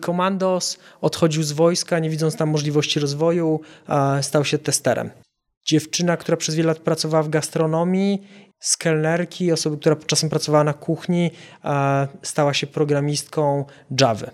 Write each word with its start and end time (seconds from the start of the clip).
Komandos 0.00 0.78
odchodził 1.00 1.42
z 1.42 1.52
wojska, 1.52 1.98
nie 1.98 2.10
widząc 2.10 2.36
tam 2.36 2.50
możliwości 2.50 3.00
rozwoju, 3.00 3.60
stał 4.22 4.44
się 4.44 4.58
testerem. 4.58 5.10
Dziewczyna, 5.66 6.16
która 6.16 6.36
przez 6.36 6.54
wiele 6.54 6.66
lat 6.66 6.78
pracowała 6.78 7.22
w 7.22 7.28
gastronomii, 7.28 8.26
z 8.60 8.76
kelnerki, 8.76 9.52
osoby, 9.52 9.78
która 9.78 9.96
czasem 9.96 10.30
pracowała 10.30 10.64
na 10.64 10.72
kuchni, 10.72 11.30
stała 12.22 12.54
się 12.54 12.66
programistką 12.66 13.64
Java. 14.00 14.30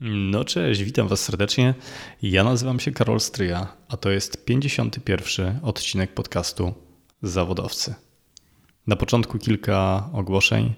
No 0.00 0.44
cześć, 0.44 0.82
witam 0.82 1.08
Was 1.08 1.20
serdecznie. 1.20 1.74
Ja 2.22 2.44
nazywam 2.44 2.80
się 2.80 2.92
Karol 2.92 3.20
Stryja, 3.20 3.76
a 3.88 3.96
to 3.96 4.10
jest 4.10 4.44
51. 4.44 5.60
odcinek 5.62 6.14
podcastu 6.14 6.74
Zawodowcy. 7.22 7.94
Na 8.86 8.96
początku 8.96 9.38
kilka 9.38 10.08
ogłoszeń. 10.12 10.74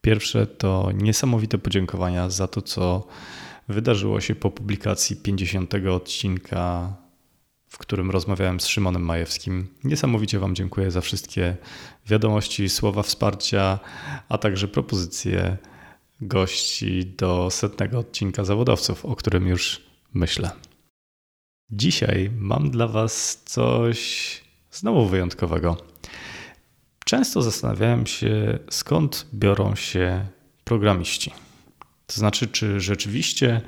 Pierwsze 0.00 0.46
to 0.46 0.90
niesamowite 0.94 1.58
podziękowania 1.58 2.30
za 2.30 2.48
to, 2.48 2.62
co 2.62 3.06
wydarzyło 3.68 4.20
się 4.20 4.34
po 4.34 4.50
publikacji 4.50 5.16
50 5.16 5.74
odcinka, 5.74 6.94
w 7.66 7.78
którym 7.78 8.10
rozmawiałem 8.10 8.60
z 8.60 8.66
Szymonem 8.66 9.02
Majewskim. 9.02 9.68
Niesamowicie 9.84 10.38
Wam 10.38 10.54
dziękuję 10.54 10.90
za 10.90 11.00
wszystkie 11.00 11.56
wiadomości, 12.06 12.68
słowa 12.68 13.02
wsparcia, 13.02 13.78
a 14.28 14.38
także 14.38 14.68
propozycje 14.68 15.56
gości 16.20 17.06
do 17.06 17.50
setnego 17.50 17.98
odcinka 17.98 18.44
zawodowców, 18.44 19.04
o 19.04 19.16
którym 19.16 19.46
już 19.46 19.82
myślę. 20.14 20.50
Dzisiaj 21.70 22.30
mam 22.38 22.70
dla 22.70 22.88
Was 22.88 23.42
coś 23.44 24.40
znowu 24.70 25.06
wyjątkowego. 25.06 25.89
Często 27.04 27.42
zastanawiałem 27.42 28.06
się, 28.06 28.58
skąd 28.70 29.26
biorą 29.34 29.74
się 29.74 30.26
programiści. 30.64 31.32
To 32.06 32.16
znaczy, 32.16 32.48
czy 32.48 32.80
rzeczywiście 32.80 33.60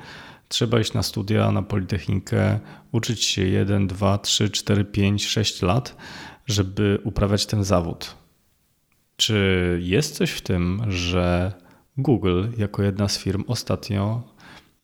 trzeba 0.47 0.79
iść 0.79 0.93
na 0.93 1.03
studia, 1.03 1.51
na 1.51 1.61
Politechnikę, 1.61 2.59
uczyć 2.91 3.23
się 3.23 3.41
1, 3.41 3.87
2, 3.87 4.17
3, 4.17 4.49
4, 4.49 4.85
5, 4.85 5.25
6 5.27 5.61
lat, 5.61 5.97
żeby 6.45 6.99
uprawiać 7.03 7.45
ten 7.45 7.63
zawód. 7.63 8.15
Czy 9.15 9.79
jest 9.83 10.15
coś 10.15 10.31
w 10.31 10.41
tym, 10.41 10.81
że 10.87 11.53
Google, 11.97 12.43
jako 12.57 12.83
jedna 12.83 13.07
z 13.07 13.19
firm, 13.19 13.43
ostatnio, 13.47 14.23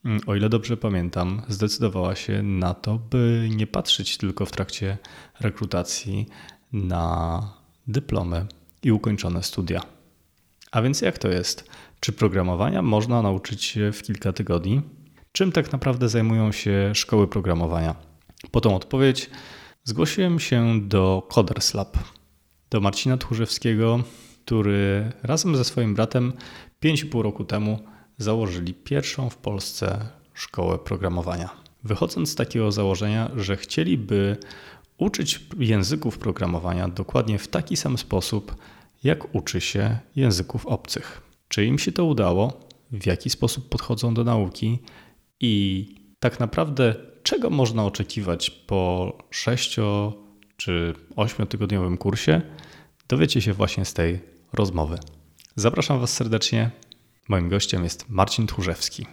mm, 0.06 0.20
o 0.28 0.36
ile 0.36 0.50
dobrze 0.50 0.78
pamiętam, 0.78 1.42
zdecydowała 1.48 2.16
się 2.16 2.44
na 2.44 2.74
to, 2.74 2.98
by 2.98 3.50
nie 3.56 3.68
patrzeć 3.68 4.18
tylko 4.18 4.46
w 4.46 4.52
trakcie 4.52 4.98
rekrutacji 5.40 6.28
na 6.74 7.59
dyplomy 7.90 8.46
i 8.84 8.92
ukończone 8.92 9.44
studia. 9.44 9.82
A 10.72 10.82
więc 10.82 11.02
jak 11.02 11.18
to 11.18 11.28
jest? 11.28 11.70
Czy 12.00 12.12
programowania 12.12 12.82
można 12.82 13.22
nauczyć 13.22 13.64
się 13.64 13.92
w 13.92 14.04
kilka 14.04 14.34
tygodni? 14.34 14.82
Czym 15.32 15.52
tak 15.52 15.72
naprawdę 15.72 16.10
zajmują 16.10 16.52
się 16.52 16.92
szkoły 16.96 17.28
programowania? 17.28 17.96
Po 18.52 18.62
tą 18.62 18.76
odpowiedź 18.76 19.30
zgłosiłem 19.84 20.40
się 20.40 20.82
do 20.82 21.28
Coders 21.30 21.74
Lab, 21.74 21.98
do 22.70 22.82
Marcina 22.82 23.18
Tchórzewskiego, 23.18 24.04
który 24.46 25.12
razem 25.24 25.56
ze 25.56 25.64
swoim 25.64 25.96
bratem 25.96 26.34
5,5 26.84 27.22
roku 27.22 27.44
temu 27.44 27.80
założyli 28.18 28.74
pierwszą 28.74 29.30
w 29.30 29.38
Polsce 29.38 30.10
szkołę 30.34 30.78
programowania. 30.78 31.50
Wychodząc 31.84 32.30
z 32.30 32.36
takiego 32.36 32.72
założenia, 32.72 33.32
że 33.36 33.58
chcieliby 33.58 34.38
uczyć 35.00 35.40
języków 35.60 36.18
programowania 36.18 36.88
dokładnie 36.88 37.40
w 37.40 37.48
taki 37.48 37.78
sam 37.78 37.98
sposób, 37.98 38.56
jak 39.04 39.36
uczy 39.36 39.62
się 39.62 39.98
języków 40.16 40.66
obcych. 40.66 41.22
Czy 41.48 41.66
im 41.66 41.80
się 41.80 41.92
to 41.92 42.06
udało? 42.06 42.60
W 42.92 43.06
jaki 43.06 43.30
sposób 43.30 43.70
podchodzą 43.70 44.14
do 44.14 44.24
nauki? 44.24 44.80
I 45.40 45.86
tak 46.20 46.40
naprawdę, 46.40 46.96
czego 47.24 47.50
można 47.50 47.86
oczekiwać 47.86 48.50
po 48.50 49.18
6 49.30 49.76
czy 50.58 50.94
8 51.16 51.48
tygodniowym 51.48 51.98
kursie? 51.98 52.42
Dowiecie 53.08 53.42
się 53.42 53.54
właśnie 53.54 53.86
z 53.86 53.94
tej 53.94 54.20
rozmowy. 54.54 54.98
Zapraszam 55.56 56.00
Was 56.00 56.14
serdecznie. 56.14 56.72
Moim 57.30 57.50
gościem 57.50 57.84
jest 57.84 58.10
Marcin 58.10 58.48
Tchórzewski. 58.48 59.06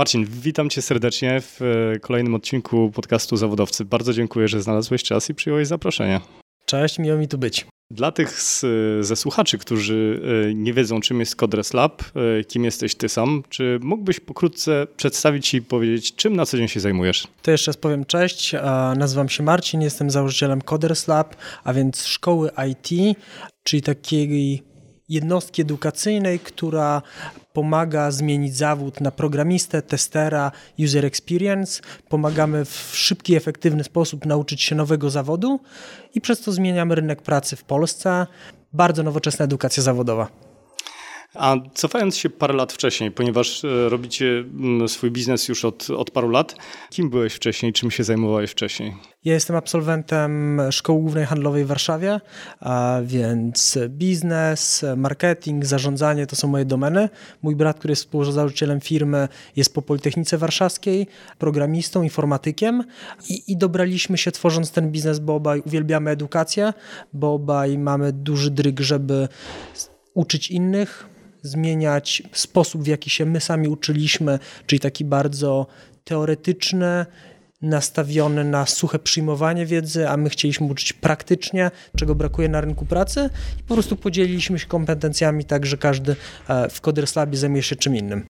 Marcin, 0.00 0.26
witam 0.30 0.70
cię 0.70 0.82
serdecznie 0.82 1.40
w 1.40 1.62
e, 1.62 1.98
kolejnym 1.98 2.34
odcinku 2.34 2.90
podcastu 2.90 3.36
Zawodowcy. 3.36 3.84
Bardzo 3.84 4.12
dziękuję, 4.12 4.48
że 4.48 4.62
znalazłeś 4.62 5.02
czas 5.02 5.30
i 5.30 5.34
przyjąłeś 5.34 5.68
zaproszenie. 5.68 6.20
Cześć, 6.64 6.98
miło 6.98 7.18
mi 7.18 7.28
tu 7.28 7.38
być. 7.38 7.66
Dla 7.90 8.12
tych 8.12 8.40
z, 8.40 8.64
ze 9.06 9.16
słuchaczy, 9.16 9.58
którzy 9.58 10.20
e, 10.50 10.54
nie 10.54 10.72
wiedzą, 10.72 11.00
czym 11.00 11.20
jest 11.20 11.36
Codres 11.36 11.74
Lab, 11.74 12.02
e, 12.02 12.44
kim 12.44 12.64
jesteś 12.64 12.94
ty 12.94 13.08
sam, 13.08 13.42
czy 13.48 13.78
mógłbyś 13.82 14.20
pokrótce 14.20 14.86
przedstawić 14.96 15.54
i 15.54 15.62
powiedzieć, 15.62 16.14
czym 16.14 16.36
na 16.36 16.46
co 16.46 16.56
dzień 16.56 16.68
się 16.68 16.80
zajmujesz? 16.80 17.28
To 17.42 17.50
jeszcze 17.50 17.68
raz 17.68 17.76
powiem 17.76 18.04
cześć, 18.04 18.52
nazywam 18.96 19.28
się 19.28 19.42
Marcin, 19.42 19.82
jestem 19.82 20.10
założycielem 20.10 20.62
Codres 20.62 21.08
Lab, 21.08 21.36
a 21.64 21.72
więc 21.72 22.04
szkoły 22.04 22.50
IT, 22.70 23.16
czyli 23.64 23.82
takiej 23.82 24.62
jednostki 25.08 25.62
edukacyjnej, 25.62 26.38
która 26.38 27.02
pomaga 27.52 28.10
zmienić 28.10 28.56
zawód 28.56 29.00
na 29.00 29.10
programistę, 29.10 29.82
testera, 29.82 30.52
user 30.84 31.06
experience. 31.06 31.82
Pomagamy 32.08 32.64
w 32.64 32.90
szybki, 32.94 33.36
efektywny 33.36 33.84
sposób 33.84 34.26
nauczyć 34.26 34.62
się 34.62 34.74
nowego 34.74 35.10
zawodu 35.10 35.60
i 36.14 36.20
przez 36.20 36.40
to 36.40 36.52
zmieniamy 36.52 36.94
rynek 36.94 37.22
pracy 37.22 37.56
w 37.56 37.64
Polsce. 37.64 38.26
Bardzo 38.72 39.02
nowoczesna 39.02 39.44
edukacja 39.44 39.82
zawodowa. 39.82 40.49
A 41.34 41.56
cofając 41.74 42.16
się 42.16 42.30
parę 42.30 42.54
lat 42.54 42.72
wcześniej, 42.72 43.10
ponieważ 43.10 43.64
e, 43.64 43.88
robicie 43.88 44.26
mm, 44.26 44.88
swój 44.88 45.10
biznes 45.10 45.48
już 45.48 45.64
od, 45.64 45.90
od 45.90 46.10
paru 46.10 46.28
lat, 46.28 46.56
kim 46.90 47.10
byłeś 47.10 47.34
wcześniej, 47.34 47.72
czym 47.72 47.90
się 47.90 48.04
zajmowałeś 48.04 48.50
wcześniej? 48.50 48.96
Ja 49.24 49.34
jestem 49.34 49.56
absolwentem 49.56 50.60
Szkoły 50.70 51.00
Głównej 51.00 51.26
Handlowej 51.26 51.64
w 51.64 51.66
Warszawie, 51.66 52.20
więc 53.02 53.78
biznes, 53.88 54.84
marketing, 54.96 55.64
zarządzanie 55.64 56.26
to 56.26 56.36
są 56.36 56.48
moje 56.48 56.64
domeny. 56.64 57.08
Mój 57.42 57.56
brat, 57.56 57.78
który 57.78 57.92
jest 57.92 58.02
współzałożycielem 58.02 58.80
firmy, 58.80 59.28
jest 59.56 59.74
po 59.74 59.82
Politechnice 59.82 60.38
Warszawskiej, 60.38 61.06
programistą, 61.38 62.02
informatykiem 62.02 62.84
i, 63.28 63.52
i 63.52 63.56
dobraliśmy 63.56 64.18
się 64.18 64.30
tworząc 64.30 64.72
ten 64.72 64.90
biznes, 64.90 65.18
bo 65.18 65.34
obaj 65.34 65.62
uwielbiamy 65.66 66.10
edukację, 66.10 66.72
bo 67.12 67.32
obaj 67.32 67.78
mamy 67.78 68.12
duży 68.12 68.50
dryg, 68.50 68.80
żeby 68.80 69.28
uczyć 70.14 70.50
innych, 70.50 71.10
zmieniać 71.42 72.22
sposób, 72.32 72.82
w 72.82 72.86
jaki 72.86 73.10
się 73.10 73.26
my 73.26 73.40
sami 73.40 73.68
uczyliśmy, 73.68 74.38
czyli 74.66 74.80
taki 74.80 75.04
bardzo 75.04 75.66
teoretyczny, 76.04 77.06
nastawiony 77.62 78.44
na 78.44 78.66
suche 78.66 78.98
przyjmowanie 78.98 79.66
wiedzy, 79.66 80.08
a 80.08 80.16
my 80.16 80.30
chcieliśmy 80.30 80.66
uczyć 80.66 80.92
praktycznie, 80.92 81.70
czego 81.96 82.14
brakuje 82.14 82.48
na 82.48 82.60
rynku 82.60 82.86
pracy 82.86 83.30
i 83.60 83.62
po 83.62 83.74
prostu 83.74 83.96
podzieliliśmy 83.96 84.58
się 84.58 84.66
kompetencjami 84.66 85.44
tak, 85.44 85.66
że 85.66 85.76
każdy 85.76 86.16
e, 86.48 86.68
w 86.68 86.80
Coders 86.80 87.16
Labie 87.16 87.36
zajmuje 87.36 87.62
się 87.62 87.76
czym 87.76 87.96
innym. 87.96 88.26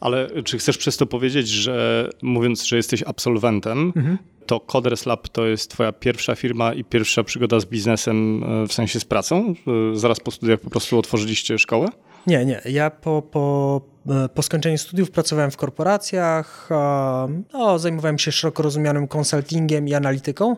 Ale 0.00 0.42
czy 0.42 0.58
chcesz 0.58 0.78
przez 0.78 0.96
to 0.96 1.06
powiedzieć, 1.06 1.48
że 1.48 2.08
mówiąc, 2.22 2.64
że 2.64 2.76
jesteś 2.76 3.02
absolwentem, 3.02 3.92
mhm. 3.96 4.18
to 4.46 4.60
Coders 4.60 5.06
Lab 5.06 5.28
to 5.28 5.46
jest 5.46 5.70
twoja 5.70 5.92
pierwsza 5.92 6.34
firma 6.34 6.74
i 6.74 6.84
pierwsza 6.84 7.24
przygoda 7.24 7.60
z 7.60 7.64
biznesem, 7.64 8.44
e, 8.44 8.66
w 8.68 8.72
sensie 8.72 9.00
z 9.00 9.04
pracą? 9.04 9.54
E, 9.92 9.96
zaraz 9.96 10.20
po 10.20 10.30
studiach 10.30 10.60
po 10.60 10.70
prostu 10.70 10.98
otworzyliście 10.98 11.58
szkołę? 11.58 11.88
Nie, 12.26 12.44
nie. 12.44 12.60
Ja 12.64 12.90
po, 12.90 13.22
po, 13.22 13.80
e, 14.10 14.28
po 14.28 14.42
skończeniu 14.42 14.78
studiów 14.78 15.10
pracowałem 15.10 15.50
w 15.50 15.56
korporacjach, 15.56 16.68
no, 17.52 17.78
zajmowałem 17.78 18.18
się 18.18 18.32
szeroko 18.32 18.62
rozumianym 18.62 19.08
konsultingiem 19.08 19.88
i 19.88 19.94
analityką. 19.94 20.56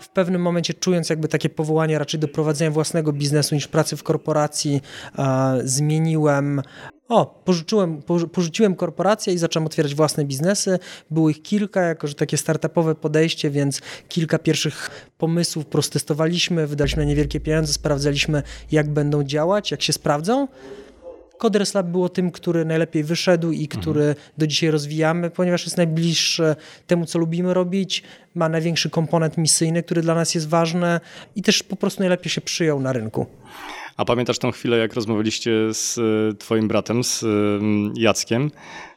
W 0.00 0.08
pewnym 0.08 0.42
momencie 0.42 0.74
czując 0.74 1.10
jakby 1.10 1.28
takie 1.28 1.48
powołanie 1.48 1.98
raczej 1.98 2.20
do 2.20 2.28
prowadzenia 2.28 2.70
własnego 2.70 3.12
biznesu 3.12 3.54
niż 3.54 3.68
pracy 3.68 3.96
w 3.96 4.02
korporacji, 4.02 4.80
zmieniłem 5.64 6.62
o, 7.08 7.26
pożyczyłem, 7.44 8.02
porzuciłem 8.32 8.74
korporację 8.74 9.34
i 9.34 9.38
zacząłem 9.38 9.66
otwierać 9.66 9.94
własne 9.94 10.24
biznesy. 10.24 10.78
Było 11.10 11.30
ich 11.30 11.42
kilka, 11.42 11.80
jako 11.80 12.06
że 12.06 12.14
takie 12.14 12.36
startupowe 12.36 12.94
podejście, 12.94 13.50
więc 13.50 13.80
kilka 14.08 14.38
pierwszych 14.38 15.08
pomysłów 15.18 15.66
prostestowaliśmy, 15.66 16.66
wydaliśmy 16.66 17.06
niewielkie 17.06 17.40
pieniądze, 17.40 17.72
sprawdzaliśmy 17.72 18.42
jak 18.72 18.90
będą 18.90 19.24
działać, 19.24 19.70
jak 19.70 19.82
się 19.82 19.92
sprawdzą. 19.92 20.48
Coders 21.38 21.74
Lab 21.74 21.86
było 21.86 22.08
tym, 22.08 22.30
który 22.30 22.64
najlepiej 22.64 23.04
wyszedł 23.04 23.50
i 23.50 23.68
który 23.68 24.04
mhm. 24.04 24.26
do 24.38 24.46
dzisiaj 24.46 24.70
rozwijamy, 24.70 25.30
ponieważ 25.30 25.64
jest 25.64 25.76
najbliższy 25.76 26.56
temu, 26.86 27.06
co 27.06 27.18
lubimy 27.18 27.54
robić, 27.54 28.02
ma 28.34 28.48
największy 28.48 28.90
komponent 28.90 29.38
misyjny, 29.38 29.82
który 29.82 30.02
dla 30.02 30.14
nas 30.14 30.34
jest 30.34 30.48
ważny 30.48 31.00
i 31.36 31.42
też 31.42 31.62
po 31.62 31.76
prostu 31.76 32.00
najlepiej 32.00 32.30
się 32.30 32.40
przyjął 32.40 32.80
na 32.80 32.92
rynku. 32.92 33.26
A 33.96 34.04
pamiętasz 34.04 34.38
tą 34.38 34.50
chwilę, 34.50 34.78
jak 34.78 34.94
rozmawialiście 34.94 35.50
z 35.74 35.98
e, 35.98 36.36
twoim 36.36 36.68
bratem, 36.68 37.04
z 37.04 37.24
Jackiem 37.96 38.50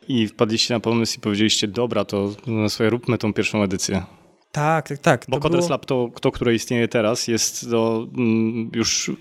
i 0.07 0.28
wpadliście 0.28 0.74
na 0.74 0.80
pomysł 0.80 1.18
i 1.18 1.22
powiedzieliście, 1.22 1.68
dobra, 1.68 2.06
to 2.06 2.31
no, 2.48 2.69
sobie 2.69 2.89
róbmy 2.89 3.18
tą 3.18 3.34
pierwszą 3.34 3.63
edycję. 3.63 4.04
Tak, 4.51 4.88
tak, 4.88 4.98
tak. 4.98 5.25
Bo 5.28 5.39
Coders 5.39 5.66
było... 5.66 5.69
Lab, 5.69 5.86
to, 5.86 6.10
to, 6.22 6.31
które 6.31 6.54
istnieje 6.56 6.88
teraz, 6.88 7.28
jest 7.28 7.69
to 7.69 8.07
mm, 8.18 8.72
już 8.74 9.12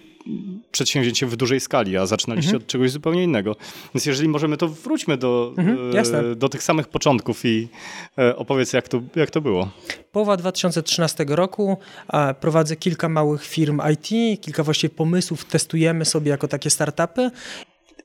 przedsięwzięcie 0.73 1.27
w 1.27 1.37
dużej 1.37 1.61
skali, 1.61 1.97
a 1.97 2.07
zaczynaliście 2.07 2.51
mhm. 2.51 2.63
od 2.63 2.69
czegoś 2.69 2.91
zupełnie 2.91 3.25
innego. 3.25 3.57
Więc 3.95 4.07
jeżeli 4.07 4.29
możemy, 4.29 4.57
to 4.57 4.69
wróćmy 4.69 5.17
do, 5.17 5.55
mhm, 5.59 5.97
e, 6.31 6.35
do 6.35 6.49
tych 6.49 6.63
samych 6.63 6.89
początków 6.89 7.45
i 7.45 7.69
e, 8.19 8.37
opowiedz, 8.37 8.73
jak 8.73 8.89
to, 8.89 9.03
jak 9.17 9.31
to 9.31 9.41
było. 9.41 9.71
Połowa 10.13 10.37
2013 10.37 11.25
roku 11.29 11.77
prowadzę 12.41 12.77
kilka 12.77 13.09
małych 13.09 13.45
firm 13.45 13.81
IT, 13.93 14.41
kilka 14.41 14.63
właściwie 14.63 14.95
pomysłów 14.95 15.45
testujemy 15.45 16.05
sobie 16.05 16.31
jako 16.31 16.49
takie 16.49 16.71
startupy. 16.71 17.31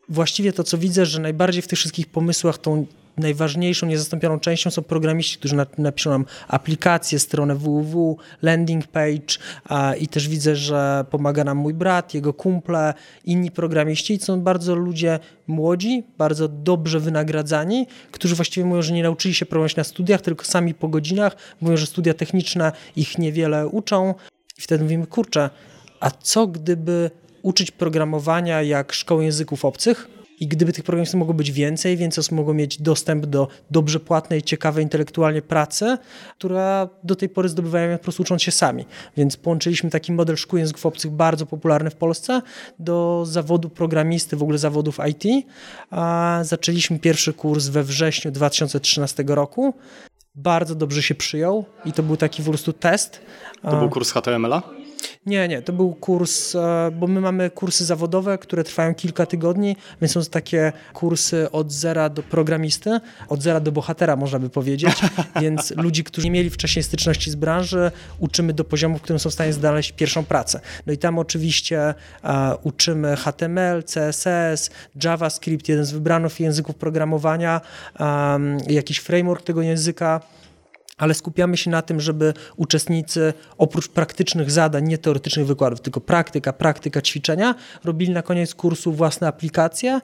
Właściwie 0.10 0.54
to, 0.54 0.64
co 0.64 0.78
widzę, 0.78 1.06
że 1.06 1.22
najbardziej 1.22 1.62
w 1.62 1.68
tych 1.68 1.80
wszystkich 1.80 2.08
pomysłach 2.08 2.58
tą 2.58 2.86
najważniejszą, 3.18 3.88
niezastąpioną 3.88 4.40
częścią 4.40 4.72
są 4.72 4.81
programiści, 4.81 5.38
którzy 5.38 5.56
napiszą 5.78 6.10
nam 6.10 6.25
aplikację, 6.48 7.19
stronę 7.19 7.56
www, 7.56 8.18
landing 8.42 8.88
page 8.88 9.38
i 10.00 10.08
też 10.08 10.28
widzę, 10.28 10.56
że 10.56 11.06
pomaga 11.10 11.44
nam 11.44 11.58
mój 11.58 11.74
brat, 11.74 12.13
jego 12.13 12.34
kumple, 12.34 12.94
inni 13.25 13.52
programiści. 13.52 14.19
Są 14.19 14.42
bardzo 14.42 14.75
ludzie 14.75 15.19
młodzi, 15.48 16.04
bardzo 16.18 16.48
dobrze 16.48 17.00
wynagradzani, 17.00 17.88
którzy 18.12 18.36
właściwie 18.36 18.66
mówią, 18.66 18.81
że 18.81 18.94
nie 18.94 19.04
nauczyli 19.04 19.34
się 19.34 19.46
programować 19.46 19.75
na 19.75 19.84
studiach, 19.84 20.22
tylko 20.22 20.46
sami 20.46 20.74
po 20.74 20.88
godzinach. 20.88 21.36
Mówią, 21.62 21.78
że 21.78 21.86
studia 21.86 22.13
techniczne 22.13 22.72
ich 22.96 23.18
niewiele 23.18 23.68
uczą. 23.68 24.13
I 24.58 24.62
wtedy 24.62 24.84
mówimy, 24.84 25.08
kurczę, 25.08 25.50
a 26.00 26.12
co 26.12 26.48
gdyby 26.48 27.12
uczyć 27.42 27.72
programowania 27.72 28.62
jak 28.62 28.94
szkoły 28.94 29.24
języków 29.24 29.66
obcych? 29.66 30.08
I 30.42 30.48
gdyby 30.48 30.74
tych 30.74 30.84
programistów 30.84 31.20
mogło 31.20 31.34
być 31.34 31.52
więcej, 31.52 31.98
więcej 31.98 32.22
osób 32.22 32.32
mogło 32.32 32.54
mieć 32.54 32.82
dostęp 32.82 33.26
do 33.26 33.48
dobrze 33.72 34.00
płatnej, 34.00 34.42
ciekawej 34.42 34.84
intelektualnie 34.84 35.42
pracy, 35.42 35.98
która 36.38 36.90
do 37.04 37.16
tej 37.16 37.30
pory 37.30 37.50
zdobywają 37.50 37.98
po 37.98 38.04
prostu 38.04 38.22
ucząc 38.22 38.44
się 38.44 38.52
sami. 38.52 38.86
Więc 39.18 39.38
połączyliśmy 39.38 39.90
taki 39.90 40.12
model 40.12 40.36
szkół 40.36 40.60
języków 40.60 40.86
obcych 40.86 41.12
bardzo 41.12 41.46
popularny 41.46 41.90
w 41.90 41.96
Polsce 41.96 42.42
do 42.80 43.24
zawodu 43.26 43.70
programisty, 43.70 44.36
w 44.36 44.44
ogóle 44.44 44.58
zawodów 44.58 45.00
IT. 45.10 45.46
A 45.90 46.40
zaczęliśmy 46.44 47.00
pierwszy 47.00 47.34
kurs 47.34 47.68
we 47.68 47.84
wrześniu 47.84 48.32
2013 48.32 49.24
roku. 49.28 49.74
Bardzo 50.36 50.76
dobrze 50.76 51.04
się 51.04 51.16
przyjął 51.16 51.66
i 51.86 51.94
to 51.94 52.04
był 52.04 52.18
taki 52.18 52.44
po 52.44 52.50
prostu 52.50 52.74
test. 52.74 53.22
To 53.62 53.80
był 53.80 53.90
kurs 53.90 54.12
HTML-a? 54.12 54.81
Nie, 55.25 55.48
nie, 55.48 55.62
to 55.62 55.74
był 55.74 55.94
kurs, 55.94 56.56
e, 56.56 56.92
bo 56.94 57.07
my 57.07 57.21
mamy 57.21 57.50
kursy 57.50 57.86
zawodowe, 57.86 58.38
które 58.38 58.63
trwają 58.63 58.95
kilka 58.95 59.25
tygodni, 59.25 59.75
więc 60.01 60.12
są 60.12 60.21
to 60.21 60.30
takie 60.30 60.74
kursy 60.94 61.51
od 61.51 61.71
zera 61.71 62.09
do 62.09 62.24
programisty, 62.24 63.00
od 63.30 63.42
zera 63.44 63.59
do 63.59 63.71
bohatera 63.71 64.15
można 64.15 64.39
by 64.39 64.50
powiedzieć, 64.50 64.95
więc 65.42 65.74
ludzi, 65.77 66.03
którzy 66.03 66.27
nie 66.27 66.31
mieli 66.31 66.50
wcześniej 66.50 66.83
styczności 66.83 67.31
z 67.31 67.36
branży, 67.36 67.92
uczymy 68.19 68.53
do 68.53 68.63
poziomu, 68.63 68.98
w 68.98 69.01
którym 69.01 69.19
są 69.19 69.30
w 69.30 69.33
stanie 69.33 69.53
znaleźć 69.53 69.92
pierwszą 69.92 70.24
pracę. 70.24 70.59
No 70.86 70.94
i 70.94 70.98
tam 70.98 71.19
oczywiście 71.19 71.94
uh, 72.24 72.30
uczymy 72.65 73.15
HTML, 73.15 73.83
CSS, 73.83 74.69
JavaScript, 75.03 75.69
jeden 75.69 75.86
z 75.86 75.92
wybranych 75.92 76.39
języków 76.39 76.75
programowania, 76.75 77.62
um, 78.00 78.57
jakiś 78.69 78.98
framework 78.98 79.45
tego 79.45 79.62
języka, 79.62 80.21
ale 81.01 81.13
skupiamy 81.13 81.57
się 81.57 81.69
na 81.69 81.81
tym, 81.81 82.01
żeby 82.01 82.33
uczestnicy 82.56 83.33
oprócz 83.57 83.88
praktycznych 83.88 84.51
zadań, 84.51 84.88
nie 84.88 84.98
teoretycznych 84.98 85.48
wykładów, 85.48 85.81
tylko 85.81 86.01
praktyka, 86.01 86.53
praktyka, 86.53 87.01
ćwiczenia, 87.01 87.56
robili 87.83 88.12
na 88.12 88.21
koniec 88.21 88.56
kursu 88.56 88.92
własne 88.92 89.27
aplikacje, 89.27 90.01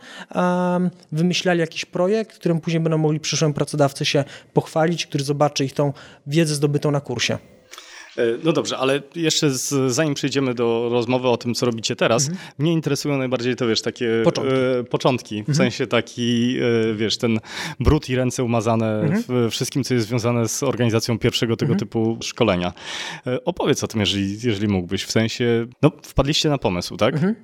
wymyślali 1.12 1.60
jakiś 1.60 1.86
projekt, 1.86 2.38
którym 2.38 2.60
później 2.60 2.80
będą 2.84 2.98
mogli 2.98 3.20
przyszłym 3.20 3.54
pracodawcy 3.54 4.06
się 4.06 4.24
pochwalić, 4.54 5.06
który 5.06 5.24
zobaczy 5.24 5.66
ich 5.66 5.74
tą 5.74 5.94
wiedzę 6.28 6.56
zdobytą 6.56 6.92
na 6.92 7.02
kursie. 7.02 7.38
E, 8.18 8.22
no 8.44 8.52
dobrze, 8.54 8.78
ale 8.78 9.02
jeszcze 9.16 9.50
z, 9.50 9.94
zanim 9.94 10.14
przejdziemy 10.14 10.54
do 10.54 10.90
rozmowy 10.92 11.28
o 11.28 11.38
tym, 11.38 11.54
co 11.54 11.66
robicie 11.66 11.96
teraz, 11.96 12.30
mhm. 12.30 12.48
mnie 12.60 12.74
interesują 12.74 13.18
najbardziej 13.18 13.56
to, 13.56 13.68
wiesz, 13.68 13.82
takie 13.82 14.22
początki, 14.24 14.56
e, 14.80 14.84
początki 14.84 15.36
w 15.36 15.50
mhm. 15.50 15.56
sensie 15.56 15.88
taki, 15.88 16.58
e, 16.92 16.94
wiesz, 16.94 17.18
ten 17.18 17.40
brud 17.80 18.10
i 18.10 18.16
ręce 18.16 18.44
umazane 18.44 19.02
mhm. 19.02 19.24
w 19.28 19.52
wszystkim, 19.52 19.84
co 19.84 19.94
jest 19.94 20.08
związane 20.08 20.48
z 20.48 20.64
organizacją 20.64 21.20
pierwszego 21.20 21.56
tego 21.56 21.74
mhm. 21.74 21.80
typu 21.80 22.18
szkolenia. 22.22 22.74
E, 23.28 23.44
opowiedz 23.44 23.84
o 23.84 23.88
tym, 23.88 24.00
jeżeli, 24.00 24.38
jeżeli 24.44 24.68
mógłbyś, 24.68 25.04
w 25.04 25.12
sensie, 25.12 25.68
no 25.82 25.92
wpadliście 26.04 26.50
na 26.50 26.58
pomysł, 26.58 26.98
tak? 26.98 27.14
Mhm. 27.14 27.36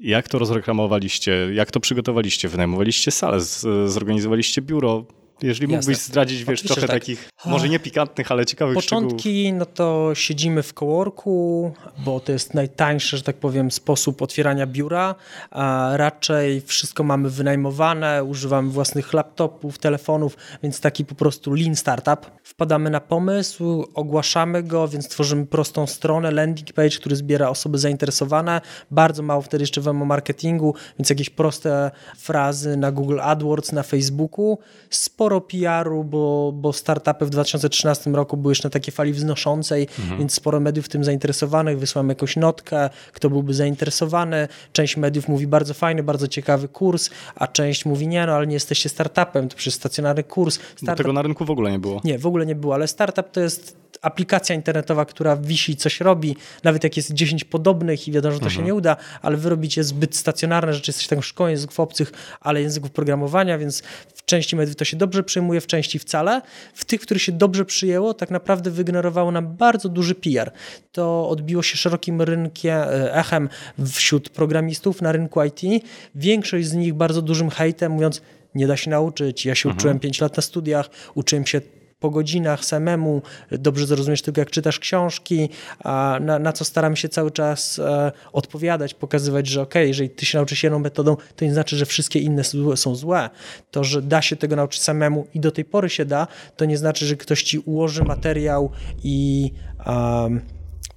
Jak 0.00 0.28
to 0.28 0.38
rozreklamowaliście? 0.38 1.48
Jak 1.52 1.70
to 1.70 1.80
przygotowaliście? 1.80 2.48
Wynajmowaliście 2.48 3.10
salę? 3.10 3.40
zorganizowaliście 3.86 4.62
biuro? 4.62 5.04
Jeżeli 5.42 5.66
mógłbyś 5.68 5.96
Jasne. 5.96 6.10
zdradzić, 6.10 6.44
wiesz, 6.44 6.62
trochę 6.62 6.80
tak. 6.80 6.90
takich, 6.90 7.30
może 7.44 7.68
nie 7.68 7.78
pikantnych, 7.78 8.32
ale 8.32 8.46
ciekawych 8.46 8.74
Początki, 8.74 9.42
szczegółów. 9.42 9.58
no 9.58 9.66
to 9.66 10.10
siedzimy 10.14 10.62
w 10.62 10.72
coworku, 10.72 11.72
bo 12.04 12.20
to 12.20 12.32
jest 12.32 12.54
najtańszy, 12.54 13.16
że 13.16 13.22
tak 13.22 13.36
powiem, 13.36 13.70
sposób 13.70 14.22
otwierania 14.22 14.66
biura, 14.66 15.14
a 15.50 15.90
raczej 15.96 16.60
wszystko 16.60 17.04
mamy 17.04 17.30
wynajmowane, 17.30 18.24
używamy 18.24 18.70
własnych 18.70 19.12
laptopów, 19.12 19.78
telefonów, 19.78 20.36
więc 20.62 20.80
taki 20.80 21.04
po 21.04 21.14
prostu 21.14 21.54
lean 21.54 21.76
startup. 21.76 22.30
Wpadamy 22.44 22.90
na 22.90 23.00
pomysł, 23.00 23.86
ogłaszamy 23.94 24.62
go, 24.62 24.88
więc 24.88 25.08
tworzymy 25.08 25.46
prostą 25.46 25.86
stronę, 25.86 26.30
landing 26.30 26.72
page, 26.72 26.90
który 26.90 27.16
zbiera 27.16 27.48
osoby 27.48 27.78
zainteresowane. 27.78 28.60
Bardzo 28.90 29.22
mało 29.22 29.42
wtedy 29.42 29.62
jeszcze 29.62 29.80
w 29.80 29.92
marketingu, 29.92 30.74
więc 30.98 31.10
jakieś 31.10 31.30
proste 31.30 31.90
frazy 32.16 32.76
na 32.76 32.92
Google 32.92 33.20
AdWords, 33.20 33.72
na 33.72 33.82
Facebooku. 33.82 34.58
Sporo 34.90 35.31
sporo 35.32 35.40
PR-u, 35.40 36.04
bo, 36.04 36.52
bo 36.54 36.72
startupy 36.72 37.26
w 37.26 37.30
2013 37.30 38.10
roku 38.10 38.36
były 38.36 38.50
jeszcze 38.52 38.68
na 38.68 38.70
takiej 38.70 38.92
fali 38.92 39.12
wznoszącej, 39.12 39.88
mhm. 39.98 40.18
więc 40.18 40.34
sporo 40.34 40.60
mediów 40.60 40.86
w 40.86 40.88
tym 40.88 41.04
zainteresowanych. 41.04 41.78
Wysłałem 41.78 42.08
jakąś 42.08 42.36
notkę, 42.36 42.90
kto 43.12 43.30
byłby 43.30 43.54
zainteresowany. 43.54 44.48
Część 44.72 44.96
mediów 44.96 45.28
mówi 45.28 45.46
bardzo 45.46 45.74
fajny, 45.74 46.02
bardzo 46.02 46.28
ciekawy 46.28 46.68
kurs, 46.68 47.10
a 47.34 47.46
część 47.46 47.84
mówi 47.84 48.08
nie, 48.08 48.26
no 48.26 48.32
ale 48.32 48.46
nie 48.46 48.54
jesteście 48.54 48.88
startupem, 48.88 49.48
to 49.48 49.56
przecież 49.56 49.74
stacjonarny 49.74 50.22
kurs. 50.22 50.54
Startup... 50.54 50.86
Bo 50.86 50.94
tego 50.94 51.12
na 51.12 51.22
rynku 51.22 51.44
w 51.44 51.50
ogóle 51.50 51.70
nie 51.70 51.78
było. 51.78 52.00
Nie, 52.04 52.18
w 52.18 52.26
ogóle 52.26 52.46
nie 52.46 52.54
było, 52.54 52.74
ale 52.74 52.88
startup 52.88 53.30
to 53.30 53.40
jest 53.40 53.81
aplikacja 54.02 54.54
internetowa, 54.54 55.04
która 55.04 55.36
wisi, 55.36 55.76
coś 55.76 56.00
robi, 56.00 56.36
nawet 56.64 56.84
jak 56.84 56.96
jest 56.96 57.12
10 57.12 57.44
podobnych 57.44 58.08
i 58.08 58.12
wiadomo, 58.12 58.32
że 58.32 58.40
to 58.40 58.46
mhm. 58.46 58.60
się 58.60 58.66
nie 58.66 58.74
uda, 58.74 58.96
ale 59.22 59.36
wy 59.36 59.48
robicie 59.48 59.84
zbyt 59.84 60.16
stacjonarne 60.16 60.74
rzeczy, 60.74 60.90
jesteście 60.90 61.10
taką 61.10 61.22
szkołą 61.22 61.50
języków 61.50 61.80
obcych, 61.80 62.12
ale 62.40 62.62
języków 62.62 62.90
programowania, 62.90 63.58
więc 63.58 63.82
w 64.14 64.24
części 64.24 64.56
mediów 64.56 64.76
to 64.76 64.84
się 64.84 64.96
dobrze 64.96 65.22
przyjmuje, 65.22 65.60
w 65.60 65.66
części 65.66 65.98
wcale. 65.98 66.42
W 66.74 66.84
tych, 66.84 67.00
których 67.00 67.22
się 67.22 67.32
dobrze 67.32 67.64
przyjęło, 67.64 68.14
tak 68.14 68.30
naprawdę 68.30 68.70
wygenerowało 68.70 69.30
nam 69.30 69.56
bardzo 69.56 69.88
duży 69.88 70.14
PR. 70.14 70.52
To 70.92 71.28
odbiło 71.28 71.62
się 71.62 71.76
szerokim 71.76 72.22
rynkiem, 72.22 72.78
e, 72.78 73.14
echem 73.14 73.48
wśród 73.92 74.28
programistów 74.28 75.02
na 75.02 75.12
rynku 75.12 75.42
IT. 75.42 75.84
Większość 76.14 76.66
z 76.66 76.72
nich 76.72 76.94
bardzo 76.94 77.22
dużym 77.22 77.50
hejtem, 77.50 77.92
mówiąc, 77.92 78.22
nie 78.54 78.66
da 78.66 78.76
się 78.76 78.90
nauczyć. 78.90 79.46
Ja 79.46 79.54
się 79.54 79.68
mhm. 79.68 79.78
uczyłem 79.78 79.98
5 79.98 80.20
lat 80.20 80.36
na 80.36 80.42
studiach, 80.42 80.90
uczyłem 81.14 81.46
się 81.46 81.60
po 82.02 82.10
godzinach 82.10 82.64
samemu, 82.64 83.22
dobrze 83.50 83.86
zrozumiesz 83.86 84.22
tylko 84.22 84.40
jak 84.40 84.50
czytasz 84.50 84.78
książki, 84.78 85.48
a 85.84 86.18
na, 86.20 86.38
na 86.38 86.52
co 86.52 86.64
staram 86.64 86.96
się 86.96 87.08
cały 87.08 87.30
czas 87.30 87.78
e, 87.78 88.12
odpowiadać, 88.32 88.94
pokazywać, 88.94 89.46
że 89.46 89.62
ok, 89.62 89.74
jeżeli 89.74 90.10
ty 90.10 90.26
się 90.26 90.38
nauczysz 90.38 90.62
jedną 90.62 90.78
metodą, 90.78 91.16
to 91.36 91.44
nie 91.44 91.52
znaczy, 91.52 91.76
że 91.76 91.86
wszystkie 91.86 92.18
inne 92.18 92.42
są 92.74 92.94
złe. 92.94 93.30
To, 93.70 93.84
że 93.84 94.02
da 94.02 94.22
się 94.22 94.36
tego 94.36 94.56
nauczyć 94.56 94.82
samemu 94.82 95.26
i 95.34 95.40
do 95.40 95.50
tej 95.50 95.64
pory 95.64 95.90
się 95.90 96.04
da, 96.04 96.26
to 96.56 96.64
nie 96.64 96.78
znaczy, 96.78 97.06
że 97.06 97.16
ktoś 97.16 97.42
ci 97.42 97.58
ułoży 97.58 98.04
materiał 98.04 98.70
i 99.04 99.50
um, 99.86 100.40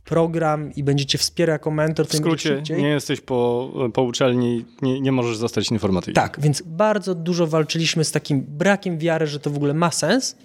program 0.05 0.73
i 0.75 0.83
będziecie 0.83 1.17
wspierał 1.17 1.53
jako 1.53 1.71
mentor. 1.71 2.07
W 2.07 2.15
skrócie, 2.15 2.63
nie 2.69 2.87
jesteś 2.87 3.21
po, 3.21 3.71
po 3.93 4.03
uczelni, 4.03 4.65
nie, 4.81 5.01
nie 5.01 5.11
możesz 5.11 5.37
zostać 5.37 5.71
informatykiem. 5.71 6.13
Tak, 6.13 6.37
więc 6.41 6.61
bardzo 6.65 7.15
dużo 7.15 7.47
walczyliśmy 7.47 8.03
z 8.03 8.11
takim 8.11 8.41
brakiem 8.41 8.97
wiary, 8.97 9.27
że 9.27 9.39
to 9.39 9.49
w 9.49 9.55
ogóle 9.55 9.73
ma 9.73 9.91
sens 9.91 10.35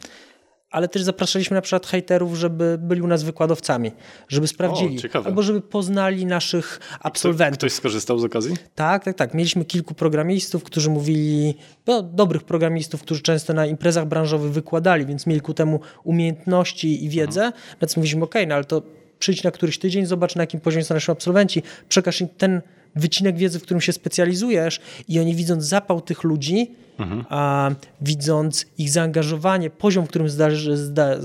ale 0.71 0.89
też 0.89 1.03
zapraszaliśmy 1.03 1.55
na 1.55 1.61
przykład 1.61 1.87
hejterów, 1.87 2.37
żeby 2.37 2.79
byli 2.79 3.03
u 3.03 3.07
nas 3.07 3.23
wykładowcami, 3.23 3.93
żeby 4.29 4.47
sprawdzili, 4.47 4.99
o, 5.15 5.25
albo 5.25 5.43
żeby 5.43 5.61
poznali 5.61 6.27
naszych 6.27 6.81
absolwentów. 7.00 7.59
Ktoś 7.59 7.73
skorzystał 7.73 8.19
z 8.19 8.25
okazji? 8.25 8.57
Tak, 8.75 9.05
tak, 9.05 9.17
tak. 9.17 9.35
Mieliśmy 9.35 9.65
kilku 9.65 9.95
programistów, 9.95 10.65
którzy 10.65 10.91
mówili, 10.91 11.55
no, 11.87 12.03
dobrych 12.03 12.43
programistów, 12.43 13.03
którzy 13.03 13.23
często 13.23 13.55
na 13.55 13.67
imprezach 13.67 14.07
branżowych 14.07 14.53
wykładali, 14.53 15.07
więc 15.07 15.27
mieli 15.27 15.41
ku 15.41 15.55
temu 15.55 15.81
umiejętności 16.05 17.05
i 17.05 17.09
wiedzę. 17.09 17.45
Mhm. 17.45 17.62
Więc 17.81 17.97
mówiliśmy, 17.97 18.25
ok, 18.25 18.35
no 18.49 18.55
ale 18.55 18.65
to 18.65 18.83
przyjdź 19.19 19.43
na 19.43 19.50
któryś 19.50 19.79
tydzień, 19.79 20.07
zobacz 20.07 20.37
na 20.37 20.43
jakim 20.43 20.61
poziomie 20.61 20.85
są 20.85 20.95
nasi 20.95 21.11
absolwenci, 21.11 21.62
przekaż 21.89 22.21
im 22.21 22.29
ten 22.29 22.61
wycinek 22.97 23.37
wiedzy, 23.37 23.59
w 23.59 23.62
którym 23.62 23.81
się 23.81 23.93
specjalizujesz 23.93 24.81
i 25.09 25.21
oni 25.21 25.35
widząc 25.35 25.65
zapał 25.65 26.00
tych 26.00 26.25
ludzi, 26.25 26.75
mhm. 27.00 27.25
a, 27.28 27.71
widząc 28.00 28.66
ich 28.78 28.90
zaangażowanie, 28.90 29.71
poziom, 29.71 30.07
w 30.07 30.09
którym 30.09 30.28
zda, 30.28 30.50
zda, 30.54 31.16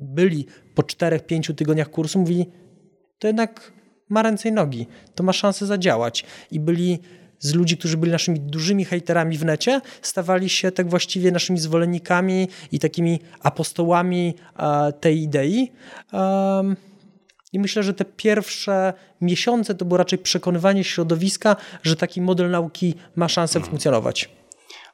byli 0.00 0.46
po 0.74 0.82
4-5 0.82 1.54
tygodniach 1.54 1.90
kursu, 1.90 2.18
mówili, 2.18 2.46
to 3.18 3.26
jednak 3.26 3.72
ma 4.08 4.22
ręce 4.22 4.48
i 4.48 4.52
nogi, 4.52 4.86
to 5.14 5.24
ma 5.24 5.32
szansę 5.32 5.66
zadziałać. 5.66 6.24
I 6.50 6.60
byli 6.60 6.98
z 7.38 7.54
ludzi, 7.54 7.76
którzy 7.76 7.96
byli 7.96 8.12
naszymi 8.12 8.40
dużymi 8.40 8.84
hejterami 8.84 9.38
w 9.38 9.44
necie, 9.44 9.80
stawali 10.02 10.48
się 10.48 10.72
tak 10.72 10.90
właściwie 10.90 11.32
naszymi 11.32 11.58
zwolennikami 11.58 12.48
i 12.72 12.78
takimi 12.78 13.20
apostołami 13.40 14.34
tej 15.00 15.22
idei. 15.22 15.72
I 17.52 17.58
myślę, 17.58 17.82
że 17.82 17.94
te 17.94 18.04
pierwsze 18.04 18.92
miesiące 19.20 19.74
to 19.74 19.84
było 19.84 19.98
raczej 19.98 20.18
przekonywanie 20.18 20.84
środowiska, 20.84 21.56
że 21.82 21.96
taki 21.96 22.20
model 22.20 22.50
nauki 22.50 22.94
ma 23.16 23.28
szansę 23.28 23.58
mhm. 23.58 23.70
funkcjonować. 23.70 24.30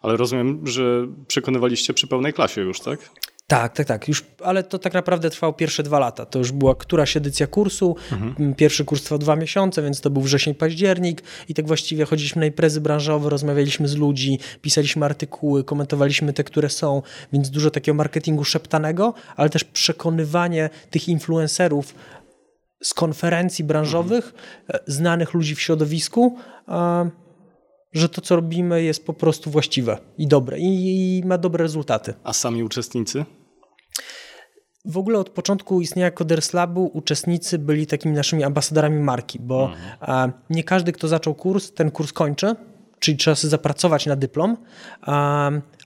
Ale 0.02 0.16
rozumiem, 0.16 0.66
że 0.66 1.06
przekonywaliście 1.26 1.94
przy 1.94 2.06
pełnej 2.06 2.32
klasie 2.32 2.60
już, 2.60 2.80
tak? 2.80 3.10
Tak, 3.46 3.72
tak, 3.72 3.86
tak. 3.86 4.08
Już, 4.08 4.24
ale 4.44 4.62
to 4.62 4.78
tak 4.78 4.94
naprawdę 4.94 5.30
trwało 5.30 5.52
pierwsze 5.52 5.82
dwa 5.82 5.98
lata. 5.98 6.26
To 6.26 6.38
już 6.38 6.52
była 6.52 6.74
któraś 6.74 7.16
edycja 7.16 7.46
kursu. 7.46 7.96
Mhm. 8.12 8.54
Pierwszy 8.54 8.84
kurs 8.84 9.02
trwał 9.02 9.18
dwa 9.18 9.36
miesiące, 9.36 9.82
więc 9.82 10.00
to 10.00 10.10
był 10.10 10.22
wrzesień, 10.22 10.54
październik 10.54 11.22
i 11.48 11.54
tak 11.54 11.66
właściwie 11.66 12.04
chodziliśmy 12.04 12.40
na 12.40 12.46
imprezy 12.46 12.80
branżowe, 12.80 13.30
rozmawialiśmy 13.30 13.88
z 13.88 13.96
ludzi, 13.96 14.38
pisaliśmy 14.62 15.04
artykuły, 15.04 15.64
komentowaliśmy 15.64 16.32
te, 16.32 16.44
które 16.44 16.68
są, 16.68 17.02
więc 17.32 17.50
dużo 17.50 17.70
takiego 17.70 17.96
marketingu 17.96 18.44
szeptanego, 18.44 19.14
ale 19.36 19.50
też 19.50 19.64
przekonywanie 19.64 20.70
tych 20.90 21.08
influencerów 21.08 21.94
z 22.82 22.94
konferencji 22.94 23.64
branżowych, 23.64 24.26
mhm. 24.26 24.84
znanych 24.86 25.34
ludzi 25.34 25.54
w 25.54 25.60
środowisku, 25.60 26.36
że 27.92 28.08
to, 28.08 28.20
co 28.20 28.36
robimy, 28.36 28.82
jest 28.82 29.06
po 29.06 29.12
prostu 29.12 29.50
właściwe 29.50 29.98
i 30.18 30.26
dobre 30.26 30.58
i, 30.58 31.18
i 31.18 31.26
ma 31.26 31.38
dobre 31.38 31.62
rezultaty. 31.62 32.14
A 32.24 32.32
sami 32.32 32.62
uczestnicy? 32.62 33.24
W 34.84 34.98
ogóle 34.98 35.18
od 35.18 35.30
początku 35.30 35.80
istnienia 35.80 36.10
Coders 36.10 36.52
Labu 36.52 36.90
uczestnicy 36.94 37.58
byli 37.58 37.86
takimi 37.86 38.14
naszymi 38.14 38.44
ambasadorami 38.44 39.00
marki, 39.00 39.38
bo 39.40 39.72
mhm. 40.00 40.32
nie 40.50 40.64
każdy, 40.64 40.92
kto 40.92 41.08
zaczął 41.08 41.34
kurs, 41.34 41.72
ten 41.72 41.90
kurs 41.90 42.12
kończy, 42.12 42.56
czyli 42.98 43.16
trzeba 43.16 43.34
sobie 43.34 43.50
zapracować 43.50 44.06
na 44.06 44.16
dyplom, 44.16 44.56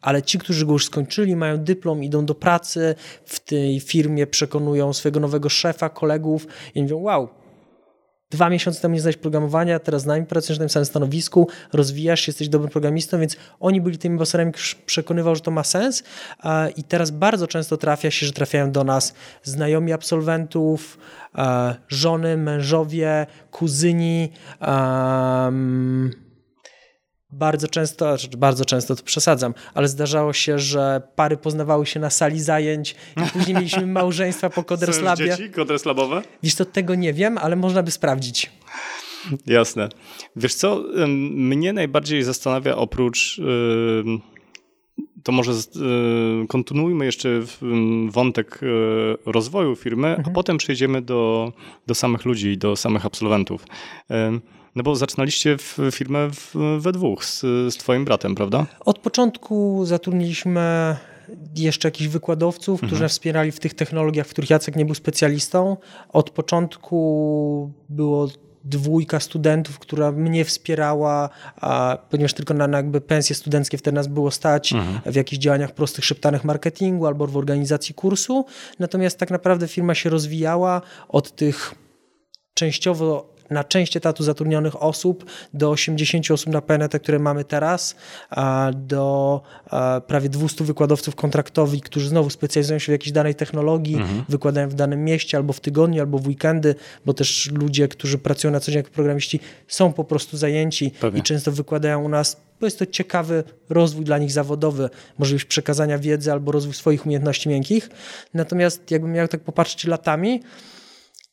ale 0.03 0.23
ci, 0.23 0.39
którzy 0.39 0.67
go 0.67 0.73
już 0.73 0.87
skończyli, 0.87 1.37
mają 1.37 1.59
dyplom, 1.59 2.05
idą 2.05 2.27
do 2.27 2.35
pracy, 2.35 2.95
w 3.25 3.41
tej 3.41 3.81
firmie 3.81 4.27
przekonują 4.27 4.93
swojego 4.93 5.21
nowego 5.21 5.49
szefa, 5.49 5.89
kolegów 5.89 6.47
i 6.75 6.83
mówią, 6.83 6.99
wow, 6.99 7.29
dwa 8.31 8.51
miesiące 8.51 8.81
temu 8.81 8.95
nie 8.95 9.01
znałeś 9.01 9.17
programowania, 9.17 9.79
teraz 9.79 10.03
z 10.03 10.07
nami 10.07 10.27
pracujesz 10.27 10.59
na 10.59 10.63
tym 10.63 10.71
samym 10.71 10.87
stanowisku, 10.87 11.49
rozwijasz 11.73 12.21
się, 12.21 12.31
jesteś 12.31 12.49
dobrym 12.49 12.71
programistą, 12.71 13.21
więc 13.21 13.37
oni 13.61 13.81
byli 13.81 13.99
tymi 13.99 14.15
ambasadorami, 14.15 14.53
przekonywał, 14.87 15.35
że 15.35 15.41
to 15.41 15.51
ma 15.51 15.65
sens 15.65 16.03
i 16.77 16.85
teraz 16.85 17.11
bardzo 17.11 17.47
często 17.47 17.77
trafia 17.77 18.11
się, 18.11 18.27
że 18.27 18.33
trafiają 18.33 18.73
do 18.73 18.85
nas 18.85 19.15
znajomi 19.43 19.93
absolwentów, 19.93 20.99
żony, 21.89 22.37
mężowie, 22.37 23.27
kuzyni, 23.51 24.33
um, 24.61 26.26
bardzo 27.31 27.69
często, 27.69 28.19
znaczy 28.19 28.37
bardzo 28.37 28.65
często 28.65 28.97
to 28.97 29.03
przesadzam, 29.03 29.55
ale 29.75 29.89
zdarzało 29.89 30.33
się, 30.33 30.59
że 30.59 31.03
pary 31.17 31.37
poznawały 31.37 31.87
się 31.87 32.01
na 32.01 32.11
sali 32.11 32.41
zajęć 32.41 32.97
i 33.17 33.31
później 33.31 33.57
mieliśmy 33.57 33.87
małżeństwa 34.01 34.51
po 34.51 34.65
Koderslabie. 34.65 35.37
dzieci 35.37 35.51
koderslabowe? 35.51 36.23
Wiesz, 36.43 36.55
to 36.55 36.65
tego 36.65 36.95
nie 36.95 37.13
wiem, 37.13 37.39
ale 37.39 37.57
można 37.57 37.83
by 37.83 37.91
sprawdzić. 37.91 38.51
Jasne. 39.47 39.89
Wiesz 40.37 40.55
co, 40.55 40.85
mnie 41.09 41.73
najbardziej 41.73 42.23
zastanawia 42.23 42.77
oprócz 42.77 43.41
to 45.23 45.33
może 45.33 45.53
kontynuujmy 46.49 47.05
jeszcze 47.05 47.29
wątek 48.09 48.61
e, 48.63 48.67
rozwoju 49.33 49.77
firmy, 49.77 50.09
mhm. 50.09 50.29
a 50.29 50.31
potem 50.31 50.59
przejdziemy 50.59 51.03
do, 51.03 51.53
do 51.87 51.95
samych 51.95 52.25
ludzi, 52.25 52.59
do 52.59 52.77
samych 52.77 53.07
absolwentów. 53.07 53.67
No 54.77 54.83
bo 54.83 54.97
zaczynaliście 54.97 55.57
firmę 55.91 56.31
we 56.79 56.93
dwóch 56.93 57.25
z, 57.25 57.41
z 57.41 57.77
twoim 57.77 58.05
bratem, 58.05 58.35
prawda? 58.35 58.67
Od 58.81 58.99
początku 58.99 59.85
zatrudniliśmy 59.85 60.97
jeszcze 61.57 61.89
jakichś 61.89 62.09
wykładowców, 62.09 62.81
którzy 62.81 62.95
mhm. 62.95 63.09
wspierali 63.09 63.53
w 63.53 63.61
tych 63.61 63.75
technologiach, 63.75 64.27
w 64.27 64.31
których 64.31 64.51
Jacek 64.51 64.77
nie 64.77 64.85
był 64.85 64.95
specjalistą. 64.95 65.77
Od 66.09 66.31
początku 66.31 67.73
było 67.89 68.29
dwójka 68.65 69.21
studentów, 69.21 69.79
która 69.79 70.13
mnie 70.13 70.45
wspierała, 70.45 71.29
a, 71.57 71.99
ponieważ 72.11 72.35
tylko 72.35 72.55
na, 72.55 72.67
na 72.67 72.77
jakby 72.77 73.01
pensje 73.01 73.37
studenckie 73.37 73.79
wtedy 73.79 73.95
nas 73.95 74.07
było 74.07 74.31
stać 74.31 74.73
mhm. 74.73 75.13
w 75.13 75.15
jakichś 75.15 75.43
działaniach 75.43 75.75
prostych, 75.75 76.05
szeptanych 76.05 76.45
marketingu 76.45 77.07
albo 77.07 77.27
w 77.27 77.37
organizacji 77.37 77.95
kursu. 77.95 78.45
Natomiast 78.79 79.19
tak 79.19 79.31
naprawdę 79.31 79.69
firma 79.69 79.95
się 79.95 80.11
rozwijała 80.11 80.83
od 81.09 81.37
tych 81.37 81.75
częściowo 82.55 83.36
na 83.51 83.65
część 83.65 83.97
etatu 83.97 84.25
zatrudnionych 84.25 84.83
osób 84.83 85.25
do 85.55 85.71
80 85.71 86.31
osób 86.31 86.53
na 86.53 86.61
PNT, 86.61 86.99
które 86.99 87.19
mamy 87.19 87.45
teraz, 87.45 87.97
do 88.75 89.41
prawie 90.07 90.29
200 90.29 90.65
wykładowców 90.65 91.15
kontraktowych, 91.15 91.83
którzy 91.83 92.09
znowu 92.09 92.31
specjalizują 92.31 92.79
się 92.79 92.87
w 92.87 92.93
jakiejś 92.93 93.13
danej 93.13 93.35
technologii, 93.35 93.95
mhm. 93.97 94.25
wykładają 94.29 94.69
w 94.69 94.75
danym 94.75 95.05
mieście 95.05 95.37
albo 95.37 95.53
w 95.53 95.61
tygodniu, 95.61 96.01
albo 96.01 96.19
w 96.19 96.27
weekendy, 96.27 96.75
bo 97.07 97.15
też 97.15 97.51
ludzie, 97.53 97.89
którzy 97.89 98.19
pracują 98.19 98.53
na 98.53 98.61
co 98.61 98.73
dzień 98.73 98.79
jako 98.79 98.91
programiści 98.91 99.41
są 99.69 99.93
po 99.93 100.05
prostu 100.05 100.37
zajęci 100.37 100.91
Pewnie. 101.01 101.21
i 101.21 101.23
często 101.23 101.53
wykładają 101.53 102.05
u 102.05 102.09
nas 102.09 102.47
bo 102.61 102.67
jest 102.67 102.79
to 102.79 102.87
ciekawy 102.87 103.45
rozwój 103.69 104.05
dla 104.05 104.19
nich 104.19 104.33
zawodowy, 104.33 104.91
możliwość 105.19 105.45
przekazania 105.45 105.99
wiedzy 105.99 106.33
albo 106.33 106.53
rozwój 106.53 106.75
swoich 106.75 107.07
umiejętności 107.07 107.49
miękkich. 107.49 107.91
Natomiast 108.35 108.91
jakbym 108.91 109.13
miał 109.13 109.29
tak 109.29 109.41
popatrzeć 109.41 109.85
latami, 109.85 110.43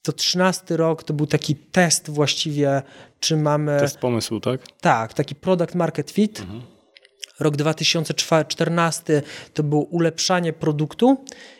to 0.04 0.14
13 0.14 0.78
rok 0.78 1.04
to 1.04 1.14
był 1.14 1.28
taki 1.28 1.56
test 1.56 2.10
właściwie, 2.10 2.82
czy 3.20 3.38
mamy... 3.38 3.80
Test 3.80 3.98
pomysłu, 3.98 4.40
tak? 4.40 4.62
Tak, 4.82 5.14
taki 5.14 5.36
product 5.36 5.76
market 5.76 6.12
fit. 6.12 6.40
Mhm. 6.40 6.62
Rok 7.40 7.56
2014 7.56 9.22
to 9.54 9.64
było 9.64 9.82
ulepszanie 9.82 10.54
produktu 10.54 11.18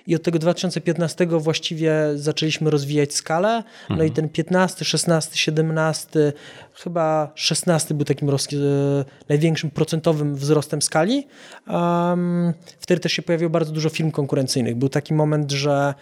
i 0.08 0.16
od 0.16 0.24
tego 0.24 0.40
2015 0.40 1.26
właściwie 1.26 1.94
zaczęliśmy 2.16 2.70
rozwijać 2.70 3.14
skalę. 3.14 3.50
Mhm. 3.58 3.74
No 3.90 4.04
i 4.04 4.08
mhm. 4.08 4.14
ten 4.14 4.30
15, 4.30 4.86
16, 4.86 5.38
17, 5.38 6.34
chyba 6.74 7.32
16 7.36 7.94
był 7.94 8.06
takim 8.06 8.30
roz... 8.30 8.48
E, 8.54 8.58
największym 9.30 9.72
procentowym 9.72 10.36
wzrostem 10.36 10.82
skali. 10.82 11.28
Um, 11.68 12.54
wtedy 12.80 13.02
też 13.02 13.12
się 13.12 13.22
pojawiło 13.22 13.50
bardzo 13.50 13.72
dużo 13.72 13.90
firm 13.90 14.12
konkurencyjnych. 14.12 14.76
Był 14.76 14.90
taki 14.90 15.14
moment, 15.14 15.52
że 15.52 15.94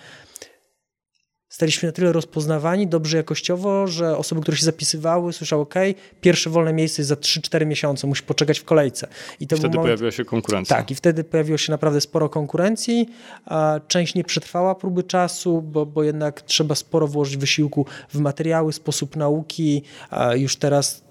staliśmy 1.61 1.87
na 1.87 1.93
tyle 1.93 2.11
rozpoznawani, 2.11 2.87
dobrze 2.87 3.17
jakościowo, 3.17 3.87
że 3.87 4.17
osoby, 4.17 4.41
które 4.41 4.57
się 4.57 4.65
zapisywały, 4.65 5.33
słyszały, 5.33 5.61
OK, 5.61 5.73
pierwsze 6.21 6.49
wolne 6.49 6.73
miejsce 6.73 7.01
jest 7.01 7.09
za 7.09 7.15
3-4 7.15 7.65
miesiące, 7.65 8.07
musi 8.07 8.23
poczekać 8.23 8.59
w 8.59 8.63
kolejce. 8.63 9.07
I, 9.39 9.45
wtedy 9.45 9.63
moment... 9.63 9.81
pojawiła 9.81 10.11
się 10.11 10.25
konkurencja. 10.25 10.77
Tak, 10.77 10.91
i 10.91 10.95
wtedy 10.95 11.23
pojawiło 11.23 11.57
się 11.57 11.71
naprawdę 11.71 12.01
sporo 12.01 12.29
konkurencji. 12.29 13.09
Część 13.87 14.15
nie 14.15 14.23
przetrwała 14.23 14.75
próby 14.75 15.03
czasu, 15.03 15.61
bo, 15.61 15.85
bo 15.85 16.03
jednak 16.03 16.41
trzeba 16.41 16.75
sporo 16.75 17.07
włożyć 17.07 17.37
wysiłku 17.37 17.85
w 18.09 18.19
materiały, 18.19 18.73
sposób 18.73 19.15
nauki. 19.15 19.83
Już 20.35 20.55
teraz 20.55 21.03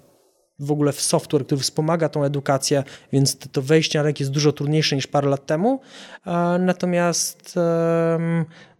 w 0.59 0.71
ogóle 0.71 0.91
w 0.91 1.01
software, 1.01 1.45
który 1.45 1.61
wspomaga 1.61 2.09
tą 2.09 2.23
edukację, 2.23 2.83
więc 3.13 3.37
to, 3.37 3.49
to 3.49 3.61
wejście 3.61 3.99
na 3.99 4.03
rynek 4.03 4.19
jest 4.19 4.31
dużo 4.31 4.51
trudniejsze 4.51 4.95
niż 4.95 5.07
parę 5.07 5.29
lat 5.29 5.45
temu. 5.45 5.81
Natomiast 6.59 7.55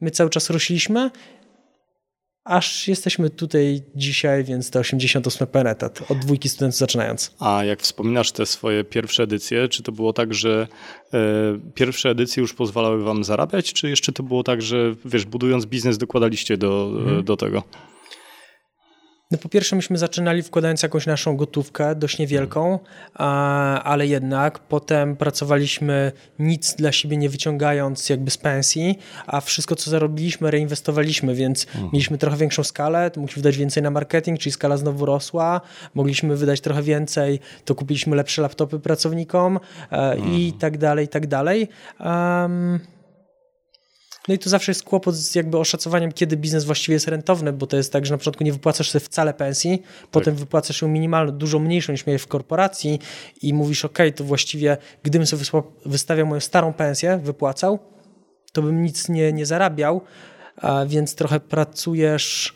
my 0.02 0.12
cały 0.12 0.30
czas 0.30 0.50
rośliśmy 0.50 1.12
aż 2.44 2.88
jesteśmy 2.88 3.30
tutaj 3.30 3.82
dzisiaj, 3.96 4.44
więc 4.44 4.72
te 4.72 4.80
88 4.80 5.48
penetat, 5.48 6.12
od 6.12 6.18
dwójki 6.18 6.50
studentów 6.50 6.80
zaczynając. 6.80 7.36
A 7.40 7.64
jak 7.64 7.82
wspominasz 7.82 8.32
te 8.32 8.46
swoje 8.46 8.84
pierwsze 8.84 9.24
edycje, 9.24 9.68
czy 9.68 9.84
to 9.84 9.92
było 9.92 10.14
tak, 10.14 10.34
że 10.34 10.68
e, 11.14 11.18
pierwsze 11.74 12.10
edycje 12.10 12.42
już 12.42 12.54
pozwalały 12.54 13.04
wam 13.04 13.24
zarabiać, 13.24 13.74
czy 13.74 13.90
jeszcze 13.90 14.12
to 14.12 14.24
było 14.24 14.44
tak, 14.44 14.62
że 14.62 14.96
wiesz, 15.06 15.26
budując 15.26 15.66
biznes 15.66 15.98
dokładaliście 15.98 16.58
do, 16.58 16.92
hmm. 17.06 17.24
do 17.24 17.38
tego? 17.38 17.64
No 19.32 19.38
po 19.38 19.50
pierwsze 19.50 19.76
myśmy 19.76 19.98
zaczynali 19.98 20.44
wkładając 20.44 20.84
jakąś 20.84 21.06
naszą 21.06 21.38
gotówkę, 21.38 21.96
dość 21.96 22.20
niewielką, 22.20 22.80
ale 23.84 24.08
jednak 24.08 24.60
potem 24.60 25.16
pracowaliśmy 25.16 26.12
nic 26.40 26.76
dla 26.76 26.92
siebie 26.92 27.18
nie 27.18 27.30
wyciągając 27.30 28.10
jakby 28.10 28.32
z 28.32 28.38
pensji, 28.38 29.00
a 29.28 29.42
wszystko 29.42 29.76
co 29.76 29.92
zarobiliśmy 29.92 30.52
reinwestowaliśmy, 30.52 31.36
więc 31.36 31.66
mhm. 31.66 31.90
mieliśmy 31.94 32.18
trochę 32.18 32.38
większą 32.38 32.64
skalę, 32.64 33.12
to 33.12 33.20
mogliśmy 33.20 33.42
wydać 33.42 33.58
więcej 33.58 33.84
na 33.84 33.92
marketing, 33.92 34.40
czyli 34.40 34.54
skala 34.54 34.78
znowu 34.78 35.06
rosła, 35.06 35.62
mogliśmy 35.96 36.36
wydać 36.36 36.62
trochę 36.62 36.84
więcej, 36.84 37.40
to 37.66 37.76
kupiliśmy 37.76 38.16
lepsze 38.16 38.42
laptopy 38.42 38.80
pracownikom 38.80 39.60
e, 39.92 40.12
mhm. 40.12 40.34
i 40.34 40.54
tak 40.54 40.78
dalej, 40.78 41.06
i 41.06 41.10
tak 41.10 41.28
dalej. 41.28 41.68
Um, 42.00 42.80
No 44.28 44.34
i 44.34 44.40
tu 44.40 44.50
zawsze 44.50 44.72
jest 44.72 44.84
kłopot 44.84 45.16
z 45.16 45.36
jakby 45.36 45.58
oszacowaniem, 45.58 46.12
kiedy 46.12 46.38
biznes 46.38 46.66
właściwie 46.66 46.94
jest 46.94 47.08
rentowny, 47.08 47.54
bo 47.54 47.68
to 47.68 47.78
jest 47.78 47.94
tak, 47.94 48.06
że 48.06 48.14
na 48.14 48.18
początku 48.18 48.44
nie 48.44 48.54
wypłacasz 48.54 48.90
sobie 48.90 49.06
wcale 49.06 49.34
pensji, 49.34 49.80
tak. 49.80 50.08
potem 50.12 50.36
wypłacasz 50.36 50.82
ją 50.82 50.88
minimalną, 50.88 51.32
dużo 51.32 51.60
mniejszą 51.60 51.92
niż 51.92 52.06
miałeś 52.06 52.22
w 52.22 52.28
korporacji 52.28 53.00
i 53.42 53.54
mówisz, 53.54 53.86
ok, 53.86 53.98
to 54.16 54.24
właściwie 54.24 54.78
gdybym 55.04 55.28
sobie 55.28 55.44
wystawiał 55.86 56.28
moją 56.28 56.40
starą 56.40 56.74
pensję, 56.74 57.20
wypłacał, 57.24 57.80
to 58.54 58.62
bym 58.62 58.84
nic 58.84 59.10
nie, 59.10 59.34
nie 59.34 59.46
zarabiał, 59.46 60.02
więc 60.88 61.16
trochę 61.16 61.40
pracujesz 61.40 62.56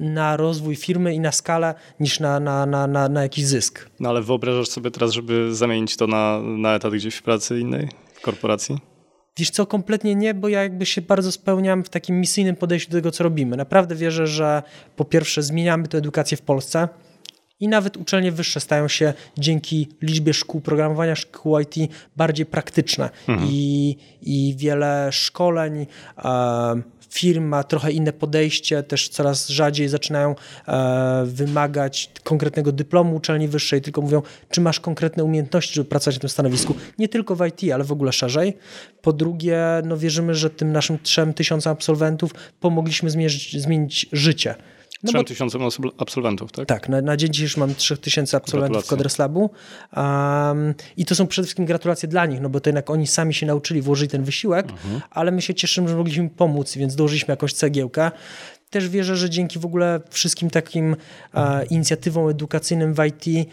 na 0.00 0.36
rozwój 0.36 0.76
firmy 0.76 1.14
i 1.14 1.20
na 1.20 1.32
skalę 1.32 1.74
niż 2.00 2.20
na, 2.20 2.40
na, 2.40 2.66
na, 2.66 2.86
na, 2.86 3.08
na 3.08 3.22
jakiś 3.22 3.46
zysk. 3.46 3.90
No 4.00 4.08
ale 4.08 4.22
wyobrażasz 4.22 4.68
sobie 4.68 4.90
teraz, 4.90 5.12
żeby 5.12 5.54
zamienić 5.54 5.96
to 5.96 6.06
na, 6.06 6.40
na 6.42 6.74
etat 6.74 6.92
gdzieś 6.92 7.14
w 7.14 7.22
pracy 7.22 7.60
innej, 7.60 7.88
w 8.14 8.20
korporacji? 8.20 8.78
Wiesz 9.38 9.50
co, 9.50 9.66
kompletnie 9.66 10.14
nie, 10.14 10.34
bo 10.34 10.48
ja 10.48 10.62
jakby 10.62 10.86
się 10.86 11.02
bardzo 11.02 11.32
spełniam 11.32 11.84
w 11.84 11.88
takim 11.88 12.20
misyjnym 12.20 12.56
podejściu 12.56 12.90
do 12.90 12.98
tego, 12.98 13.10
co 13.10 13.24
robimy. 13.24 13.56
Naprawdę 13.56 13.94
wierzę, 13.94 14.26
że 14.26 14.62
po 14.96 15.04
pierwsze 15.04 15.42
zmieniamy 15.42 15.88
tę 15.88 15.98
edukację 15.98 16.36
w 16.36 16.42
Polsce 16.42 16.88
i 17.60 17.68
nawet 17.68 17.96
uczelnie 17.96 18.32
wyższe 18.32 18.60
stają 18.60 18.88
się 18.88 19.12
dzięki 19.38 19.88
liczbie 20.02 20.34
szkół 20.34 20.60
programowania, 20.60 21.16
szkół 21.16 21.58
IT 21.58 21.74
bardziej 22.16 22.46
praktyczne 22.46 23.10
mhm. 23.28 23.48
i, 23.52 23.96
i 24.22 24.54
wiele 24.56 25.08
szkoleń, 25.12 25.86
firm 27.08 27.44
ma 27.44 27.64
trochę 27.64 27.92
inne 27.92 28.12
podejście, 28.12 28.82
też 28.82 29.08
coraz 29.08 29.48
rzadziej 29.48 29.88
zaczynają 29.88 30.34
e, 30.68 31.24
wymagać 31.26 32.10
konkretnego 32.24 32.72
dyplomu 32.72 33.16
uczelni 33.16 33.48
wyższej, 33.48 33.80
tylko 33.80 34.00
mówią, 34.00 34.22
czy 34.50 34.60
masz 34.60 34.80
konkretne 34.80 35.24
umiejętności, 35.24 35.74
żeby 35.74 35.88
pracować 35.88 36.16
na 36.16 36.20
tym 36.20 36.30
stanowisku, 36.30 36.74
nie 36.98 37.08
tylko 37.08 37.36
w 37.36 37.46
IT, 37.46 37.72
ale 37.72 37.84
w 37.84 37.92
ogóle 37.92 38.12
szerzej. 38.12 38.56
Po 39.02 39.12
drugie, 39.12 39.58
no 39.84 39.96
wierzymy, 39.96 40.34
że 40.34 40.50
tym 40.50 40.72
naszym 40.72 40.98
trzem 40.98 41.34
tysiącom 41.34 41.72
absolwentów 41.72 42.34
pomogliśmy 42.60 43.10
zmierzyć, 43.10 43.62
zmienić 43.62 44.06
życie. 44.12 44.54
No 45.02 45.12
3 45.12 45.24
tysiącom 45.24 45.62
absolwentów, 45.98 46.52
tak? 46.52 46.68
Tak, 46.68 46.88
na, 46.88 47.02
na 47.02 47.16
dzień 47.16 47.32
dzisiejszy 47.32 47.60
mam 47.60 47.74
3 47.74 47.96
tysięcy 47.96 48.36
absolwentów 48.36 48.86
Coders 48.86 49.18
Labu 49.18 49.50
um, 49.96 50.74
i 50.96 51.04
to 51.04 51.14
są 51.14 51.26
przede 51.26 51.46
wszystkim 51.46 51.64
gratulacje 51.64 52.08
dla 52.08 52.26
nich, 52.26 52.40
no 52.40 52.48
bo 52.48 52.60
to 52.60 52.70
jednak 52.70 52.90
oni 52.90 53.06
sami 53.06 53.34
się 53.34 53.46
nauczyli, 53.46 53.82
włożyli 53.82 54.08
ten 54.10 54.24
wysiłek, 54.24 54.70
mhm. 54.70 55.00
ale 55.10 55.30
my 55.30 55.42
się 55.42 55.54
cieszymy, 55.54 55.88
że 55.88 55.96
mogliśmy 55.96 56.30
pomóc, 56.30 56.74
więc 56.74 56.96
dołożyliśmy 56.96 57.32
jakąś 57.32 57.52
cegiełkę. 57.52 58.10
Też 58.70 58.88
wierzę, 58.88 59.16
że 59.16 59.30
dzięki 59.30 59.58
w 59.58 59.64
ogóle 59.64 60.00
wszystkim 60.10 60.50
takim 60.50 60.96
e, 61.34 61.64
inicjatywom 61.64 62.28
edukacyjnym 62.28 62.94
w 62.94 62.98
IT 63.04 63.48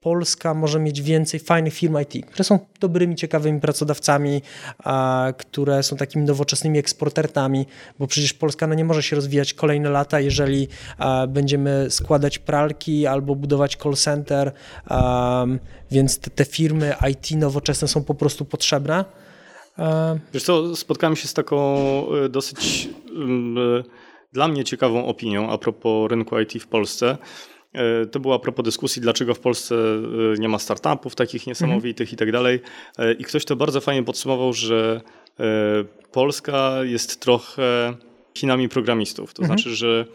Polska 0.00 0.54
może 0.54 0.80
mieć 0.80 1.02
więcej 1.02 1.40
fajnych 1.40 1.74
firm 1.74 1.96
IT, 1.98 2.26
które 2.26 2.44
są 2.44 2.58
dobrymi, 2.80 3.16
ciekawymi 3.16 3.60
pracodawcami, 3.60 4.42
a, 4.78 5.26
które 5.38 5.82
są 5.82 5.96
takimi 5.96 6.24
nowoczesnymi 6.24 6.78
eksportertami, 6.78 7.66
bo 7.98 8.06
przecież 8.06 8.32
Polska 8.32 8.66
no, 8.66 8.74
nie 8.74 8.84
może 8.84 9.02
się 9.02 9.16
rozwijać 9.16 9.54
kolejne 9.54 9.90
lata, 9.90 10.20
jeżeli 10.20 10.68
a, 10.98 11.26
będziemy 11.26 11.86
składać 11.90 12.38
pralki 12.38 13.06
albo 13.06 13.34
budować 13.34 13.76
call 13.76 13.94
center, 13.94 14.52
a, 14.84 15.46
więc 15.90 16.18
te, 16.18 16.30
te, 16.30 16.44
firmy 16.44 16.94
IT 17.10 17.30
nowoczesne 17.30 17.88
są 17.88 18.04
po 18.04 18.14
prostu 18.14 18.44
potrzebne. 18.44 19.04
Wiesz 20.34 20.42
co, 20.42 20.76
spotkałem 20.76 21.16
się 21.16 21.28
z 21.28 21.34
taką 21.34 21.76
e, 22.24 22.28
dosyć 22.28 22.88
dla 24.32 24.48
mnie 24.48 24.64
ciekawą 24.64 25.06
opinią 25.06 25.50
a 25.50 25.58
propos 25.58 26.10
rynku 26.10 26.40
IT 26.40 26.62
w 26.62 26.66
Polsce. 26.66 27.18
E, 27.72 28.06
to 28.06 28.20
była 28.20 28.36
a 28.36 28.38
propos 28.38 28.64
dyskusji, 28.64 29.02
dlaczego 29.02 29.34
w 29.34 29.40
Polsce 29.40 29.74
e, 29.74 30.38
nie 30.38 30.48
ma 30.48 30.58
startupów 30.58 31.14
takich 31.14 31.46
niesamowitych 31.46 32.12
i 32.12 32.16
tak 32.16 32.32
dalej. 32.32 32.60
E, 32.98 33.12
I 33.12 33.24
ktoś 33.24 33.44
to 33.44 33.56
bardzo 33.56 33.80
fajnie 33.80 34.02
podsumował, 34.02 34.52
że 34.52 35.00
Polska 36.12 36.84
jest 36.84 37.20
trochę 37.20 37.96
Chinami 38.38 38.68
programistów. 38.68 39.34
To 39.34 39.42
mhm. 39.42 39.58
znaczy, 39.58 39.76
że 39.76 40.06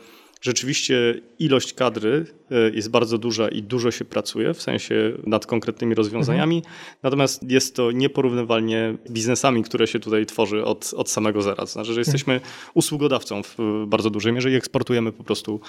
rzeczywiście 0.46 1.22
ilość 1.40 1.74
kadry 1.74 2.26
e, 2.52 2.70
jest 2.70 2.90
bardzo 2.90 3.18
duża 3.18 3.50
i 3.50 3.64
dużo 3.64 3.92
się 3.92 4.06
pracuje, 4.06 4.54
w 4.54 4.62
sensie 4.62 5.14
nad 5.28 5.46
konkretnymi 5.46 5.96
rozwiązaniami, 5.96 6.58
mhm. 6.58 6.76
natomiast 7.04 7.52
jest 7.52 7.76
to 7.76 7.92
nieporównywalnie 7.92 8.98
biznesami, 9.10 9.64
które 9.64 9.88
się 9.88 10.00
tutaj 10.00 10.26
tworzy 10.26 10.66
od, 10.66 10.94
od 10.98 11.10
samego 11.10 11.42
zera. 11.42 11.66
Znaczy, 11.66 11.94
że 11.94 12.02
jesteśmy 12.02 12.42
usługodawcą 12.74 13.44
w 13.44 13.58
bardzo 13.88 14.10
dużej 14.10 14.34
mierze 14.34 14.52
i 14.52 14.56
eksportujemy 14.56 15.12
po 15.12 15.24
prostu 15.24 15.60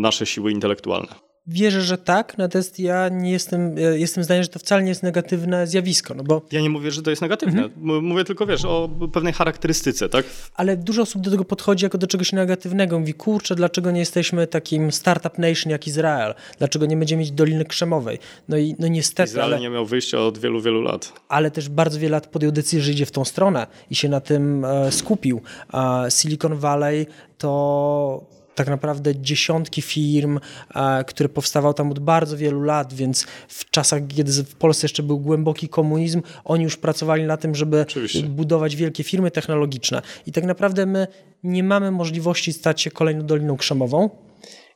nasze 0.00 0.26
siły 0.26 0.52
intelektualne. 0.52 1.33
Wierzę, 1.46 1.82
że 1.82 1.98
tak, 1.98 2.38
natomiast 2.38 2.78
ja 2.78 3.08
nie 3.08 3.32
jestem, 3.32 3.78
jestem 3.78 4.24
zdania, 4.24 4.42
że 4.42 4.48
to 4.48 4.58
wcale 4.58 4.82
nie 4.82 4.88
jest 4.88 5.02
negatywne 5.02 5.66
zjawisko. 5.66 6.14
No 6.14 6.24
bo... 6.24 6.42
Ja 6.52 6.60
nie 6.60 6.70
mówię, 6.70 6.90
że 6.90 7.02
to 7.02 7.10
jest 7.10 7.22
negatywne. 7.22 7.64
Mhm. 7.64 8.04
Mówię 8.04 8.24
tylko, 8.24 8.46
wiesz, 8.46 8.64
o 8.64 8.90
pewnej 9.12 9.32
charakterystyce, 9.32 10.08
tak? 10.08 10.24
Ale 10.54 10.76
dużo 10.76 11.02
osób 11.02 11.22
do 11.22 11.30
tego 11.30 11.44
podchodzi 11.44 11.84
jako 11.84 11.98
do 11.98 12.06
czegoś 12.06 12.32
negatywnego. 12.32 12.98
Mówi, 12.98 13.14
kurczę, 13.14 13.54
dlaczego 13.54 13.90
nie 13.90 14.00
jesteśmy 14.00 14.46
takim 14.46 14.92
startup 14.92 15.38
nation 15.38 15.72
jak 15.72 15.86
Izrael? 15.86 16.34
Dlaczego 16.58 16.86
nie 16.86 16.96
będziemy 16.96 17.20
mieć 17.20 17.30
Doliny 17.30 17.64
Krzemowej? 17.64 18.18
No 18.48 18.56
i 18.56 18.76
no 18.78 18.88
niestety... 18.88 19.28
Izrael 19.30 19.52
ale... 19.52 19.60
nie 19.60 19.70
miał 19.70 19.86
wyjścia 19.86 20.20
od 20.20 20.38
wielu, 20.38 20.60
wielu 20.60 20.82
lat. 20.82 21.12
Ale 21.28 21.50
też 21.50 21.68
bardzo 21.68 21.98
wiele 21.98 22.12
lat 22.12 22.26
podjął 22.26 22.52
decyzję, 22.52 22.80
że 22.80 22.92
idzie 22.92 23.06
w 23.06 23.10
tą 23.10 23.24
stronę 23.24 23.66
i 23.90 23.94
się 23.94 24.08
na 24.08 24.20
tym 24.20 24.64
e, 24.64 24.92
skupił. 24.92 25.40
A 25.68 26.04
Silicon 26.10 26.56
Valley 26.56 27.06
to 27.38 28.34
tak 28.54 28.68
naprawdę 28.68 29.16
dziesiątki 29.16 29.82
firm, 29.82 30.40
e, 30.74 31.04
które 31.04 31.28
powstawały 31.28 31.74
tam 31.74 31.90
od 31.90 31.98
bardzo 31.98 32.36
wielu 32.36 32.62
lat, 32.62 32.94
więc 32.94 33.26
w 33.48 33.70
czasach, 33.70 34.02
kiedy 34.08 34.32
w 34.32 34.54
Polsce 34.54 34.84
jeszcze 34.84 35.02
był 35.02 35.18
głęboki 35.18 35.68
komunizm, 35.68 36.22
oni 36.44 36.64
już 36.64 36.76
pracowali 36.76 37.24
na 37.24 37.36
tym, 37.36 37.54
żeby 37.54 37.80
Oczywiście. 37.80 38.22
budować 38.22 38.76
wielkie 38.76 39.04
firmy 39.04 39.30
technologiczne. 39.30 40.02
I 40.26 40.32
tak 40.32 40.44
naprawdę 40.44 40.86
my 40.86 41.06
nie 41.44 41.64
mamy 41.64 41.90
możliwości 41.90 42.52
stać 42.52 42.82
się 42.82 42.90
kolejną 42.90 43.26
Doliną 43.26 43.56
Krzemową. 43.56 44.10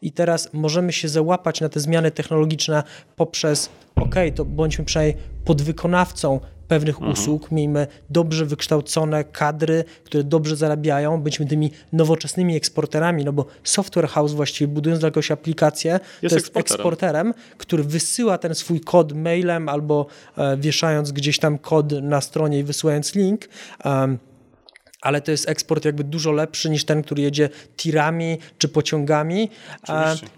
I 0.02 0.12
teraz 0.12 0.48
możemy 0.52 0.92
się 0.92 1.08
załapać 1.08 1.60
na 1.60 1.68
te 1.68 1.80
zmiany 1.80 2.10
technologiczne 2.10 2.82
poprzez, 3.16 3.70
ok, 3.96 4.14
to 4.34 4.44
bądźmy 4.44 4.84
przynajmniej 4.84 5.16
podwykonawcą 5.44 6.40
pewnych 6.68 6.96
mhm. 6.96 7.12
usług, 7.12 7.50
miejmy 7.50 7.86
dobrze 8.10 8.46
wykształcone 8.46 9.24
kadry, 9.24 9.84
które 10.04 10.24
dobrze 10.24 10.56
zarabiają, 10.56 11.22
bądźmy 11.22 11.46
tymi 11.46 11.70
nowoczesnymi 11.92 12.56
eksporterami, 12.56 13.24
no 13.24 13.32
bo 13.32 13.46
software 13.64 14.08
house 14.08 14.32
właściwie 14.32 14.68
budując 14.68 15.02
jakąś 15.02 15.30
aplikację, 15.30 15.92
jest 15.92 16.32
to 16.32 16.36
jest 16.36 16.56
eksporterem. 16.56 17.28
eksporterem, 17.28 17.34
który 17.58 17.82
wysyła 17.82 18.38
ten 18.38 18.54
swój 18.54 18.80
kod 18.80 19.12
mailem 19.12 19.68
albo 19.68 20.06
e, 20.36 20.56
wieszając 20.56 21.12
gdzieś 21.12 21.38
tam 21.38 21.58
kod 21.58 21.92
na 21.92 22.20
stronie 22.20 22.58
i 22.58 22.64
wysyłając 22.64 23.14
link. 23.14 23.48
Um, 23.84 24.18
ale 25.00 25.20
to 25.20 25.30
jest 25.30 25.48
eksport 25.48 25.84
jakby 25.84 26.04
dużo 26.04 26.32
lepszy 26.32 26.70
niż 26.70 26.84
ten, 26.84 27.02
który 27.02 27.22
jedzie 27.22 27.48
tirami 27.76 28.38
czy 28.58 28.68
pociągami. 28.68 29.50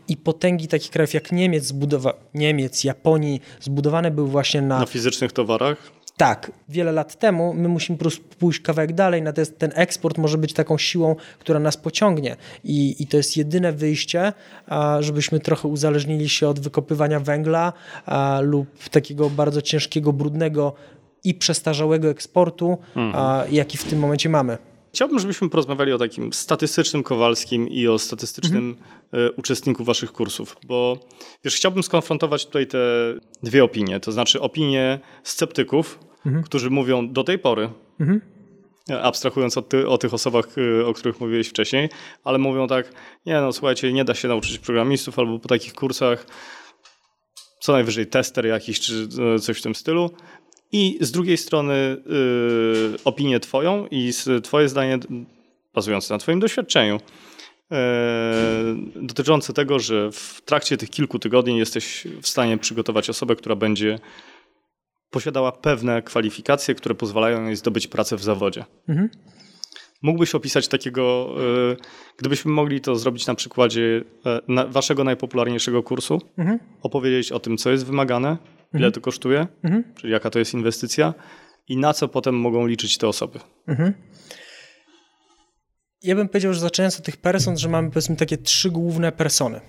I 0.08 0.16
potęgi 0.16 0.68
takich 0.68 0.90
krajów 0.90 1.14
jak 1.14 1.32
Niemiec, 1.32 1.64
zbudowa 1.64 2.14
Niemiec, 2.34 2.84
Japonii 2.84 3.40
zbudowane 3.60 4.10
były 4.10 4.28
właśnie 4.28 4.62
na... 4.62 4.78
Na 4.78 4.86
fizycznych 4.86 5.32
towarach? 5.32 5.99
Tak, 6.20 6.52
wiele 6.68 6.92
lat 6.92 7.18
temu 7.18 7.54
my 7.54 7.68
musimy 7.68 7.98
po 7.98 8.02
prostu 8.02 8.24
pójść 8.38 8.60
kawałek 8.60 8.92
dalej, 8.92 9.22
natomiast 9.22 9.58
ten 9.58 9.70
eksport 9.74 10.18
może 10.18 10.38
być 10.38 10.52
taką 10.52 10.78
siłą, 10.78 11.16
która 11.38 11.60
nas 11.60 11.76
pociągnie 11.76 12.36
i, 12.64 12.96
i 13.02 13.06
to 13.06 13.16
jest 13.16 13.36
jedyne 13.36 13.72
wyjście, 13.72 14.32
żebyśmy 15.00 15.40
trochę 15.40 15.68
uzależnili 15.68 16.28
się 16.28 16.48
od 16.48 16.60
wykopywania 16.60 17.20
węgla 17.20 17.72
lub 18.42 18.88
takiego 18.90 19.30
bardzo 19.30 19.62
ciężkiego, 19.62 20.12
brudnego 20.12 20.72
i 21.24 21.34
przestarzałego 21.34 22.08
eksportu, 22.08 22.78
mhm. 22.96 23.54
jaki 23.54 23.78
w 23.78 23.84
tym 23.84 23.98
momencie 23.98 24.28
mamy. 24.28 24.58
Chciałbym, 24.94 25.18
żebyśmy 25.18 25.50
porozmawiali 25.50 25.92
o 25.92 25.98
takim 25.98 26.32
statystycznym 26.32 27.02
Kowalskim 27.02 27.68
i 27.68 27.88
o 27.88 27.98
statystycznym 27.98 28.76
mhm. 29.12 29.32
uczestniku 29.36 29.84
waszych 29.84 30.12
kursów, 30.12 30.56
bo 30.66 30.98
wiesz, 31.44 31.56
chciałbym 31.56 31.82
skonfrontować 31.82 32.46
tutaj 32.46 32.66
te 32.66 32.78
dwie 33.42 33.64
opinie, 33.64 34.00
to 34.00 34.12
znaczy 34.12 34.40
opinię 34.40 34.98
sceptyków, 35.22 35.98
mhm. 36.26 36.44
którzy 36.44 36.70
mówią 36.70 37.12
do 37.12 37.24
tej 37.24 37.38
pory, 37.38 37.68
mhm. 38.00 38.20
abstrahując 39.02 39.56
od 39.58 39.68
ty, 39.68 39.88
o 39.88 39.98
tych 39.98 40.14
osobach, 40.14 40.58
y, 40.58 40.86
o 40.86 40.92
których 40.94 41.20
mówiłeś 41.20 41.48
wcześniej, 41.48 41.88
ale 42.24 42.38
mówią 42.38 42.66
tak, 42.66 42.92
nie 43.26 43.34
no 43.34 43.52
słuchajcie, 43.52 43.92
nie 43.92 44.04
da 44.04 44.14
się 44.14 44.28
nauczyć 44.28 44.58
programistów 44.58 45.18
albo 45.18 45.38
po 45.38 45.48
takich 45.48 45.74
kursach 45.74 46.26
co 47.60 47.72
najwyżej 47.72 48.06
tester 48.06 48.46
jakiś 48.46 48.80
czy 48.80 49.08
y, 49.36 49.38
coś 49.38 49.58
w 49.58 49.62
tym 49.62 49.74
stylu. 49.74 50.10
I 50.72 50.98
z 51.00 51.12
drugiej 51.12 51.36
strony 51.36 51.96
yy, 52.06 52.98
opinię 53.04 53.40
twoją 53.40 53.86
i 53.90 54.12
twoje 54.42 54.68
zdanie 54.68 54.98
bazujące 55.74 56.14
na 56.14 56.18
twoim 56.18 56.40
doświadczeniu 56.40 57.00
dotyczące 58.94 59.52
tego, 59.52 59.78
że 59.78 60.12
w 60.12 60.42
trakcie 60.44 60.76
tych 60.76 60.90
kilku 60.90 61.18
tygodni 61.18 61.58
jesteś 61.58 62.06
w 62.22 62.28
stanie 62.28 62.58
przygotować 62.58 63.10
osobę, 63.10 63.36
która 63.36 63.56
będzie 63.56 63.98
posiadała 65.10 65.52
pewne 65.52 66.02
kwalifikacje, 66.02 66.74
które 66.74 66.94
pozwalają 66.94 67.46
jej 67.46 67.56
zdobyć 67.56 67.86
pracę 67.86 68.16
w 68.16 68.22
zawodzie. 68.22 68.64
Mhm. 68.88 69.08
Mógłbyś 70.02 70.34
opisać 70.34 70.68
takiego, 70.68 71.34
e, 71.72 71.76
gdybyśmy 72.16 72.52
mogli 72.52 72.80
to 72.80 72.96
zrobić 72.96 73.26
na 73.26 73.34
przykładzie 73.34 74.04
e, 74.26 74.66
waszego 74.68 75.04
najpopularniejszego 75.04 75.82
kursu, 75.82 76.20
mhm. 76.38 76.58
opowiedzieć 76.82 77.32
o 77.32 77.40
tym, 77.40 77.56
co 77.56 77.70
jest 77.70 77.86
wymagane, 77.86 78.28
ile 78.74 78.86
mhm. 78.86 78.92
to 78.92 79.00
kosztuje, 79.00 79.46
mhm. 79.62 79.84
czyli 79.94 80.12
jaka 80.12 80.30
to 80.30 80.38
jest 80.38 80.54
inwestycja 80.54 81.14
i 81.68 81.76
na 81.76 81.94
co 81.94 82.08
potem 82.08 82.34
mogą 82.34 82.66
liczyć 82.66 82.98
te 82.98 83.08
osoby. 83.08 83.38
Mhm. 83.68 83.94
Ja 86.02 86.14
bym 86.14 86.28
powiedział, 86.28 86.54
że 86.54 86.60
zaczynając 86.60 86.98
od 86.98 87.04
tych 87.04 87.16
person, 87.16 87.58
że 87.58 87.68
mamy 87.68 87.90
powiedzmy 87.90 88.16
takie 88.16 88.36
trzy 88.36 88.70
główne 88.70 89.12
persony. 89.12 89.60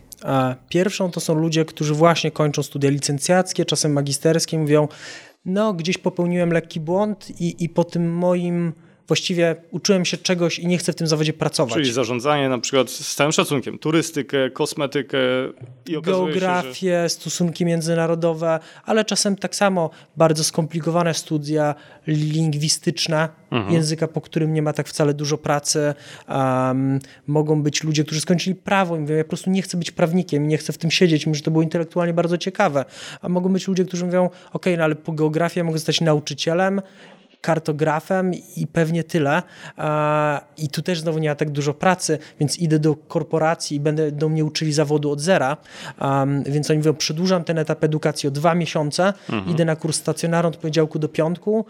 Pierwszą 0.70 1.12
to 1.12 1.20
są 1.20 1.36
ludzie, 1.36 1.66
którzy 1.66 1.94
właśnie 1.94 2.32
kończą 2.32 2.64
studia 2.64 2.90
licencjackie, 2.90 3.66
czasem 3.66 3.94
magisterskie, 3.94 4.60
mówią, 4.60 4.88
no 5.46 5.74
gdzieś 5.74 5.98
popełniłem 5.98 6.54
lekki 6.54 6.80
błąd 6.80 7.42
i, 7.42 7.64
i 7.64 7.70
po 7.70 7.84
tym 7.84 8.14
moim 8.14 8.74
właściwie 9.12 9.56
uczyłem 9.72 10.06
się 10.06 10.18
czegoś 10.18 10.60
i 10.60 10.68
nie 10.68 10.78
chcę 10.78 10.94
w 10.94 10.96
tym 10.96 11.08
zawodzie 11.08 11.34
pracować. 11.34 11.74
Czyli 11.74 11.94
zarządzanie 11.94 12.50
na 12.50 12.60
przykład 12.60 12.90
z 12.90 13.16
całym 13.16 13.32
szacunkiem, 13.32 13.80
turystykę, 13.80 14.50
kosmetykę 14.50 15.18
i 15.88 16.02
geografię, 16.02 16.74
się, 16.74 17.04
że... 17.04 17.10
stosunki 17.10 17.66
międzynarodowe, 17.66 18.60
ale 18.86 19.06
czasem 19.06 19.36
tak 19.36 19.56
samo 19.56 19.90
bardzo 20.18 20.44
skomplikowane 20.44 21.14
studia 21.14 21.76
lingwistyczne, 22.08 23.30
mhm. 23.52 23.74
języka, 23.74 24.08
po 24.08 24.22
którym 24.22 24.54
nie 24.54 24.62
ma 24.62 24.74
tak 24.74 24.88
wcale 24.88 25.14
dużo 25.14 25.38
pracy. 25.38 25.94
Um, 26.30 27.00
mogą 27.28 27.64
być 27.64 27.84
ludzie, 27.84 28.04
którzy 28.04 28.22
skończyli 28.22 28.56
prawo 28.56 28.96
i 28.98 29.00
mówią, 29.00 29.16
ja 29.16 29.24
po 29.24 29.30
prostu 29.30 29.50
nie 29.50 29.62
chcę 29.62 29.78
być 29.78 29.92
prawnikiem, 29.92 30.48
nie 30.48 30.58
chcę 30.58 30.74
w 30.74 30.78
tym 30.78 30.92
siedzieć, 30.92 31.26
mimo 31.26 31.36
że 31.36 31.42
to 31.42 31.52
było 31.52 31.64
intelektualnie 31.64 32.14
bardzo 32.14 32.38
ciekawe. 32.38 32.86
A 33.22 33.30
mogą 33.30 33.54
być 33.54 33.68
ludzie, 33.68 33.86
którzy 33.86 34.06
mówią, 34.06 34.30
ok, 34.54 34.66
no 34.78 34.84
ale 34.84 34.96
po 34.96 35.12
geografii 35.12 35.64
mogę 35.64 35.78
zostać 35.78 36.02
nauczycielem, 36.02 36.82
kartografem 37.42 38.32
i 38.56 38.68
pewnie 38.68 39.04
tyle. 39.04 39.44
I 40.58 40.70
tu 40.70 40.82
też 40.82 41.00
znowu 41.00 41.20
nie 41.20 41.30
ma 41.30 41.36
tak 41.36 41.50
dużo 41.50 41.74
pracy, 41.74 42.20
więc 42.40 42.60
idę 42.60 42.80
do 42.80 42.96
korporacji 42.96 43.78
i 43.78 43.80
będę 43.80 44.12
do 44.12 44.30
mnie 44.30 44.46
uczyli 44.46 44.74
zawodu 44.74 45.12
od 45.12 45.22
zera. 45.22 45.58
Więc 46.46 46.70
oni 46.70 46.78
mówią, 46.78 46.94
przedłużam 46.94 47.44
ten 47.44 47.58
etap 47.58 47.84
edukacji 47.84 48.28
o 48.28 48.32
dwa 48.32 48.56
miesiące, 48.56 49.14
mhm. 49.30 49.56
idę 49.56 49.66
na 49.66 49.76
kurs 49.76 49.98
stacjonarny 49.98 50.48
od 50.48 50.58
poniedziałku 50.58 51.00
do 51.00 51.10
piątku. 51.10 51.66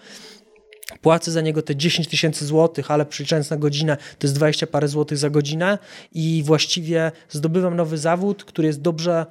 Płacę 1.02 1.32
za 1.32 1.42
niego 1.42 1.62
te 1.62 1.76
10 1.76 2.08
tysięcy 2.08 2.46
złotych, 2.46 2.92
ale 2.92 3.06
przeliczając 3.06 3.50
na 3.50 3.58
godzinę 3.58 3.98
to 3.98 4.28
jest 4.28 4.36
20 4.36 4.68
parę 4.68 4.88
złotych 4.88 5.18
za 5.18 5.30
godzinę 5.30 5.78
i 6.12 6.44
właściwie 6.46 7.12
zdobywam 7.30 7.76
nowy 7.76 7.98
zawód, 7.98 8.44
który 8.44 8.68
jest 8.68 8.82
dobrze, 8.82 9.26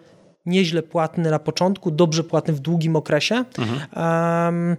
nieźle 0.46 0.82
płatny 0.82 1.30
na 1.30 1.38
początku, 1.38 1.90
dobrze 1.90 2.24
płatny 2.24 2.54
w 2.54 2.60
długim 2.60 2.96
okresie. 2.96 3.44
Mhm. 3.58 3.80
Um, 3.96 4.76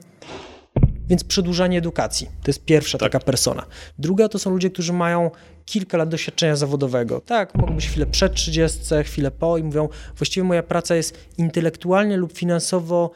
więc 1.11 1.23
przedłużanie 1.23 1.77
edukacji 1.77 2.27
to 2.27 2.49
jest 2.49 2.65
pierwsza 2.65 2.97
tak. 2.97 3.11
taka 3.11 3.25
persona. 3.25 3.65
Druga 3.99 4.29
to 4.29 4.39
są 4.39 4.49
ludzie, 4.49 4.69
którzy 4.69 4.93
mają 4.93 5.31
kilka 5.65 5.97
lat 5.97 6.09
doświadczenia 6.09 6.55
zawodowego. 6.55 7.21
Tak, 7.21 7.55
mogą 7.55 7.75
być 7.75 7.87
chwilę 7.87 8.05
przed 8.05 8.33
30, 8.33 8.79
chwilę 9.03 9.31
po 9.31 9.57
i 9.57 9.63
mówią, 9.63 9.89
właściwie 10.17 10.43
moja 10.43 10.63
praca 10.63 10.95
jest 10.95 11.17
intelektualnie 11.37 12.17
lub 12.17 12.33
finansowo 12.33 13.11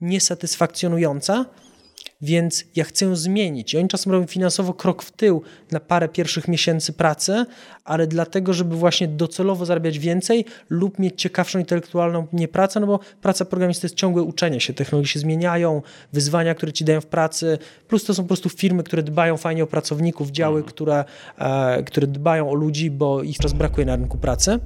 niesatysfakcjonująca, 0.00 1.44
więc 2.20 2.64
ja 2.76 2.84
chcę 2.84 3.04
ją 3.04 3.16
zmienić. 3.16 3.74
I 3.74 3.78
oni 3.78 3.88
czasem 3.88 4.12
robią 4.12 4.26
finansowo 4.26 4.74
krok 4.74 5.02
w 5.02 5.10
tył 5.10 5.42
na 5.70 5.80
parę 5.80 6.08
pierwszych 6.08 6.48
miesięcy 6.48 6.92
pracy, 6.92 7.44
ale 7.84 8.06
dlatego, 8.06 8.52
żeby 8.52 8.76
właśnie 8.76 9.08
docelowo 9.08 9.66
zarabiać 9.66 9.98
więcej 9.98 10.44
lub 10.70 10.98
mieć 10.98 11.22
ciekawszą 11.22 11.58
intelektualną 11.58 12.26
nie 12.32 12.48
pracę, 12.48 12.80
no 12.80 12.86
bo 12.86 13.00
praca 13.22 13.44
programisty 13.44 13.86
jest 13.86 13.96
ciągłe 13.96 14.22
uczenie 14.22 14.60
się, 14.60 14.74
technologie 14.74 15.08
się 15.08 15.20
zmieniają, 15.20 15.82
wyzwania, 16.12 16.54
które 16.54 16.72
ci 16.72 16.84
dają 16.84 17.00
w 17.00 17.06
pracy, 17.06 17.58
plus 17.88 18.04
to 18.04 18.14
są 18.14 18.22
po 18.22 18.28
prostu 18.28 18.48
firmy, 18.48 18.82
które 18.82 19.02
dbają 19.02 19.36
fajnie 19.36 19.64
o 19.64 19.66
pracowników, 19.66 20.30
działy, 20.30 20.56
mhm. 20.56 20.72
które, 20.72 21.04
e, 21.38 21.82
które 21.82 22.06
dbają 22.06 22.50
o 22.50 22.54
ludzi, 22.54 22.90
bo 22.90 23.22
ich 23.22 23.36
teraz 23.36 23.52
brakuje 23.52 23.86
na 23.86 23.96
rynku 23.96 24.18
pracy. 24.18 24.60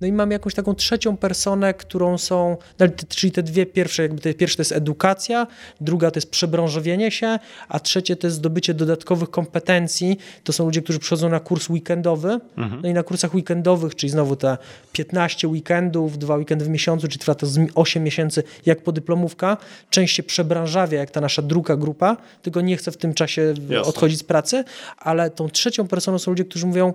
No 0.00 0.06
i 0.06 0.12
mam 0.12 0.30
jakąś 0.30 0.54
taką 0.54 0.74
trzecią 0.74 1.16
personę, 1.16 1.74
którą 1.74 2.18
są, 2.18 2.56
no, 2.78 2.86
czyli 3.08 3.32
te 3.32 3.42
dwie 3.42 3.66
pierwsze, 3.66 4.02
jakby 4.02 4.20
te 4.20 4.34
pierwsze 4.34 4.56
to 4.56 4.60
jest 4.60 4.72
edukacja, 4.72 5.46
druga 5.80 6.10
to 6.10 6.18
jest 6.18 6.30
przebranżowienie 6.30 7.10
się, 7.10 7.38
a 7.68 7.80
trzecie 7.80 8.16
to 8.16 8.26
jest 8.26 8.36
zdobycie 8.36 8.74
dodatkowych 8.74 9.30
kompetencji. 9.30 10.18
To 10.44 10.52
są 10.52 10.64
ludzie, 10.64 10.82
którzy 10.82 10.98
przychodzą 10.98 11.28
na 11.28 11.40
kurs 11.40 11.70
weekendowy. 11.70 12.40
Mhm. 12.56 12.82
No 12.82 12.88
i 12.88 12.92
na 12.92 13.02
kursach 13.02 13.34
weekendowych, 13.34 13.94
czyli 13.94 14.10
znowu 14.10 14.36
te 14.36 14.58
15 14.92 15.48
weekendów, 15.48 16.18
dwa 16.18 16.36
weekendy 16.36 16.64
w 16.64 16.68
miesiącu, 16.68 17.08
czyli 17.08 17.18
trwa 17.18 17.34
to 17.34 17.46
8 17.74 18.04
miesięcy 18.04 18.42
jak 18.66 18.82
podyplomówka. 18.82 19.56
Część 19.90 20.16
się 20.16 20.22
przebranżawia, 20.22 20.98
jak 20.98 21.10
ta 21.10 21.20
nasza 21.20 21.42
druga 21.42 21.76
grupa, 21.76 22.16
tylko 22.42 22.60
nie 22.60 22.76
chce 22.76 22.90
w 22.90 22.96
tym 22.96 23.14
czasie 23.14 23.54
Jasne. 23.68 23.82
odchodzić 23.82 24.18
z 24.18 24.24
pracy, 24.24 24.64
ale 24.98 25.30
tą 25.30 25.48
trzecią 25.48 25.88
personą 25.88 26.18
są 26.18 26.30
ludzie, 26.30 26.44
którzy 26.44 26.66
mówią, 26.66 26.94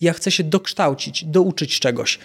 ja 0.00 0.12
chcę 0.12 0.30
się 0.30 0.44
dokształcić, 0.44 1.24
douczyć 1.24 1.80
czegoś. 1.80 2.18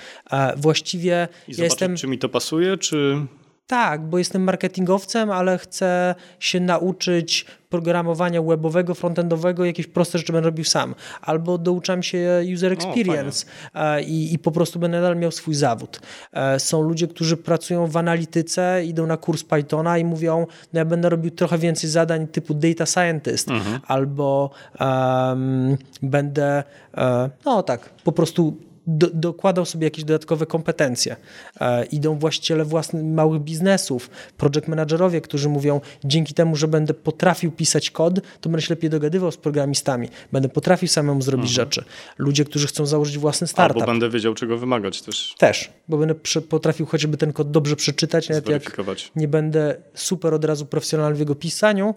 Właściwie 0.57 1.27
I 1.47 1.51
ja 1.57 1.63
jestem. 1.63 1.97
Czy 1.97 2.07
mi 2.07 2.19
to 2.19 2.29
pasuje, 2.29 2.77
czy. 2.77 3.25
Tak, 3.69 4.01
bo 4.01 4.17
jestem 4.17 4.43
marketingowcem, 4.43 5.31
ale 5.31 5.57
chcę 5.57 6.15
się 6.39 6.59
nauczyć 6.59 7.45
programowania 7.69 8.41
webowego, 8.41 8.95
frontendowego, 8.95 9.65
jakieś 9.65 9.87
proste 9.87 10.17
rzeczy 10.17 10.33
będę 10.33 10.45
robił 10.45 10.65
sam. 10.65 10.95
Albo 11.21 11.57
douczam 11.57 12.03
się 12.03 12.41
user 12.53 12.73
experience 12.73 13.45
o, 13.73 13.99
i, 13.99 14.33
i, 14.33 14.39
po 14.39 14.51
prostu 14.51 14.79
będę 14.79 14.97
nadal 14.97 15.17
miał 15.17 15.31
swój 15.31 15.55
zawód. 15.55 16.01
E, 16.33 16.59
są 16.59 16.81
ludzie, 16.81 17.07
którzy 17.07 17.37
pracują 17.37 17.87
w 17.87 17.97
analityce, 17.97 18.85
idą 18.85 19.07
na 19.07 19.17
kurs 19.17 19.43
Pythona 19.43 19.97
i 19.97 20.05
mówią, 20.05 20.47
no 20.73 20.79
ja 20.79 20.85
będę 20.85 21.09
robił 21.09 21.31
trochę 21.31 21.57
więcej 21.57 21.89
zadań 21.89 22.27
typu 22.27 22.53
data 22.53 22.85
scientist, 22.85 23.49
mhm. 23.49 23.79
albo 23.87 24.49
um, 24.79 25.77
będę, 26.01 26.63
uh, 26.93 27.01
no 27.45 27.63
tak, 27.63 27.89
po 28.03 28.11
prostu 28.11 28.57
do, 28.89 29.07
dokładał 29.13 29.65
sobie 29.65 29.87
jakieś 29.87 30.03
dodatkowe 30.03 30.45
kompetencje. 30.45 31.15
E, 31.61 31.85
idą 31.85 32.19
właściciele 32.19 32.65
własnych 32.65 33.03
małych 33.03 33.41
biznesów, 33.41 34.09
project 34.37 34.67
managerowie, 34.67 35.21
którzy 35.21 35.49
mówią, 35.49 35.81
dzięki 36.03 36.33
temu, 36.33 36.55
że 36.55 36.67
będę 36.67 36.93
potrafił 36.93 37.51
pisać 37.51 37.91
kod, 37.91 38.13
to 38.41 38.49
będę 38.49 38.61
się 38.61 38.73
lepiej 38.73 38.89
dogadywał 38.89 39.31
z 39.31 39.37
programistami, 39.37 40.09
będę 40.31 40.49
potrafił 40.49 40.87
samemu 40.87 41.21
zrobić 41.21 41.49
mhm. 41.49 41.65
rzeczy. 41.65 41.83
Ludzie, 42.17 42.45
którzy 42.45 42.67
chcą 42.67 42.85
założyć 42.85 43.17
własny 43.17 43.47
startup. 43.47 43.81
Albo 43.81 43.91
będę 43.91 44.09
wiedział, 44.09 44.33
czego 44.33 44.57
wymagać 44.57 45.01
też. 45.01 45.35
Też, 45.37 45.71
bo 45.87 45.97
będę 45.97 46.15
potrafił 46.49 46.85
chociażby 46.85 47.17
ten 47.17 47.33
kod 47.33 47.51
dobrze 47.51 47.75
przeczytać, 47.75 48.29
nawet 48.29 48.49
jak 48.49 48.77
nie 49.15 49.27
będę 49.27 49.75
super 49.93 50.33
od 50.33 50.45
razu 50.45 50.65
profesjonalny 50.65 51.15
w 51.15 51.19
jego 51.19 51.35
pisaniu, 51.35 51.95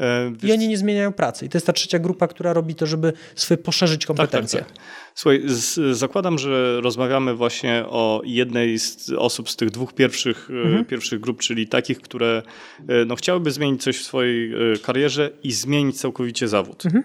E, 0.00 0.32
I 0.42 0.52
oni 0.52 0.68
nie 0.68 0.78
zmieniają 0.78 1.12
pracy. 1.12 1.46
I 1.46 1.48
to 1.48 1.56
jest 1.58 1.66
ta 1.66 1.72
trzecia 1.72 1.98
grupa, 1.98 2.28
która 2.28 2.52
robi 2.52 2.74
to, 2.74 2.86
żeby 2.86 3.12
swoje 3.34 3.58
poszerzyć 3.58 4.06
kompetencje. 4.06 4.58
Tak, 4.58 4.68
tak, 4.68 4.76
tak. 4.76 4.86
Słuchaj, 5.14 5.42
z, 5.44 5.96
zakładam, 5.96 6.38
że 6.38 6.80
rozmawiamy 6.80 7.34
właśnie 7.34 7.84
o 7.86 8.22
jednej 8.24 8.78
z 8.78 9.10
osób 9.18 9.50
z 9.50 9.56
tych 9.56 9.70
dwóch 9.70 9.94
pierwszych, 9.94 10.48
e, 10.50 10.62
mhm. 10.62 10.84
pierwszych 10.84 11.20
grup, 11.20 11.40
czyli 11.40 11.68
takich, 11.68 12.00
które 12.00 12.42
e, 12.88 13.04
no, 13.04 13.16
chciałyby 13.16 13.50
zmienić 13.50 13.82
coś 13.82 13.98
w 13.98 14.04
swojej 14.04 14.52
karierze 14.82 15.30
i 15.42 15.52
zmienić 15.52 16.00
całkowicie 16.00 16.48
zawód. 16.48 16.86
Mhm. 16.86 17.04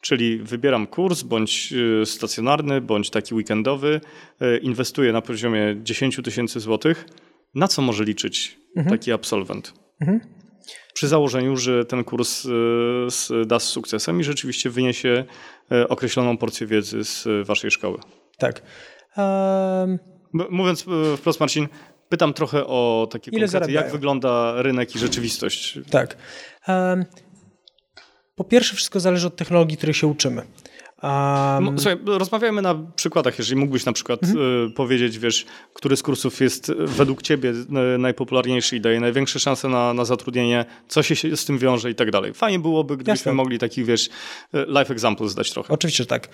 Czyli 0.00 0.38
wybieram 0.38 0.86
kurs, 0.86 1.22
bądź 1.22 1.74
stacjonarny, 2.04 2.80
bądź 2.80 3.10
taki 3.10 3.34
weekendowy, 3.34 4.00
inwestuję 4.62 5.12
na 5.12 5.22
poziomie 5.22 5.76
10 5.82 6.20
tysięcy 6.24 6.60
złotych. 6.60 7.06
Na 7.54 7.68
co 7.68 7.82
może 7.82 8.04
liczyć 8.04 8.58
mhm. 8.76 8.98
taki 8.98 9.12
absolwent? 9.12 9.72
Mhm 10.00 10.37
przy 10.98 11.08
założeniu, 11.08 11.56
że 11.56 11.84
ten 11.84 12.04
kurs 12.04 12.46
e, 12.46 13.44
da 13.46 13.58
z 13.58 13.64
sukcesem 13.64 14.20
i 14.20 14.24
rzeczywiście 14.24 14.70
wyniesie 14.70 15.24
e, 15.72 15.88
określoną 15.88 16.36
porcję 16.36 16.66
wiedzy 16.66 17.04
z 17.04 17.46
waszej 17.46 17.70
szkoły. 17.70 17.98
Tak. 18.38 18.62
Um... 19.16 19.98
Mówiąc 20.32 20.86
wprost, 21.16 21.40
Marcin, 21.40 21.68
pytam 22.08 22.34
trochę 22.34 22.66
o 22.66 23.08
takie 23.10 23.30
Ile 23.30 23.46
konkrety, 23.46 23.72
jak 23.72 23.92
wygląda 23.92 24.62
rynek 24.62 24.94
i 24.94 24.98
rzeczywistość. 24.98 25.78
Tak. 25.90 26.16
Um, 26.68 27.04
po 28.36 28.44
pierwsze, 28.44 28.76
wszystko 28.76 29.00
zależy 29.00 29.26
od 29.26 29.36
technologii, 29.36 29.76
której 29.76 29.94
się 29.94 30.06
uczymy. 30.06 30.42
Um... 31.02 31.78
Słuchaj, 31.78 31.98
rozmawiajmy 32.06 32.62
na 32.62 32.74
przykładach, 32.96 33.38
jeżeli 33.38 33.60
mógłbyś 33.60 33.84
na 33.84 33.92
przykład 33.92 34.22
mhm. 34.22 34.72
powiedzieć, 34.72 35.18
wiesz, 35.18 35.46
który 35.74 35.96
z 35.96 36.02
kursów 36.02 36.40
jest 36.40 36.72
według 36.72 37.22
ciebie 37.22 37.52
najpopularniejszy 37.98 38.76
i 38.76 38.80
daje 38.80 39.00
największe 39.00 39.40
szanse 39.40 39.68
na, 39.68 39.94
na 39.94 40.04
zatrudnienie, 40.04 40.64
co 40.88 41.02
się 41.02 41.36
z 41.36 41.44
tym 41.44 41.58
wiąże 41.58 41.90
i 41.90 41.94
tak 41.94 42.10
dalej. 42.10 42.34
Fajnie 42.34 42.58
byłoby, 42.58 42.96
gdybyśmy 42.96 43.12
Jasne. 43.12 43.32
mogli 43.32 43.58
taki, 43.58 43.84
wiesz, 43.84 44.08
e, 44.54 44.66
life 44.66 44.92
example 44.94 45.28
zdać 45.28 45.52
trochę. 45.52 45.74
Oczywiście, 45.74 46.06
tak. 46.06 46.28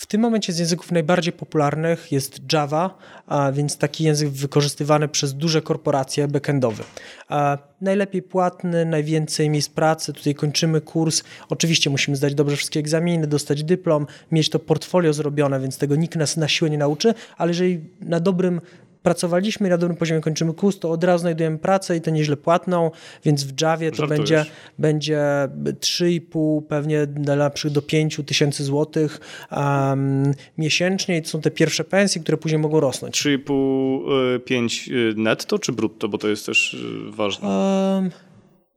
W 0.00 0.06
tym 0.06 0.20
momencie 0.20 0.52
z 0.52 0.58
języków 0.58 0.92
najbardziej 0.92 1.32
popularnych 1.32 2.12
jest 2.12 2.52
Java, 2.52 2.98
a 3.26 3.52
więc 3.52 3.76
taki 3.76 4.04
język 4.04 4.28
wykorzystywany 4.28 5.08
przez 5.08 5.34
duże 5.34 5.62
korporacje 5.62 6.28
backendowy. 6.28 6.82
A 7.28 7.58
najlepiej 7.80 8.22
płatny, 8.22 8.84
najwięcej 8.84 9.50
miejsc 9.50 9.68
pracy. 9.68 10.12
Tutaj 10.12 10.34
kończymy 10.34 10.80
kurs. 10.80 11.22
Oczywiście 11.48 11.90
musimy 11.90 12.16
zdać 12.16 12.34
dobrze 12.34 12.56
wszystkie 12.56 12.80
egzaminy, 12.80 13.26
dostać 13.26 13.64
dyplom, 13.64 14.06
mieć 14.32 14.50
to 14.50 14.58
portfolio 14.58 15.12
zrobione, 15.12 15.60
więc 15.60 15.78
tego 15.78 15.96
nikt 15.96 16.16
nas 16.16 16.36
na 16.36 16.48
siłę 16.48 16.70
nie 16.70 16.78
nauczy, 16.78 17.14
ale 17.36 17.50
jeżeli 17.50 17.80
na 18.00 18.20
dobrym 18.20 18.60
pracowaliśmy 19.02 19.66
i 19.66 19.70
na 19.70 19.78
dobrym 19.78 19.96
poziomie 19.96 20.20
kończymy 20.20 20.54
kurs, 20.54 20.78
to 20.78 20.90
od 20.90 21.04
razu 21.04 21.20
znajdujemy 21.20 21.58
pracę 21.58 21.96
i 21.96 22.00
to 22.00 22.10
nieźle 22.10 22.36
płatną, 22.36 22.90
więc 23.24 23.44
w 23.44 23.60
Javie 23.60 23.92
to 23.92 24.06
będzie, 24.06 24.44
będzie 24.78 25.48
3,5 25.80 26.62
pewnie 26.62 27.06
na 27.16 27.50
przykład 27.50 27.74
do 27.74 27.82
5 27.82 28.20
tysięcy 28.26 28.64
złotych 28.64 29.20
um, 29.50 30.34
miesięcznie 30.58 31.16
i 31.16 31.22
to 31.22 31.28
są 31.28 31.40
te 31.40 31.50
pierwsze 31.50 31.84
pensje, 31.84 32.22
które 32.22 32.36
później 32.38 32.58
mogą 32.58 32.80
rosnąć. 32.80 33.26
3,5-5 33.26 34.92
y, 34.92 35.14
netto 35.16 35.58
czy 35.58 35.72
brutto, 35.72 36.08
bo 36.08 36.18
to 36.18 36.28
jest 36.28 36.46
też 36.46 36.74
y, 36.74 37.10
ważne? 37.10 37.48
Um, 37.48 38.10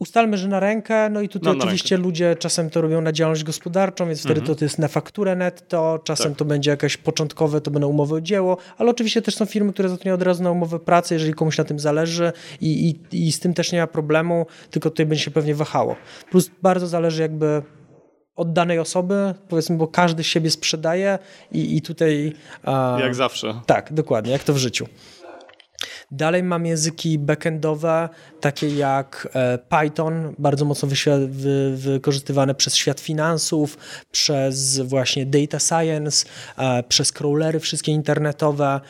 Ustalmy, 0.04 0.38
że 0.38 0.48
na 0.48 0.60
rękę, 0.60 1.10
no 1.10 1.22
i 1.22 1.30
tutaj 1.30 1.54
no, 1.54 1.60
oczywiście 1.60 1.96
rękę. 1.96 2.08
ludzie 2.08 2.36
czasem 2.36 2.70
to 2.70 2.82
robią 2.82 3.02
na 3.02 3.12
działalność 3.12 3.44
gospodarczą, 3.44 4.08
więc 4.08 4.20
wtedy 4.20 4.40
mhm. 4.40 4.48
to, 4.48 4.60
to 4.60 4.66
jest 4.66 4.80
na 4.80 4.88
fakturę 4.88 5.36
netto, 5.36 6.00
czasem 6.04 6.32
tak. 6.32 6.38
to 6.38 6.46
będzie 6.46 6.72
jakieś 6.72 6.98
początkowe, 6.98 7.62
to 7.62 7.72
będą 7.72 7.88
umowy 7.88 8.16
o 8.16 8.22
dzieło, 8.22 8.58
ale 8.78 8.92
oczywiście 8.92 9.22
też 9.22 9.36
są 9.36 9.46
firmy, 9.46 9.74
które 9.74 9.90
zatrudniają 9.90 10.16
od 10.16 10.22
razu 10.22 10.44
na 10.44 10.52
umowę 10.52 10.80
pracy, 10.80 11.14
jeżeli 11.14 11.34
komuś 11.34 11.58
na 11.58 11.64
tym 11.64 11.80
zależy 11.80 12.32
i, 12.62 12.96
i, 13.12 13.28
i 13.28 13.32
z 13.32 13.40
tym 13.40 13.54
też 13.54 13.72
nie 13.72 13.80
ma 13.80 13.88
problemu, 13.88 14.46
tylko 14.72 14.90
tutaj 14.90 15.06
będzie 15.06 15.24
się 15.24 15.32
pewnie 15.32 15.56
wahało. 15.56 15.96
Plus 16.32 16.52
bardzo 16.62 16.88
zależy 16.88 17.22
jakby 17.22 17.62
od 18.36 18.54
danej 18.54 18.80
osoby, 18.80 19.34
powiedzmy, 19.50 19.78
bo 19.78 19.88
każdy 19.88 20.24
siebie 20.24 20.50
sprzedaje 20.52 21.20
i, 21.52 21.78
i 21.78 21.82
tutaj... 21.82 22.34
Jak 23.00 23.16
zawsze. 23.16 23.54
Tak, 23.66 23.94
dokładnie, 23.94 24.32
jak 24.32 24.44
to 24.44 24.54
w 24.54 24.58
życiu. 24.58 24.88
Dalej 26.14 26.44
mam 26.44 26.66
języki 26.66 27.20
backendowe, 27.20 28.10
takie 28.42 28.68
jak 28.76 29.30
e, 29.34 29.58
Python, 29.58 30.36
bardzo 30.40 30.66
mocno 30.66 30.90
wy 31.28 31.78
wykorzystywane 31.78 32.56
przez 32.56 32.76
świat 32.76 33.00
finansów, 33.00 33.78
przez 34.12 34.80
właśnie 34.80 35.26
data 35.26 35.60
science, 35.60 36.26
e, 36.58 36.84
przez 36.84 37.12
crawlery 37.12 37.60
wszystkie 37.60 37.92
internetowe. 37.92 38.82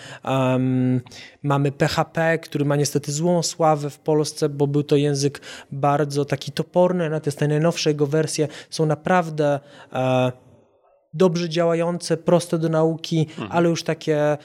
Mamy 1.44 1.72
PHP, 1.72 2.40
który 2.40 2.66
ma 2.66 2.76
niestety 2.76 3.12
złą 3.12 3.44
sławę 3.44 3.90
w 3.90 4.00
Polsce, 4.00 4.50
bo 4.50 4.68
był 4.68 4.84
to 4.84 4.96
język 4.96 5.42
bardzo 5.72 6.26
taki 6.26 6.52
toporny, 6.52 7.10
natomiast 7.10 7.40
te 7.40 7.48
najnowsze 7.48 7.90
jego 7.90 8.08
wersje 8.08 8.48
są 8.70 8.86
naprawdę 8.86 9.60
e, 9.94 10.32
dobrze 11.14 11.50
działające, 11.50 12.18
proste 12.18 12.58
do 12.58 12.70
nauki, 12.70 13.28
mhm. 13.30 13.52
ale 13.52 13.70
już 13.70 13.84
takie 13.84 14.38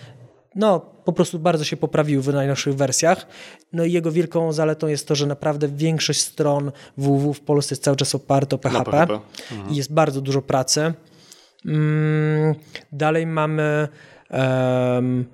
no, 0.54 0.80
po 0.80 1.12
prostu 1.12 1.38
bardzo 1.38 1.64
się 1.64 1.76
poprawił 1.76 2.22
w 2.22 2.28
najnowszych 2.28 2.74
wersjach. 2.74 3.26
No 3.72 3.84
i 3.84 3.92
jego 3.92 4.12
wielką 4.12 4.52
zaletą 4.52 4.86
jest 4.86 5.08
to, 5.08 5.14
że 5.14 5.26
naprawdę 5.26 5.68
większość 5.68 6.20
stron 6.20 6.72
www 6.96 7.34
w 7.34 7.40
Polsce 7.40 7.72
jest 7.72 7.82
cały 7.82 7.96
czas 7.96 8.14
oparta 8.14 8.56
o 8.56 8.58
PHP, 8.58 8.90
PHP. 8.90 9.18
Mhm. 9.52 9.70
i 9.70 9.76
jest 9.76 9.92
bardzo 9.92 10.20
dużo 10.20 10.42
pracy. 10.42 10.92
Mm, 11.66 12.54
dalej 12.92 13.26
mamy 13.26 13.88
um, 14.30 15.24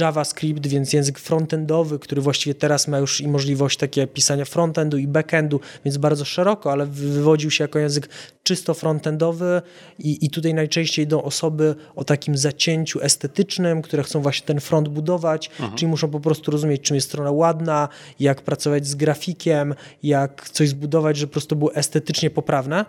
JavaScript, 0.00 0.66
więc 0.66 0.92
język 0.92 1.18
frontendowy, 1.18 1.98
który 1.98 2.22
właściwie 2.22 2.54
teraz 2.54 2.88
ma 2.88 2.98
już 2.98 3.20
i 3.20 3.28
możliwość 3.28 3.78
takie 3.78 4.06
pisania 4.06 4.44
frontendu 4.44 4.98
i 4.98 5.06
backendu, 5.06 5.60
więc 5.84 5.96
bardzo 5.96 6.24
szeroko, 6.24 6.72
ale 6.72 6.86
wywodził 6.86 7.50
się 7.50 7.64
jako 7.64 7.78
język 7.78 8.08
czysto 8.42 8.74
frontendowy 8.74 9.62
i, 9.98 10.26
i 10.26 10.30
tutaj 10.30 10.54
najczęściej 10.54 11.04
idą 11.04 11.22
osoby 11.22 11.74
o 11.96 12.04
takim 12.04 12.36
zacięciu 12.36 13.02
estetycznym, 13.02 13.82
które 13.82 14.02
chcą 14.02 14.20
właśnie 14.20 14.46
ten 14.46 14.60
front 14.60 14.88
budować, 14.88 15.50
Aha. 15.60 15.72
czyli 15.76 15.90
muszą 15.90 16.10
po 16.10 16.20
prostu 16.20 16.50
rozumieć, 16.50 16.82
czym 16.82 16.94
jest 16.94 17.08
strona 17.08 17.30
ładna, 17.30 17.88
jak 18.20 18.42
pracować 18.42 18.86
z 18.86 18.94
grafikiem, 18.94 19.74
jak 20.02 20.50
coś 20.50 20.68
zbudować, 20.68 21.16
żeby 21.16 21.30
po 21.30 21.32
prostu 21.32 21.56
było 21.56 21.74
estetycznie 21.74 22.30
poprawne. 22.30 22.84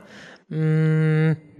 Mm. 0.51 1.50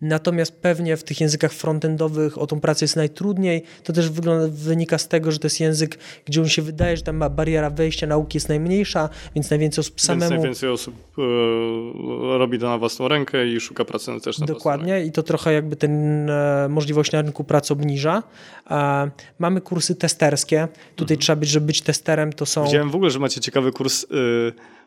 Natomiast 0.00 0.52
pewnie 0.52 0.96
w 0.96 1.04
tych 1.04 1.20
językach 1.20 1.52
frontendowych 1.52 2.38
o 2.38 2.46
tą 2.46 2.60
pracę 2.60 2.84
jest 2.84 2.96
najtrudniej. 2.96 3.62
To 3.84 3.92
też 3.92 4.10
wygląda, 4.10 4.48
wynika 4.50 4.98
z 4.98 5.08
tego, 5.08 5.32
że 5.32 5.38
to 5.38 5.46
jest 5.46 5.60
język, 5.60 5.98
gdzie 6.24 6.40
on 6.40 6.48
się 6.48 6.62
wydaje, 6.62 6.96
że 6.96 7.02
tam 7.02 7.16
ma 7.16 7.30
bariera 7.30 7.70
wejścia 7.70 8.06
nauki 8.06 8.36
jest 8.36 8.48
najmniejsza, 8.48 9.08
więc 9.34 9.50
najwięcej 9.50 9.80
osób 9.80 10.00
samemu... 10.00 10.30
Więc 10.30 10.30
najwięcej 10.30 10.70
osób 10.70 10.94
e, 11.18 12.38
robi 12.38 12.58
to 12.58 12.68
na 12.68 12.78
własną 12.78 13.08
rękę 13.08 13.46
i 13.46 13.60
szuka 13.60 13.84
pracy 13.84 14.20
też 14.20 14.38
na 14.38 14.46
Dokładnie 14.46 15.04
i 15.04 15.12
to 15.12 15.22
trochę 15.22 15.52
jakby 15.52 15.76
ten 15.76 16.30
e, 16.30 16.66
możliwość 16.68 17.12
na 17.12 17.22
rynku 17.22 17.44
pracy 17.44 17.72
obniża. 17.72 18.22
E, 18.70 19.10
mamy 19.38 19.60
kursy 19.60 19.94
testerskie. 19.94 20.68
Tutaj 20.96 21.14
mhm. 21.14 21.20
trzeba 21.20 21.36
być, 21.36 21.48
żeby 21.48 21.66
być 21.66 21.82
testerem, 21.82 22.32
to 22.32 22.46
są... 22.46 22.64
Widziałem 22.64 22.90
w 22.90 22.94
ogóle, 22.94 23.10
że 23.10 23.18
macie 23.18 23.40
ciekawy 23.40 23.72
kurs, 23.72 24.04
y, 24.04 24.06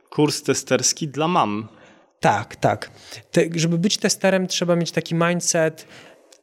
kurs 0.10 0.43
testerski 0.43 1.08
dla 1.08 1.28
mam. 1.28 1.67
Tak, 2.21 2.55
tak. 2.55 2.89
Te, 3.31 3.41
żeby 3.55 3.77
być 3.77 3.97
testerem, 3.97 4.47
trzeba 4.47 4.75
mieć 4.75 4.91
taki 4.91 5.15
mindset, 5.15 5.86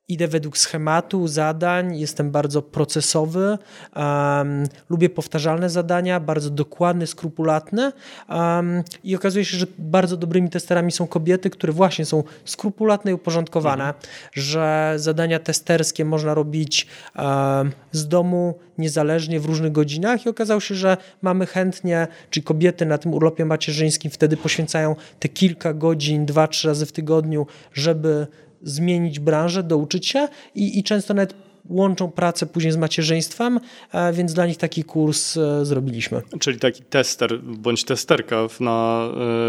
idę 0.08 0.28
według 0.28 0.58
schematu, 0.58 1.28
zadań, 1.28 1.98
jestem 1.98 2.30
bardzo 2.30 2.62
procesowy, 2.62 3.58
um, 3.96 4.66
lubię 4.90 5.10
powtarzalne 5.10 5.70
zadania, 5.70 6.20
bardzo 6.20 6.50
dokładny, 6.50 7.06
skrupulatny 7.06 7.92
um, 8.28 8.82
i 9.04 9.16
okazuje 9.16 9.44
się, 9.44 9.56
że 9.56 9.66
bardzo 9.78 10.16
dobrymi 10.16 10.50
testerami 10.50 10.92
są 10.92 11.06
kobiety, 11.06 11.50
które 11.50 11.72
właśnie 11.72 12.04
są 12.04 12.24
skrupulatne 12.44 13.10
i 13.10 13.14
uporządkowane, 13.14 13.84
mhm. 13.84 14.04
że 14.32 14.94
zadania 14.96 15.38
testerskie 15.38 16.04
można 16.04 16.34
robić 16.34 16.86
um, 17.16 17.72
z 17.92 18.08
domu 18.08 18.58
niezależnie 18.78 19.40
w 19.40 19.46
różnych 19.46 19.72
godzinach 19.72 20.26
i 20.26 20.28
okazało 20.28 20.60
się, 20.60 20.74
że 20.74 20.96
mamy 21.22 21.46
chętnie, 21.46 22.06
czyli 22.30 22.44
kobiety 22.44 22.86
na 22.86 22.98
tym 22.98 23.14
urlopie 23.14 23.44
macierzyńskim 23.44 24.10
wtedy 24.10 24.36
poświęcają 24.36 24.96
te 25.18 25.28
kilka 25.28 25.74
godzin, 25.74 26.26
dwa, 26.26 26.48
trzy 26.48 26.68
razy 26.68 26.86
w 26.86 26.92
tygodniu, 26.92 27.46
żeby 27.72 28.26
zmienić 28.62 29.20
branżę, 29.20 29.62
douczyć 29.62 30.06
się 30.06 30.28
i, 30.54 30.78
i 30.78 30.82
często 30.82 31.14
nawet 31.14 31.34
łączą 31.68 32.10
pracę 32.10 32.46
później 32.46 32.72
z 32.72 32.76
macierzyństwem, 32.76 33.60
e, 33.92 34.12
więc 34.12 34.34
dla 34.34 34.46
nich 34.46 34.56
taki 34.56 34.84
kurs 34.84 35.36
e, 35.36 35.64
zrobiliśmy. 35.64 36.22
Czyli 36.40 36.58
taki 36.58 36.82
tester 36.82 37.40
bądź 37.42 37.84
testerka 37.84 38.46
na, 38.60 39.08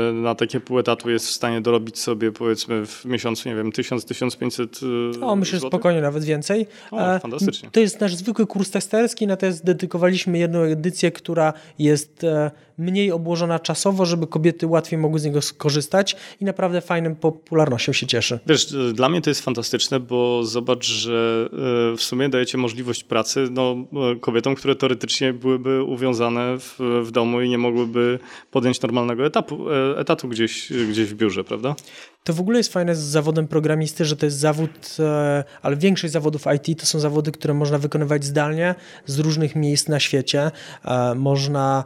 e, 0.10 0.13
na 0.13 0.36
takie 0.36 0.60
pół 0.60 0.80
etatu 0.80 1.10
jest 1.10 1.28
w 1.28 1.32
stanie 1.32 1.62
dorobić 1.62 2.00
sobie 2.00 2.32
powiedzmy 2.32 2.86
w 2.86 3.06
miesiącu, 3.06 3.50
nie 3.50 3.56
wiem, 3.56 3.72
1000-1500 3.72 5.24
O, 5.24 5.36
myślę, 5.36 5.60
że 5.60 5.67
spokojnie, 5.67 6.02
nawet 6.02 6.24
więcej. 6.24 6.67
O, 6.91 7.19
fantastycznie. 7.19 7.69
To 7.72 7.80
jest 7.80 8.00
nasz 8.00 8.15
zwykły 8.15 8.48
kurs 8.48 8.72
testerski, 8.72 9.28
natomiast 9.28 9.65
dedykowaliśmy 9.65 10.38
jedną 10.38 10.60
edycję, 10.60 11.12
która 11.12 11.54
jest 11.80 12.26
mniej 12.79 13.11
obłożona 13.11 13.59
czasowo, 13.59 14.05
żeby 14.05 14.27
kobiety 14.27 14.67
łatwiej 14.67 14.99
mogły 14.99 15.19
z 15.19 15.25
niego 15.25 15.41
skorzystać 15.41 16.15
i 16.41 16.45
naprawdę 16.45 16.81
fajną 16.81 17.15
popularnością 17.15 17.93
się 17.93 18.07
cieszy. 18.07 18.39
Wiesz, 18.47 18.75
dla 18.93 19.09
mnie 19.09 19.21
to 19.21 19.29
jest 19.29 19.41
fantastyczne, 19.41 19.99
bo 19.99 20.43
zobacz, 20.43 20.85
że 20.85 21.49
w 21.97 22.01
sumie 22.01 22.29
dajecie 22.29 22.57
możliwość 22.57 23.03
pracy 23.03 23.47
no, 23.51 23.75
kobietom, 24.21 24.55
które 24.55 24.75
teoretycznie 24.75 25.33
byłyby 25.33 25.83
uwiązane 25.83 26.59
w, 26.59 26.79
w 27.03 27.11
domu 27.11 27.41
i 27.41 27.49
nie 27.49 27.57
mogłyby 27.57 28.19
podjąć 28.51 28.81
normalnego 28.81 29.25
etapu, 29.25 29.71
e, 29.71 29.97
etatu 29.97 30.27
gdzieś, 30.27 30.73
gdzieś 30.89 31.09
w 31.09 31.15
biurze, 31.15 31.43
prawda? 31.43 31.75
To 32.23 32.33
w 32.33 32.39
ogóle 32.39 32.57
jest 32.57 32.73
fajne 32.73 32.95
z 32.95 32.99
zawodem 32.99 33.47
programisty, 33.47 34.05
że 34.05 34.15
to 34.15 34.25
jest 34.25 34.37
zawód, 34.37 34.97
e, 34.99 35.43
ale 35.61 35.75
większość 35.75 36.13
zawodów 36.13 36.45
IT 36.55 36.79
to 36.79 36.85
są 36.85 36.99
zawody, 36.99 37.31
które 37.31 37.53
można 37.53 37.77
wykonywać 37.77 38.23
zdalnie 38.25 38.75
z 39.05 39.19
różnych 39.19 39.55
miejsc 39.55 39.87
na 39.87 39.99
świecie. 39.99 40.51
E, 40.85 41.15
można 41.15 41.83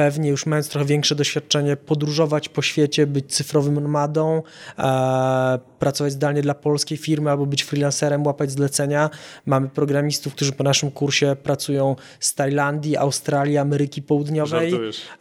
pewnie 0.00 0.28
już 0.30 0.46
mając 0.46 0.68
trochę 0.68 0.86
większe 0.86 1.14
doświadczenie, 1.14 1.76
podróżować 1.76 2.48
po 2.48 2.62
świecie, 2.62 3.06
być 3.06 3.34
cyfrowym 3.34 3.74
nomadą, 3.74 4.42
e, 4.78 5.58
pracować 5.78 6.12
zdalnie 6.12 6.42
dla 6.42 6.54
polskiej 6.54 6.98
firmy 6.98 7.30
albo 7.30 7.46
być 7.46 7.62
freelancerem, 7.62 8.26
łapać 8.26 8.50
zlecenia. 8.50 9.10
Mamy 9.46 9.68
programistów, 9.68 10.34
którzy 10.34 10.52
po 10.52 10.64
naszym 10.64 10.90
kursie 10.90 11.36
pracują 11.42 11.96
z 12.20 12.34
Tajlandii, 12.34 12.96
Australii, 12.96 13.58
Ameryki 13.58 14.02
Południowej. 14.02 14.74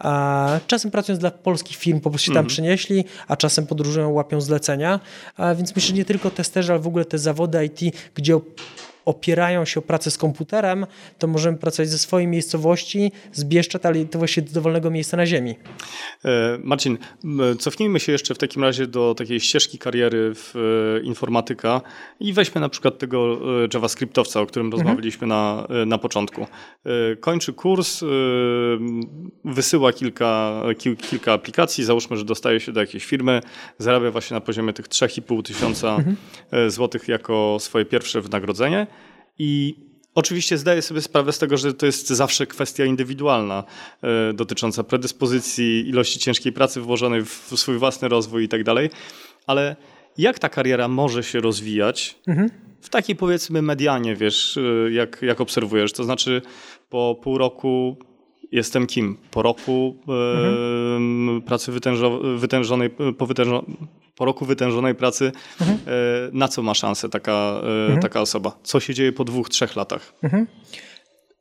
E, 0.04 0.60
czasem 0.68 0.92
pracując 0.92 1.20
dla 1.20 1.32
polskich 1.32 1.78
firm, 1.78 2.00
po 2.00 2.10
prostu 2.10 2.26
się 2.26 2.32
tam 2.32 2.46
mhm. 2.46 2.48
przenieśli, 2.48 3.06
a 3.28 3.36
czasem 3.36 3.68
podróżują, 3.68 4.10
łapią 4.10 4.42
zlecenia. 4.42 5.00
E, 5.39 5.56
więc 5.56 5.76
myślę, 5.76 5.88
że 5.88 5.94
nie 5.94 6.06
tylko 6.06 6.32
testerzy, 6.32 6.72
ale 6.72 6.82
w 6.82 6.88
ogóle 6.88 7.06
te 7.06 7.18
zawody 7.18 7.65
IT, 7.65 7.96
gdzie 8.15 8.39
opierają 9.10 9.65
się 9.65 9.80
o 9.80 9.84
pracę 9.84 10.12
z 10.12 10.17
komputerem, 10.17 10.86
to 11.17 11.28
możemy 11.28 11.58
pracować 11.58 11.89
ze 11.89 11.98
swojej 11.98 12.28
miejscowości, 12.28 13.12
z 13.32 13.43
Bieszczad, 13.43 13.86
ale 13.86 14.06
to 14.06 14.19
właśnie 14.19 14.43
do 14.43 14.52
dowolnego 14.52 14.91
miejsca 14.91 15.17
na 15.17 15.26
ziemi. 15.26 15.56
E, 16.26 16.60
Marcin, 16.63 16.98
cofnijmy 17.60 18.00
się 18.00 18.12
jeszcze 18.12 18.36
w 18.36 18.38
takim 18.38 18.63
razie 18.63 18.88
do 18.88 19.15
takiej 19.15 19.39
ścieżki 19.39 19.78
kariery 19.78 20.36
w 20.36 20.54
e, 20.56 21.00
informatyka 21.04 21.82
i 22.19 22.34
weźmy 22.34 22.62
na 22.62 22.69
przykład 22.69 22.98
tego 22.98 23.39
e, 23.63 23.67
JavaScriptowca, 23.74 24.41
o 24.41 24.45
którym 24.45 24.65
mhm. 24.65 24.82
rozmawialiśmy 24.82 25.28
na, 25.28 25.67
na 25.86 25.98
początku. 25.98 26.48
Kończy 27.19 27.54
kurs, 27.54 28.04
wysyła 29.45 29.93
kilka, 29.93 30.62
kilka 31.10 31.34
aplikacji, 31.34 31.84
załóżmy, 31.84 32.17
że 32.17 32.26
dostaje 32.26 32.60
się 32.60 32.72
do 32.72 32.82
jakiejś 32.82 33.06
firmy, 33.06 33.41
zarabia 33.78 34.12
właśnie 34.12 34.36
na 34.36 34.41
poziomie 34.41 34.74
tych 34.74 34.88
3,5 34.88 35.43
tysiąca 35.43 35.95
mhm. 35.95 36.15
złotych 36.72 37.08
jako 37.08 37.58
swoje 37.60 37.86
pierwsze 37.86 38.22
wynagrodzenie 38.22 38.88
i 39.39 39.75
Oczywiście 40.15 40.58
zdaję 40.58 40.82
sobie 40.82 41.02
sprawę 41.02 41.34
z 41.34 41.39
tego, 41.39 41.58
że 41.58 41.73
to 41.73 41.86
jest 41.86 42.08
zawsze 42.08 42.47
kwestia 42.47 42.86
indywidualna, 42.86 43.63
e, 44.02 44.34
dotycząca 44.34 44.84
predyspozycji, 44.84 45.89
ilości 45.89 46.19
ciężkiej 46.19 46.54
pracy 46.54 46.82
włożonej 46.82 47.25
w 47.25 47.52
swój 47.56 47.78
własny 47.78 48.08
rozwój 48.08 48.43
i 48.43 48.47
tak 48.47 48.63
dalej, 48.63 48.89
ale 49.47 49.75
jak 50.17 50.39
ta 50.39 50.49
kariera 50.49 50.88
może 50.88 51.23
się 51.23 51.39
rozwijać 51.39 52.15
mhm. 52.28 52.49
w 52.82 52.89
takiej 52.89 53.15
powiedzmy 53.15 53.62
medianie, 53.62 54.15
wiesz, 54.15 54.58
e, 54.58 54.91
jak, 54.91 55.21
jak 55.21 55.41
obserwujesz? 55.41 55.93
To 55.93 56.04
znaczy 56.04 56.41
po 56.89 57.19
pół 57.23 57.38
roku 57.38 57.97
jestem 58.52 58.88
kim? 58.88 59.18
Po 59.32 59.42
roku 59.42 59.96
mhm. 60.08 61.42
pracy 61.42 61.72
wytężonej, 62.38 62.90
po, 63.18 63.26
wytężo, 63.26 63.66
po 64.16 64.26
roku 64.26 64.46
wytężonej 64.46 64.96
pracy, 64.96 65.32
mhm. 65.62 65.80
E, 65.88 65.92
na 66.34 66.48
co 66.48 66.62
ma 66.62 66.74
szansę 66.74 67.10
taka, 67.10 67.62
e, 67.64 67.86
mhm. 67.86 68.00
taka 68.00 68.22
osoba? 68.22 68.58
Co 68.64 68.80
się 68.80 68.94
dzieje 68.94 69.12
po 69.12 69.24
dwóch, 69.24 69.50
trzech 69.50 69.76
latach? 69.76 70.14
Mhm. 70.24 70.48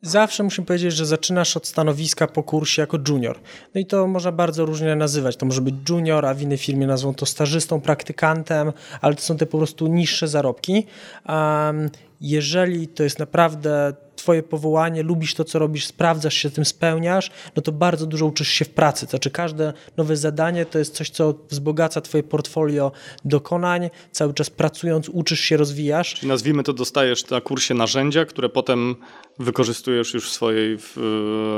Zawsze 0.02 0.42
musimy 0.42 0.66
powiedzieć, 0.66 0.92
że 0.92 1.06
zaczynasz 1.06 1.56
od 1.56 1.66
stanowiska 1.66 2.26
po 2.26 2.42
kursie 2.42 2.82
jako 2.82 2.98
junior. 3.08 3.38
No 3.74 3.80
i 3.80 3.86
to 3.86 4.06
można 4.06 4.32
bardzo 4.32 4.66
różnie 4.66 4.96
nazywać. 4.96 5.36
To 5.36 5.46
może 5.46 5.60
być 5.60 5.74
junior, 5.88 6.26
a 6.26 6.34
w 6.34 6.42
innej 6.42 6.58
firmie 6.58 6.86
nazwą 6.86 7.14
to 7.14 7.26
stażystą, 7.26 7.80
praktykantem, 7.80 8.72
ale 9.00 9.14
to 9.14 9.22
są 9.22 9.36
te 9.36 9.46
po 9.46 9.58
prostu 9.58 9.86
niższe 9.86 10.28
zarobki. 10.28 10.86
Um, 11.28 11.90
jeżeli 12.20 12.88
to 12.88 13.02
jest 13.02 13.18
naprawdę 13.18 13.94
twoje 14.18 14.42
powołanie, 14.42 15.02
lubisz 15.02 15.34
to, 15.34 15.44
co 15.44 15.58
robisz, 15.58 15.86
sprawdzasz 15.86 16.34
się, 16.34 16.50
tym 16.50 16.64
spełniasz, 16.64 17.30
no 17.56 17.62
to 17.62 17.72
bardzo 17.72 18.06
dużo 18.06 18.26
uczysz 18.26 18.48
się 18.48 18.64
w 18.64 18.70
pracy. 18.70 19.06
To 19.06 19.10
znaczy 19.10 19.30
każde 19.30 19.72
nowe 19.96 20.16
zadanie 20.16 20.66
to 20.66 20.78
jest 20.78 20.94
coś, 20.94 21.10
co 21.10 21.34
wzbogaca 21.48 22.00
twoje 22.00 22.22
portfolio 22.22 22.92
dokonań. 23.24 23.90
Cały 24.12 24.34
czas 24.34 24.50
pracując, 24.50 25.08
uczysz 25.08 25.40
się, 25.40 25.56
rozwijasz. 25.56 26.14
Czyli 26.14 26.28
nazwijmy 26.28 26.62
to, 26.62 26.72
dostajesz 26.72 27.30
na 27.30 27.40
kursie 27.40 27.74
narzędzia, 27.74 28.24
które 28.24 28.48
potem 28.48 28.96
wykorzystujesz 29.38 30.14
już 30.14 30.30
w 30.30 30.32
swojej 30.32 30.78
w, 30.78 30.98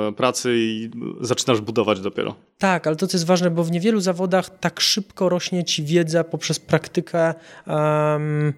e, 0.09 0.13
pracy 0.13 0.55
i 0.57 0.91
zaczynasz 1.21 1.61
budować 1.61 2.01
dopiero. 2.01 2.35
Tak, 2.59 2.87
ale 2.87 2.97
to, 2.97 3.07
co 3.07 3.17
jest 3.17 3.27
ważne, 3.27 3.51
bo 3.51 3.65
w 3.65 3.71
niewielu 3.71 4.01
zawodach 4.01 4.59
tak 4.59 4.81
szybko 4.81 5.29
rośnie 5.29 5.65
ci 5.65 5.85
wiedza 5.85 6.25
poprzez 6.25 6.59
praktykę. 6.59 7.35
Um, 7.67 8.53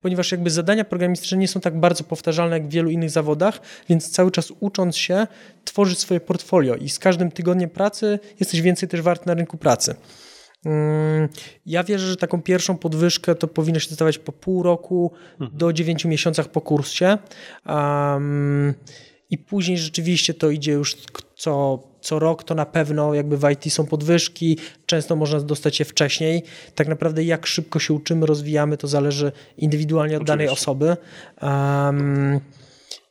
ponieważ 0.00 0.32
jakby 0.32 0.50
zadania 0.50 0.84
programistyczne 0.84 1.38
nie 1.38 1.48
są 1.48 1.60
tak 1.60 1.80
bardzo 1.80 2.04
powtarzalne 2.04 2.56
jak 2.56 2.68
w 2.68 2.70
wielu 2.70 2.90
innych 2.90 3.10
zawodach, 3.10 3.60
więc 3.88 4.10
cały 4.10 4.30
czas 4.30 4.52
ucząc 4.60 4.96
się, 4.96 5.26
tworzyć 5.64 5.98
swoje 5.98 6.20
portfolio 6.20 6.74
i 6.74 6.88
z 6.88 6.98
każdym 6.98 7.30
tygodniem 7.30 7.70
pracy 7.70 8.18
jesteś 8.40 8.60
więcej 8.60 8.88
też 8.88 9.02
wart 9.02 9.26
na 9.26 9.34
rynku 9.34 9.58
pracy. 9.58 9.94
Mm, 10.66 11.28
ja 11.66 11.84
wierzę, 11.84 12.06
że 12.06 12.16
taką 12.16 12.42
pierwszą 12.42 12.76
podwyżkę 12.76 13.34
to 13.34 13.48
powinno 13.48 13.80
się 13.80 13.88
dostawać 13.88 14.18
po 14.18 14.32
pół 14.32 14.62
roku 14.62 15.12
mhm. 15.32 15.58
do 15.58 15.72
dziewięciu 15.72 16.08
miesiącach 16.08 16.48
po 16.48 16.60
kursie. 16.60 17.18
Um, 17.66 18.74
I 19.30 19.38
później 19.38 19.78
rzeczywiście 19.78 20.34
to 20.34 20.50
idzie 20.50 20.72
już 20.72 20.96
co, 21.36 21.82
co 22.08 22.18
rok, 22.18 22.44
to 22.44 22.54
na 22.54 22.66
pewno 22.66 23.14
jakby 23.14 23.36
w 23.36 23.50
IT 23.50 23.72
są 23.72 23.86
podwyżki, 23.86 24.58
często 24.86 25.16
można 25.16 25.40
dostać 25.40 25.78
je 25.78 25.84
wcześniej. 25.84 26.42
Tak 26.74 26.88
naprawdę 26.88 27.24
jak 27.24 27.46
szybko 27.46 27.78
się 27.78 27.94
uczymy, 27.94 28.26
rozwijamy, 28.26 28.76
to 28.76 28.88
zależy 28.88 29.32
indywidualnie 29.56 30.16
od 30.16 30.22
Oczywiście. 30.22 30.32
danej 30.32 30.48
osoby. 30.48 30.96
Um, 31.42 32.40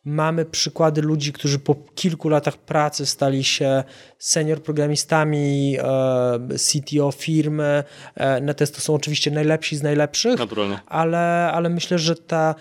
Mamy 0.06 0.46
przykłady 0.46 1.02
ludzi, 1.02 1.34
którzy 1.34 1.60
po 1.60 1.76
kilku 1.96 2.30
latach 2.30 2.58
pracy 2.58 3.06
stali 3.06 3.44
się 3.44 3.84
senior 4.20 4.64
programistami, 4.64 5.78
e, 5.80 6.58
CTO 6.58 7.12
firmy. 7.12 7.84
E, 8.16 8.42
Natomiast 8.42 8.76
to 8.76 8.82
są 8.82 8.94
oczywiście 8.94 9.32
najlepsi 9.32 9.76
z 9.78 9.84
najlepszych, 9.84 10.40
Naturalnie. 10.40 10.80
Ale, 10.86 11.52
ale 11.54 11.70
myślę, 11.70 12.00
że 12.00 12.16
ta 12.16 12.56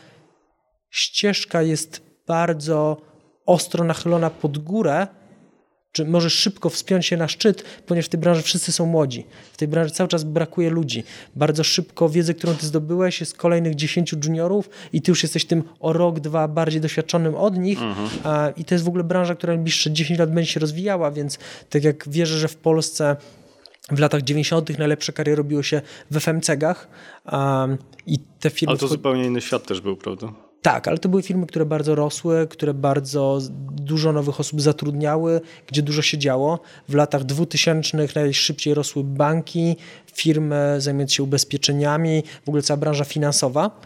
ścieżka 0.91 1.63
jest 1.63 2.03
bardzo 2.27 2.97
ostro 3.47 3.85
nachylona 3.85 4.31
pod 4.31 4.59
górę, 4.59 5.07
czy 5.97 6.05
możesz 6.05 6.35
szybko 6.35 6.71
wspiąć 6.71 7.07
się 7.07 7.17
na 7.17 7.29
szczyt, 7.29 7.65
ponieważ 7.87 8.07
w 8.07 8.09
tej 8.09 8.21
branży 8.21 8.43
wszyscy 8.43 8.73
są 8.73 8.87
młodzi. 8.87 9.27
W 9.53 9.57
tej 9.57 9.69
branży 9.69 9.95
cały 9.95 10.09
czas 10.09 10.25
brakuje 10.25 10.71
ludzi. 10.71 11.05
Bardzo 11.37 11.65
szybko 11.65 12.09
wiedzę, 12.09 12.35
którą 12.35 12.55
ty 12.55 12.67
zdobyłeś, 12.67 13.21
jest 13.21 13.37
kolejnych 13.37 13.75
10 13.75 14.13
juniorów 14.25 14.71
i 14.93 15.03
ty 15.03 15.11
już 15.11 15.23
jesteś 15.23 15.45
tym 15.45 15.63
o 15.81 15.93
rok, 15.93 16.21
dwa 16.21 16.49
bardziej 16.49 16.81
doświadczonym 16.81 17.35
od 17.35 17.59
nich. 17.59 17.83
Mhm. 17.83 18.09
I 18.57 18.65
to 18.65 18.75
jest 18.75 18.85
w 18.85 18.89
ogóle 18.89 19.05
branża, 19.05 19.35
która 19.35 19.55
najbliższe 19.55 19.91
10 19.93 20.19
lat 20.19 20.33
będzie 20.33 20.53
się 20.53 20.61
rozwijała, 20.61 21.11
więc 21.11 21.39
tak 21.71 21.85
jak 21.85 22.09
wierzę, 22.09 22.39
że 22.39 22.49
w 22.49 22.57
Polsce 22.57 23.17
w 23.91 23.99
latach 23.99 24.23
90. 24.23 24.79
najlepsze 24.79 25.13
kariery 25.13 25.37
robiło 25.37 25.63
się 25.63 25.83
w 26.11 26.17
FMCG-ach 26.17 26.89
um, 27.33 27.79
i 28.07 28.19
te 28.41 28.51
firmy... 28.51 28.71
Ale 28.71 28.79
to 28.79 28.89
zupełnie 28.89 29.25
inny 29.25 29.41
świat 29.41 29.67
też 29.67 29.81
był, 29.81 29.97
prawda? 29.97 30.46
Tak, 30.67 30.89
ale 30.89 30.99
to 30.99 31.09
były 31.09 31.23
firmy, 31.23 31.47
które 31.47 31.67
bardzo 31.67 31.95
rosły, 31.95 32.47
które 32.51 32.75
bardzo 32.75 33.39
dużo 33.71 34.13
nowych 34.13 34.41
osób 34.41 34.61
zatrudniały, 34.61 35.41
gdzie 35.67 35.83
dużo 35.83 36.03
się 36.03 36.19
działo. 36.19 36.59
W 36.89 36.95
latach 36.95 37.25
2000 37.25 37.99
najszybciej 38.15 38.75
rosły 38.75 39.05
banki, 39.05 39.77
firmy 40.15 40.75
zajmujące 40.79 41.15
się 41.15 41.23
ubezpieczeniami, 41.23 42.23
w 42.45 42.49
ogóle 42.49 42.63
cała 42.63 42.77
branża 42.77 43.05
finansowa. 43.05 43.81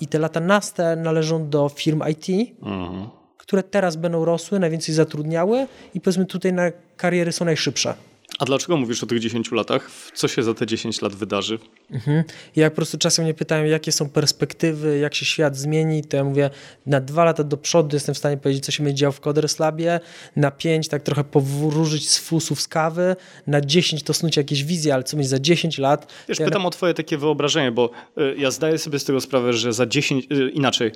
I 0.00 0.06
te 0.06 0.18
lata 0.18 0.40
naste 0.40 0.96
należą 0.96 1.48
do 1.48 1.68
firm 1.68 2.02
IT, 2.10 2.56
mhm. 2.62 3.08
które 3.36 3.62
teraz 3.62 3.96
będą 3.96 4.24
rosły, 4.24 4.60
najwięcej 4.60 4.94
zatrudniały 4.94 5.66
i 5.94 6.00
powiedzmy 6.00 6.26
tutaj 6.26 6.52
na 6.52 6.62
kariery 6.96 7.32
są 7.32 7.44
najszybsze. 7.44 7.94
A 8.38 8.44
dlaczego 8.44 8.76
mówisz 8.76 9.02
o 9.02 9.06
tych 9.06 9.20
10 9.20 9.52
latach? 9.52 9.90
Co 10.14 10.28
się 10.28 10.42
za 10.42 10.54
te 10.54 10.66
10 10.66 11.02
lat 11.02 11.14
wydarzy? 11.14 11.58
Mhm. 11.90 12.24
Jak 12.56 12.72
po 12.72 12.76
prostu 12.76 12.98
czasem 12.98 13.24
mnie 13.24 13.34
pytają, 13.34 13.64
jakie 13.64 13.92
są 13.92 14.08
perspektywy, 14.08 14.98
jak 14.98 15.14
się 15.14 15.24
świat 15.24 15.56
zmieni, 15.56 16.04
to 16.04 16.16
ja 16.16 16.24
mówię, 16.24 16.50
na 16.86 17.00
dwa 17.00 17.24
lata 17.24 17.44
do 17.44 17.56
przodu 17.56 17.96
jestem 17.96 18.14
w 18.14 18.18
stanie 18.18 18.36
powiedzieć, 18.36 18.64
co 18.64 18.72
się 18.72 18.84
będzie 18.84 18.96
działo 18.96 19.12
w 19.12 19.20
Coders 19.20 19.58
Labie, 19.58 20.00
na 20.36 20.50
pięć 20.50 20.88
tak 20.88 21.02
trochę 21.02 21.24
powróżyć 21.24 22.10
z 22.10 22.18
fusów 22.18 22.60
z 22.60 22.68
kawy, 22.68 23.16
na 23.46 23.60
10 23.60 24.02
to 24.02 24.14
snuć 24.14 24.36
jakieś 24.36 24.64
wizje, 24.64 24.94
ale 24.94 25.02
co 25.02 25.16
będzie 25.16 25.30
za 25.30 25.38
10 25.38 25.78
lat. 25.78 26.12
Wiesz, 26.28 26.38
pytam 26.38 26.62
na... 26.62 26.68
o 26.68 26.70
twoje 26.70 26.94
takie 26.94 27.18
wyobrażenie, 27.18 27.72
bo 27.72 27.90
y, 28.18 28.34
ja 28.38 28.50
zdaję 28.50 28.78
sobie 28.78 28.98
z 28.98 29.04
tego 29.04 29.20
sprawę, 29.20 29.52
że 29.52 29.72
za 29.72 29.86
10, 29.86 30.26
y, 30.32 30.50
inaczej, 30.50 30.92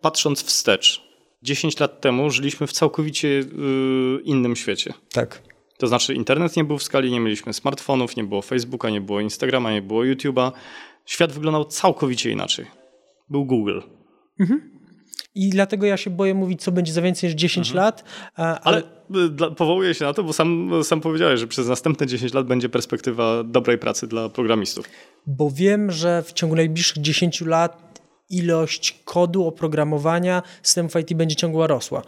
patrząc 0.00 0.42
wstecz, 0.42 1.02
10 1.42 1.80
lat 1.80 2.00
temu 2.00 2.30
żyliśmy 2.30 2.66
w 2.66 2.72
całkowicie 2.72 3.28
y, 3.28 3.44
innym 4.24 4.56
świecie. 4.56 4.94
Tak. 5.12 5.42
To 5.78 5.86
znaczy 5.86 6.14
internet 6.14 6.56
nie 6.56 6.64
był 6.64 6.78
w 6.78 6.82
skali, 6.82 7.10
nie 7.10 7.20
mieliśmy 7.20 7.52
smartfonów, 7.52 8.16
nie 8.16 8.24
było 8.24 8.42
Facebooka, 8.42 8.90
nie 8.90 9.00
było 9.00 9.20
Instagrama, 9.20 9.72
nie 9.72 9.82
było 9.82 10.02
YouTube'a. 10.02 10.52
Świat 11.06 11.32
wyglądał 11.32 11.64
całkowicie 11.64 12.30
inaczej. 12.30 12.66
Był 13.30 13.44
Google. 13.44 13.80
Mhm. 14.40 14.78
I 15.34 15.50
dlatego 15.50 15.86
ja 15.86 15.96
się 15.96 16.10
boję 16.10 16.34
mówić, 16.34 16.62
co 16.62 16.72
będzie 16.72 16.92
za 16.92 17.02
więcej 17.02 17.28
niż 17.28 17.36
10 17.36 17.68
mhm. 17.68 17.84
lat. 17.84 18.04
Ale, 18.34 18.60
ale 18.60 18.82
y, 19.50 19.54
powołuję 19.56 19.94
się 19.94 20.04
na 20.04 20.12
to, 20.12 20.22
bo 20.22 20.32
sam, 20.32 20.70
sam 20.82 21.00
powiedziałeś, 21.00 21.40
że 21.40 21.46
przez 21.46 21.68
następne 21.68 22.06
10 22.06 22.34
lat 22.34 22.46
będzie 22.46 22.68
perspektywa 22.68 23.44
dobrej 23.44 23.78
pracy 23.78 24.06
dla 24.06 24.28
programistów. 24.28 24.86
Bo 25.26 25.50
wiem, 25.50 25.90
że 25.90 26.22
w 26.22 26.32
ciągu 26.32 26.56
najbliższych 26.56 27.02
10 27.02 27.40
lat 27.40 27.87
ilość 28.30 29.00
kodu, 29.04 29.46
oprogramowania 29.46 30.42
systemów 30.62 30.96
IT 30.96 31.14
będzie 31.14 31.36
ciągła 31.36 31.66
rosła. 31.66 32.02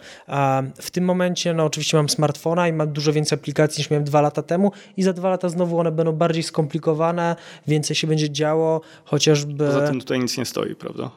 W 0.81 0.91
tym 0.91 1.05
momencie, 1.05 1.55
no 1.55 1.65
oczywiście 1.65 1.97
mam 1.97 2.09
smartfona 2.09 2.69
i 2.69 2.73
mam 2.73 2.93
dużo 2.93 3.13
więcej 3.13 3.39
aplikacji 3.39 3.81
niż 3.81 3.91
miałem 3.91 4.05
dwa 4.05 4.21
lata 4.21 4.43
temu 4.43 4.73
i 4.97 5.03
za 5.03 5.13
dwa 5.13 5.31
lata 5.31 5.49
znowu 5.49 5.79
one 5.79 5.93
będą 5.93 6.13
bardziej 6.13 6.43
skomplikowane, 6.43 7.37
więcej 7.67 7.97
się 7.97 8.07
będzie 8.07 8.31
działo, 8.31 8.81
chociażby... 9.05 9.67
Poza 9.67 9.87
tym 9.87 10.01
tutaj 10.01 10.21
nic 10.21 10.39
nie 10.39 10.45
stoi, 10.45 10.75
prawda? 10.75 11.11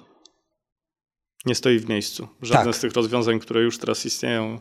Nie 1.46 1.56
stoi 1.56 1.80
w 1.80 1.90
miejscu. 1.90 2.28
Żadne 2.42 2.66
tak. 2.66 2.76
z 2.76 2.80
tych 2.80 2.94
rozwiązań, 2.94 3.40
które 3.40 3.62
już 3.62 3.78
teraz 3.78 4.06
istnieją, 4.06 4.60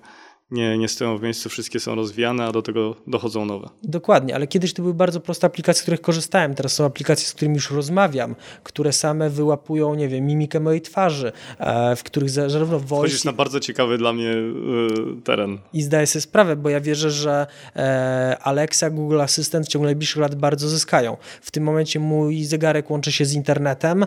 nie, 0.52 0.78
nie 0.78 0.88
stoją 0.88 1.18
w 1.18 1.22
miejscu, 1.22 1.48
wszystkie 1.48 1.80
są 1.80 1.94
rozwijane, 1.94 2.44
a 2.44 2.52
do 2.52 2.62
tego 2.62 2.96
dochodzą 3.06 3.44
nowe. 3.44 3.68
Dokładnie, 3.82 4.34
ale 4.34 4.46
kiedyś 4.46 4.72
to 4.72 4.82
były 4.82 4.94
bardzo 4.94 5.20
proste 5.20 5.46
aplikacje, 5.46 5.80
z 5.80 5.82
których 5.82 6.00
korzystałem. 6.00 6.54
Teraz 6.54 6.72
są 6.72 6.84
aplikacje, 6.84 7.26
z 7.26 7.32
którymi 7.32 7.54
już 7.54 7.70
rozmawiam, 7.70 8.34
które 8.62 8.92
same 8.92 9.30
wyłapują, 9.30 9.94
nie 9.94 10.08
wiem, 10.08 10.26
mimikę 10.26 10.60
mojej 10.60 10.80
twarzy, 10.80 11.32
e, 11.58 11.96
w 11.96 12.02
których 12.02 12.30
zarówno 12.30 12.78
voice... 12.78 13.08
Wchodzisz 13.08 13.24
na 13.24 13.32
bardzo 13.32 13.60
ciekawy 13.60 13.98
dla 13.98 14.12
mnie 14.12 14.30
e, 14.30 15.22
teren. 15.24 15.58
I 15.72 15.82
zdaję 15.82 16.06
sobie 16.06 16.20
sprawę, 16.20 16.56
bo 16.56 16.68
ja 16.70 16.80
wierzę, 16.80 17.10
że 17.10 17.46
e, 17.76 18.36
Alexa, 18.42 18.90
Google 18.90 19.20
Assistant 19.20 19.66
w 19.66 19.68
ciągu 19.68 19.84
najbliższych 19.84 20.22
lat 20.22 20.34
bardzo 20.34 20.68
zyskają. 20.68 21.16
W 21.42 21.50
tym 21.50 21.64
momencie 21.64 22.00
mój 22.00 22.44
zegarek 22.44 22.90
łączy 22.90 23.12
się 23.12 23.24
z 23.24 23.32
internetem, 23.34 24.06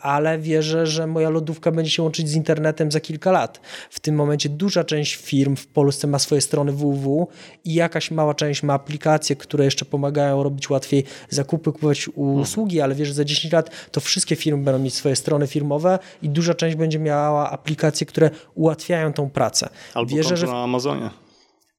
ale 0.00 0.38
wierzę, 0.38 0.86
że 0.86 1.06
moja 1.06 1.30
lodówka 1.30 1.70
będzie 1.72 1.90
się 1.90 2.02
łączyć 2.02 2.28
z 2.28 2.34
internetem 2.34 2.92
za 2.92 3.00
kilka 3.00 3.32
lat. 3.32 3.60
W 3.90 4.00
tym 4.00 4.14
momencie 4.14 4.48
duża 4.48 4.84
część 4.84 5.16
firm 5.16 5.47
firm 5.48 5.56
w 5.56 5.66
Polsce 5.66 6.06
ma 6.06 6.18
swoje 6.18 6.40
strony 6.40 6.72
www 6.72 7.28
i 7.64 7.74
jakaś 7.74 8.10
mała 8.10 8.34
część 8.34 8.62
ma 8.62 8.74
aplikacje, 8.74 9.36
które 9.36 9.64
jeszcze 9.64 9.84
pomagają 9.84 10.42
robić 10.42 10.70
łatwiej 10.70 11.04
zakupy, 11.28 11.72
kupować 11.72 12.08
usługi, 12.14 12.80
ale 12.80 12.94
wiesz, 12.94 13.08
że 13.08 13.14
za 13.14 13.24
10 13.24 13.52
lat 13.52 13.70
to 13.90 14.00
wszystkie 14.00 14.36
firmy 14.36 14.64
będą 14.64 14.78
mieć 14.78 14.94
swoje 14.94 15.16
strony 15.16 15.46
firmowe 15.46 15.98
i 16.22 16.28
duża 16.28 16.54
część 16.54 16.76
będzie 16.76 16.98
miała 16.98 17.50
aplikacje, 17.50 18.06
które 18.06 18.30
ułatwiają 18.54 19.12
tą 19.12 19.30
pracę. 19.30 19.68
Albo 19.94 20.16
Wierzę, 20.16 20.36
że 20.36 20.46
na 20.46 20.62
Amazonie. 20.62 21.10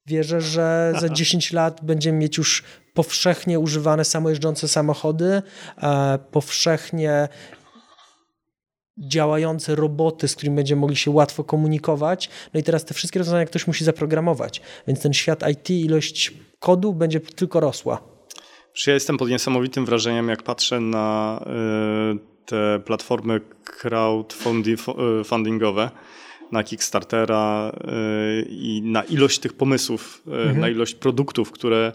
Wierzę, 0.05 0.41
że 0.41 0.93
za 0.99 1.09
10 1.19 1.53
lat 1.53 1.79
będziemy 1.83 2.17
mieć 2.17 2.37
już 2.37 2.63
powszechnie 2.93 3.59
używane 3.59 4.05
samojeżdżące 4.05 4.67
samochody, 4.67 5.41
e, 5.81 6.19
powszechnie 6.31 7.27
działające 8.99 9.75
roboty, 9.75 10.27
z 10.27 10.35
którymi 10.35 10.55
będziemy 10.55 10.81
mogli 10.81 10.95
się 10.95 11.11
łatwo 11.11 11.43
komunikować. 11.43 12.29
No 12.53 12.59
i 12.59 12.63
teraz 12.63 12.85
te 12.85 12.93
wszystkie 12.93 13.19
rozwiązania 13.19 13.45
ktoś 13.45 13.67
musi 13.67 13.85
zaprogramować, 13.85 14.61
więc 14.87 15.01
ten 15.01 15.13
świat 15.13 15.49
IT, 15.51 15.69
ilość 15.69 16.33
kodu 16.59 16.93
będzie 16.93 17.19
tylko 17.19 17.59
rosła. 17.59 18.01
Ja 18.87 18.93
jestem 18.93 19.17
pod 19.17 19.29
niesamowitym 19.29 19.85
wrażeniem, 19.85 20.29
jak 20.29 20.43
patrzę 20.43 20.79
na 20.79 21.39
y, 22.15 22.19
te 22.45 22.79
platformy 22.85 23.41
crowdfundingowe, 23.63 25.91
na 26.51 26.63
Kickstartera 26.63 27.71
y, 27.71 27.75
i 28.49 28.81
na 28.85 29.03
ilość 29.03 29.39
tych 29.39 29.53
pomysłów, 29.53 30.21
y, 30.27 30.31
mhm. 30.31 30.59
na 30.59 30.69
ilość 30.69 30.95
produktów, 30.95 31.51
które 31.51 31.91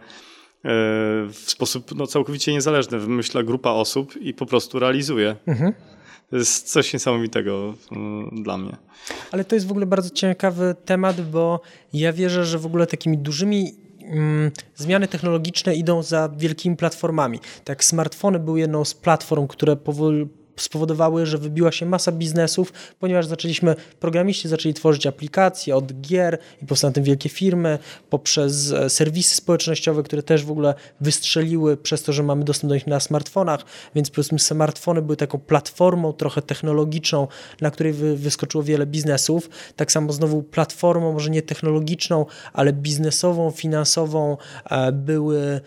w 1.28 1.42
sposób 1.46 1.94
no, 1.94 2.06
całkowicie 2.06 2.52
niezależny 2.52 2.98
wymyśla 2.98 3.42
grupa 3.42 3.70
osób 3.70 4.16
i 4.16 4.34
po 4.34 4.46
prostu 4.46 4.78
realizuje. 4.78 5.36
Mhm 5.46 5.72
To 6.30 6.36
jest 6.36 6.72
coś 6.72 6.92
niesamowitego 6.92 7.74
dla 8.32 8.58
mnie. 8.58 8.76
Ale 9.32 9.44
to 9.44 9.54
jest 9.54 9.66
w 9.66 9.70
ogóle 9.70 9.86
bardzo 9.86 10.10
ciekawy 10.10 10.74
temat, 10.84 11.20
bo 11.20 11.60
ja 11.92 12.12
wierzę, 12.12 12.44
że 12.44 12.58
w 12.58 12.66
ogóle 12.66 12.86
takimi 12.86 13.18
dużymi 13.18 13.74
mm, 14.00 14.50
zmiany 14.76 15.08
technologiczne 15.08 15.74
idą 15.74 16.02
za 16.02 16.28
wielkimi 16.36 16.76
platformami. 16.76 17.40
Tak, 17.64 17.84
smartfony 17.84 18.38
były 18.38 18.60
jedną 18.60 18.84
z 18.84 18.94
platform, 18.94 19.46
które 19.46 19.76
powoli 19.76 20.28
spowodowały, 20.56 21.26
że 21.26 21.38
wybiła 21.38 21.72
się 21.72 21.86
masa 21.86 22.12
biznesów, 22.12 22.72
ponieważ 23.00 23.26
zaczęliśmy, 23.26 23.76
programiści 24.00 24.48
zaczęli 24.48 24.74
tworzyć 24.74 25.06
aplikacje 25.06 25.76
od 25.76 26.00
gier 26.00 26.38
i 26.62 26.66
powstały 26.66 26.92
tym 26.92 27.04
wielkie 27.04 27.28
firmy, 27.28 27.78
poprzez 28.10 28.72
e, 28.72 28.90
serwisy 28.90 29.34
społecznościowe, 29.34 30.02
które 30.02 30.22
też 30.22 30.44
w 30.44 30.50
ogóle 30.50 30.74
wystrzeliły 31.00 31.76
przez 31.76 32.02
to, 32.02 32.12
że 32.12 32.22
mamy 32.22 32.44
dostęp 32.44 32.68
do 32.68 32.74
nich 32.74 32.86
na 32.86 33.00
smartfonach, 33.00 33.64
więc 33.94 34.10
powiedzmy 34.10 34.38
smartfony 34.38 35.02
były 35.02 35.16
taką 35.16 35.38
platformą 35.38 36.12
trochę 36.12 36.42
technologiczną, 36.42 37.28
na 37.60 37.70
której 37.70 37.92
wy, 37.92 38.16
wyskoczyło 38.16 38.64
wiele 38.64 38.86
biznesów. 38.86 39.50
Tak 39.76 39.92
samo 39.92 40.12
znowu 40.12 40.42
platformą, 40.42 41.12
może 41.12 41.30
nie 41.30 41.42
technologiczną, 41.42 42.26
ale 42.52 42.72
biznesową, 42.72 43.50
finansową 43.50 44.36
e, 44.70 44.92
były 44.92 45.60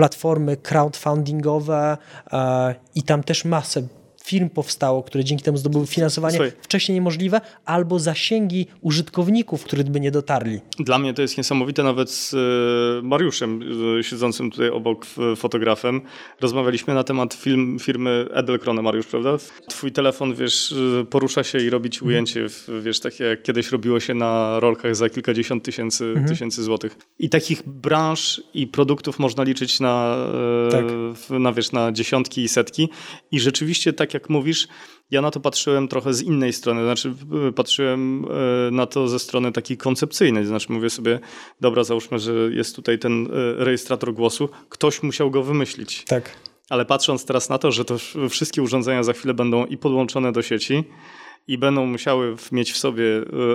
platformy 0.00 0.56
crowdfundingowe 0.56 1.96
e, 2.32 2.74
i 2.94 3.02
tam 3.02 3.22
też 3.22 3.44
masę 3.44 3.82
firm 4.24 4.48
powstało, 4.48 5.02
które 5.02 5.24
dzięki 5.24 5.44
temu 5.44 5.56
zdobyły 5.56 5.86
finansowanie 5.86 6.36
Słuchaj. 6.36 6.52
wcześniej 6.62 6.94
niemożliwe, 6.94 7.40
albo 7.64 7.98
zasięgi 7.98 8.66
użytkowników, 8.80 9.64
których 9.64 9.88
by 9.88 10.00
nie 10.00 10.10
dotarli. 10.10 10.60
Dla 10.78 10.98
mnie 10.98 11.14
to 11.14 11.22
jest 11.22 11.38
niesamowite, 11.38 11.82
nawet 11.82 12.10
z 12.10 12.34
e, 12.34 13.06
Mariuszem, 13.06 13.62
e, 13.98 14.02
siedzącym 14.02 14.50
tutaj 14.50 14.68
obok 14.68 15.06
fotografem, 15.36 16.00
rozmawialiśmy 16.40 16.94
na 16.94 17.04
temat 17.04 17.34
film, 17.34 17.78
firmy 17.78 18.26
Edelkrone, 18.32 18.82
Mariusz, 18.82 19.06
prawda? 19.06 19.36
Twój 19.68 19.92
telefon, 19.92 20.34
wiesz, 20.34 20.74
e, 21.00 21.04
porusza 21.04 21.44
się 21.44 21.58
i 21.58 21.70
robi 21.70 21.90
ci 21.90 21.98
mhm. 21.98 22.08
ujęcie, 22.08 22.46
wiesz, 22.82 23.00
takie 23.00 23.24
jak 23.24 23.42
kiedyś 23.42 23.70
robiło 23.70 24.00
się 24.00 24.14
na 24.14 24.60
rolkach 24.60 24.96
za 24.96 25.08
kilkadziesiąt 25.08 25.64
tysięcy, 25.64 26.04
mhm. 26.04 26.28
tysięcy 26.28 26.62
złotych. 26.62 26.96
I 27.18 27.28
takich 27.28 27.62
branż 27.68 28.42
i 28.54 28.66
produktów 28.66 29.18
można 29.18 29.42
liczyć 29.42 29.80
na, 29.80 30.16
tak. 30.70 30.84
na, 31.30 31.52
wiesz, 31.52 31.72
na 31.72 31.92
dziesiątki 31.92 32.42
i 32.42 32.48
setki 32.48 32.88
i 33.32 33.40
rzeczywiście 33.40 33.92
tak 33.92 34.14
jak 34.14 34.19
jak 34.20 34.30
mówisz, 34.30 34.68
ja 35.10 35.22
na 35.22 35.30
to 35.30 35.40
patrzyłem 35.40 35.88
trochę 35.88 36.14
z 36.14 36.22
innej 36.22 36.52
strony, 36.52 36.84
znaczy 36.84 37.14
patrzyłem 37.56 38.24
e, 38.24 38.70
na 38.70 38.86
to 38.86 39.08
ze 39.08 39.18
strony 39.18 39.52
takiej 39.52 39.76
koncepcyjnej, 39.76 40.46
znaczy 40.46 40.72
mówię 40.72 40.90
sobie, 40.90 41.20
dobra, 41.60 41.84
załóżmy, 41.84 42.18
że 42.18 42.32
jest 42.32 42.76
tutaj 42.76 42.98
ten 42.98 43.26
e, 43.26 43.28
rejestrator 43.64 44.14
głosu, 44.14 44.48
ktoś 44.68 45.02
musiał 45.02 45.30
go 45.30 45.42
wymyślić. 45.42 46.04
Tak. 46.04 46.30
Ale 46.68 46.84
patrząc 46.84 47.24
teraz 47.24 47.48
na 47.48 47.58
to, 47.58 47.72
że 47.72 47.84
to 47.84 47.96
wszystkie 48.30 48.62
urządzenia 48.62 49.02
za 49.02 49.12
chwilę 49.12 49.34
będą 49.34 49.66
i 49.66 49.76
podłączone 49.76 50.32
do 50.32 50.42
sieci, 50.42 50.84
i 51.48 51.58
będą 51.58 51.86
musiały 51.86 52.36
mieć 52.52 52.72
w 52.72 52.76
sobie 52.76 53.04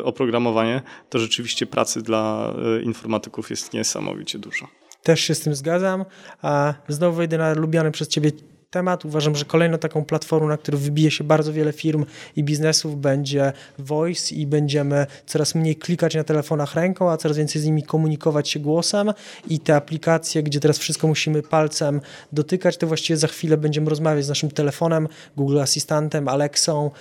oprogramowanie, 0.03 0.81
to 1.09 1.19
rzeczywiście 1.19 1.65
pracy 1.65 2.01
dla 2.01 2.53
informatyków 2.83 3.49
jest 3.49 3.73
niesamowicie 3.73 4.39
dużo. 4.39 4.67
Też 5.03 5.21
się 5.21 5.35
z 5.35 5.39
tym 5.39 5.55
zgadzam. 5.55 6.05
A 6.41 6.73
znowu 6.87 7.17
wejdę 7.17 7.37
na 7.37 7.53
lubiany 7.53 7.91
przez 7.91 8.07
ciebie 8.07 8.31
temat. 8.75 9.05
Uważam, 9.05 9.35
że 9.35 9.45
kolejną 9.45 9.77
taką 9.77 10.05
platformą, 10.05 10.47
na 10.47 10.57
którą 10.57 10.77
wybije 10.77 11.11
się 11.11 11.23
bardzo 11.23 11.53
wiele 11.53 11.73
firm 11.73 12.05
i 12.35 12.43
biznesów 12.43 13.01
będzie 13.01 13.53
Voice 13.79 14.35
i 14.35 14.47
będziemy 14.47 15.07
coraz 15.25 15.55
mniej 15.55 15.75
klikać 15.75 16.15
na 16.15 16.23
telefonach 16.23 16.75
ręką, 16.75 17.11
a 17.11 17.17
coraz 17.17 17.37
więcej 17.37 17.61
z 17.61 17.65
nimi 17.65 17.83
komunikować 17.83 18.49
się 18.49 18.59
głosem 18.59 19.13
i 19.49 19.59
te 19.59 19.75
aplikacje, 19.75 20.43
gdzie 20.43 20.59
teraz 20.59 20.77
wszystko 20.77 21.07
musimy 21.07 21.41
palcem 21.41 22.01
dotykać, 22.31 22.77
to 22.77 22.87
właściwie 22.87 23.17
za 23.17 23.27
chwilę 23.27 23.57
będziemy 23.57 23.89
rozmawiać 23.89 24.25
z 24.25 24.29
naszym 24.29 24.51
telefonem, 24.51 25.07
Google 25.37 25.59
Asystentem, 25.59 26.27
Alexą, 26.27 26.91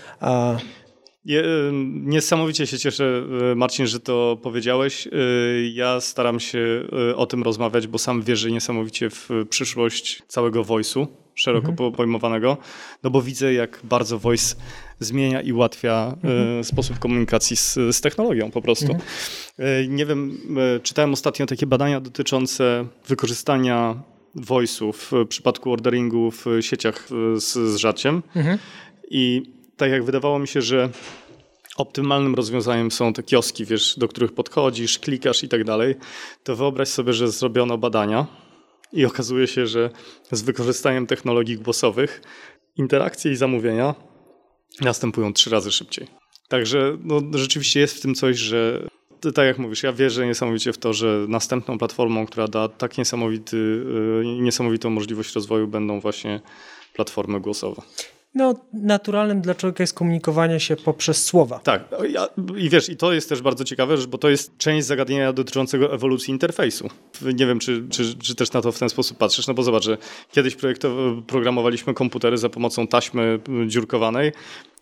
Niesamowicie 2.05 2.67
się 2.67 2.79
cieszę, 2.79 3.23
e, 3.53 3.55
Marcin, 3.55 3.87
że 3.87 4.01
to 4.01 4.39
powiedziałeś. 4.43 5.07
E, 5.07 5.11
ja 5.73 6.01
staram 6.01 6.41
się 6.41 6.89
e, 7.11 7.17
o 7.17 7.27
tym 7.27 7.43
rozmawiać, 7.43 7.87
bo 7.87 7.99
sam 7.99 8.23
wierzę 8.23 8.51
niesamowicie 8.51 9.11
w 9.11 9.29
przyszłość 9.51 10.23
całego 10.29 10.65
voice'u, 10.65 11.07
szeroko 11.35 11.69
mhm. 11.69 11.93
pojmowanego, 11.93 12.57
no 13.03 13.11
bo 13.11 13.23
widzę, 13.23 13.53
jak 13.53 13.81
bardzo 13.85 14.19
voice 14.19 14.57
zmienia 15.01 15.41
i 15.41 15.53
ułatwia 15.53 16.17
mhm. 16.23 16.65
sposób 16.65 16.99
komunikacji 16.99 17.57
z, 17.57 17.75
z, 17.75 18.01
technologią 18.01 18.51
po 18.51 18.63
prostu. 18.63 18.93
Mhm. 18.93 19.97
Nie 19.97 20.07
wiem, 20.07 20.39
czytałem 20.83 21.13
ostatnio 21.13 21.47
takie 21.47 21.67
badania 21.67 22.01
dotyczące 22.01 22.87
wykorzystania 23.09 24.03
voice'u 24.37 24.93
w 24.93 25.29
przypadku 25.29 25.73
orderingu 25.73 26.31
w 26.31 26.45
sieciach 26.61 27.09
z, 27.37 27.53
z 27.53 27.77
żarciem. 27.77 28.23
Mhm. 28.37 28.59
I 29.11 29.55
tak 29.77 29.91
jak 29.91 30.05
wydawało 30.05 30.39
mi 30.39 30.49
się, 30.49 30.63
że 30.63 30.89
optymalnym 31.77 32.35
rozwiązaniem 32.35 32.91
są 32.91 33.13
te 33.13 33.23
kioski, 33.23 33.65
wiesz, 33.65 33.99
do 33.99 34.09
których 34.09 34.33
podchodzisz, 34.33 34.99
klikasz 34.99 35.43
i 35.45 35.49
tak 35.49 35.65
dalej, 35.65 35.95
to 36.45 36.57
wyobraź 36.57 36.89
sobie, 36.89 37.13
że 37.13 37.29
zrobiono 37.29 37.79
badania 37.79 38.27
i 38.93 39.05
okazuje 39.11 39.47
się, 39.47 39.67
że 39.67 39.91
z 40.33 40.43
wykorzystaniem 40.43 41.07
technologii 41.07 41.59
głosowych 41.59 42.23
interakcje 42.77 43.33
i 43.33 43.37
zamówienia 43.37 43.95
następują 44.81 45.33
trzy 45.33 45.51
razy 45.51 45.73
szybciej. 45.73 46.07
Także 46.49 46.99
no, 47.05 47.21
rzeczywiście 47.35 47.81
jest 47.81 47.97
w 47.97 48.01
tym 48.01 48.15
coś, 48.15 48.39
że 48.39 48.89
tak 49.35 49.47
jak 49.47 49.59
mówisz, 49.59 49.83
ja 49.83 49.93
wierzę 49.93 50.27
niesamowicie 50.27 50.73
w 50.73 50.79
to, 50.79 50.93
że 50.93 51.27
następną 51.29 51.79
platformą, 51.79 52.27
która 52.27 52.49
da 52.49 52.69
tak 52.69 52.99
niesamowity, 52.99 53.57
y, 53.57 54.43
niesamowitą 54.43 54.91
możliwość 54.91 55.35
rozwoju, 55.35 55.69
będą 55.69 56.01
właśnie 56.01 56.41
platformy 56.95 57.41
głosowe. 57.41 57.83
No, 58.35 58.55
naturalnym 58.73 59.41
dla 59.41 59.55
człowieka 59.55 59.83
jest 59.83 59.95
komunikowanie 59.95 60.61
się 60.61 60.77
poprzez 60.77 61.25
słowa. 61.25 61.59
Tak. 61.59 61.85
I 62.57 62.71
wiesz, 62.71 62.89
i 62.89 62.97
to 62.97 63.13
jest 63.13 63.29
też 63.29 63.43
bardzo 63.43 63.65
ciekawe, 63.65 63.97
bo 64.09 64.19
to 64.19 64.31
jest 64.31 64.59
część 64.59 64.87
zagadnienia 64.87 65.33
dotyczącego 65.33 65.95
ewolucji 65.95 66.31
interfejsu. 66.31 66.89
Nie 67.23 67.47
wiem, 67.47 67.59
czy, 67.59 67.87
czy, 67.91 68.19
czy 68.19 68.35
też 68.35 68.53
na 68.53 68.63
to 68.63 68.73
w 68.73 68.79
ten 68.79 68.89
sposób 68.89 69.19
patrzysz, 69.19 69.47
no 69.47 69.55
bo 69.55 69.63
zobacz, 69.63 69.85
że 69.85 69.99
kiedyś 70.33 70.57
programowaliśmy 71.27 71.95
komputery 71.95 72.39
za 72.39 72.49
pomocą 72.49 72.87
taśmy 72.87 73.39
dziurkowanej, 73.67 74.33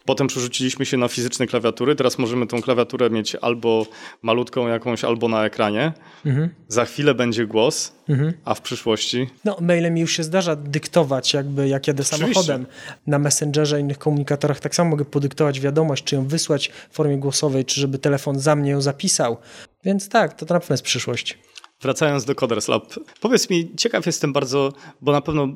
Potem 0.05 0.27
przerzuciliśmy 0.27 0.87
się 0.87 0.97
na 0.97 1.09
fizyczne 1.09 1.47
klawiatury. 1.47 1.95
Teraz 1.97 2.19
możemy 2.19 2.47
tą 2.47 2.63
klawiaturę 2.63 3.11
mieć 3.11 3.35
albo 3.35 3.87
malutką 4.23 4.69
jakąś, 4.69 5.05
albo 5.05 5.29
na 5.29 5.45
ekranie. 5.45 5.93
Mhm. 6.27 6.49
Za 6.69 6.85
chwilę 6.85 7.15
będzie 7.15 7.47
głos, 7.47 7.93
mhm. 8.09 8.33
a 8.45 8.55
w 8.55 8.61
przyszłości. 8.61 9.27
No, 9.45 9.57
mailem 9.61 9.99
już 9.99 10.13
się 10.13 10.23
zdarza 10.23 10.57
dyktować, 10.57 11.35
jakby 11.35 11.69
jak 11.69 11.87
jadę 11.87 12.05
samochodem 12.05 12.67
na 13.07 13.19
Messengerze, 13.19 13.81
innych 13.81 13.99
komunikatorach. 13.99 14.61
Tak 14.61 14.75
samo 14.75 14.91
mogę 14.91 15.05
podyktować 15.05 15.61
wiadomość, 15.61 16.05
czy 16.05 16.15
ją 16.15 16.27
wysłać 16.27 16.71
w 16.91 16.95
formie 16.95 17.19
głosowej, 17.19 17.65
czy 17.65 17.81
żeby 17.81 17.99
telefon 17.99 18.39
za 18.39 18.57
mnie 18.57 18.71
ją 18.71 18.81
zapisał. 18.81 19.37
Więc 19.85 20.09
tak, 20.09 20.35
to 20.35 20.55
na 20.55 20.61
pewno 20.61 20.75
jest 20.75 20.85
przyszłość. 20.85 21.39
Wracając 21.83 22.25
do 22.25 22.35
Coders 22.35 22.69
Lab, 22.69 22.95
powiedz 23.21 23.51
mi, 23.51 23.77
ciekaw 23.77 24.07
jestem 24.07 24.33
bardzo, 24.33 24.73
bo 25.01 25.13
na 25.13 25.21
pewno 25.21 25.49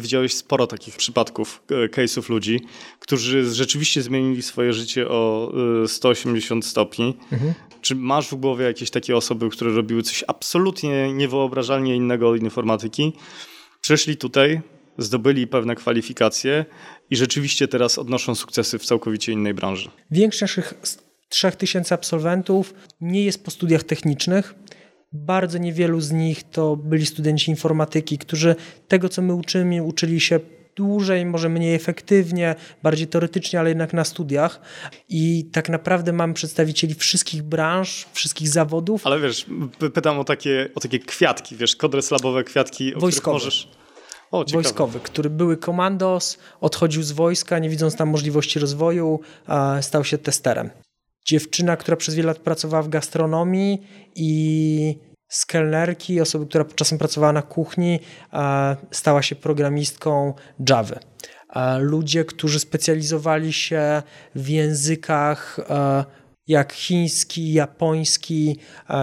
widziałeś 0.00 0.34
sporo 0.34 0.66
takich 0.66 0.96
przypadków, 0.96 1.62
e, 1.70 1.88
case'ów 1.88 2.30
ludzi, 2.30 2.60
którzy 2.98 3.54
rzeczywiście 3.54 4.02
zmienili 4.02 4.42
swoje 4.42 4.72
życie 4.72 5.08
o 5.08 5.52
180 5.86 6.64
e, 6.64 6.68
stopni. 6.68 7.16
Mhm. 7.32 7.54
Czy 7.80 7.94
masz 7.94 8.28
w 8.28 8.34
głowie 8.34 8.64
jakieś 8.64 8.90
takie 8.90 9.16
osoby, 9.16 9.50
które 9.50 9.72
robiły 9.72 10.02
coś 10.02 10.24
absolutnie 10.26 11.12
niewyobrażalnie 11.12 11.96
innego 11.96 12.30
od 12.30 12.40
informatyki? 12.40 13.12
Przyszli 13.80 14.16
tutaj, 14.16 14.60
zdobyli 14.98 15.46
pewne 15.46 15.74
kwalifikacje 15.74 16.64
i 17.10 17.16
rzeczywiście 17.16 17.68
teraz 17.68 17.98
odnoszą 17.98 18.34
sukcesy 18.34 18.78
w 18.78 18.84
całkowicie 18.84 19.32
innej 19.32 19.54
branży. 19.54 19.90
Większość 20.10 20.40
naszych 20.40 20.74
3000 21.28 21.94
absolwentów 21.94 22.74
nie 23.00 23.24
jest 23.24 23.44
po 23.44 23.50
studiach 23.50 23.82
technicznych, 23.82 24.54
bardzo 25.12 25.58
niewielu 25.58 26.00
z 26.00 26.12
nich 26.12 26.50
to 26.50 26.76
byli 26.76 27.06
studenci 27.06 27.50
informatyki, 27.50 28.18
którzy 28.18 28.56
tego, 28.88 29.08
co 29.08 29.22
my 29.22 29.34
uczymy, 29.34 29.82
uczyli 29.82 30.20
się 30.20 30.40
dłużej, 30.76 31.26
może 31.26 31.48
mniej 31.48 31.74
efektywnie, 31.74 32.54
bardziej 32.82 33.06
teoretycznie, 33.06 33.60
ale 33.60 33.68
jednak 33.68 33.92
na 33.92 34.04
studiach. 34.04 34.60
I 35.08 35.44
tak 35.52 35.68
naprawdę 35.68 36.12
mamy 36.12 36.34
przedstawicieli 36.34 36.94
wszystkich 36.94 37.42
branż, 37.42 38.06
wszystkich 38.12 38.48
zawodów. 38.48 39.06
Ale 39.06 39.20
wiesz, 39.20 39.46
pytam 39.94 40.18
o 40.18 40.24
takie, 40.24 40.68
o 40.74 40.80
takie 40.80 40.98
kwiatki, 40.98 41.56
wiesz, 41.56 41.76
kodres 41.76 42.10
labowe 42.10 42.44
kwiatki, 42.44 42.94
o 42.94 43.00
Wojskowe. 43.00 43.34
możesz... 43.34 43.68
O, 44.30 44.44
wojskowy, 44.52 45.00
który 45.00 45.30
były 45.30 45.56
komandos, 45.56 46.38
odchodził 46.60 47.02
z 47.02 47.12
wojska, 47.12 47.58
nie 47.58 47.68
widząc 47.68 47.96
tam 47.96 48.08
możliwości 48.08 48.58
rozwoju, 48.58 49.20
stał 49.80 50.04
się 50.04 50.18
testerem 50.18 50.70
dziewczyna, 51.24 51.76
która 51.76 51.96
przez 51.96 52.14
wiele 52.14 52.26
lat 52.26 52.38
pracowała 52.38 52.82
w 52.82 52.88
gastronomii 52.88 53.86
i 54.14 54.98
z 55.28 55.46
kelnerki, 55.46 56.20
osoby, 56.20 56.46
która 56.46 56.64
czasem 56.64 56.98
pracowała 56.98 57.32
na 57.32 57.42
kuchni, 57.42 58.00
stała 58.90 59.22
się 59.22 59.34
programistką 59.36 60.34
Java. 60.68 60.98
Ludzie, 61.78 62.24
którzy 62.24 62.60
specjalizowali 62.60 63.52
się 63.52 64.02
w 64.34 64.48
językach 64.48 65.60
jak 66.48 66.72
chiński, 66.72 67.52
japoński, 67.52 68.58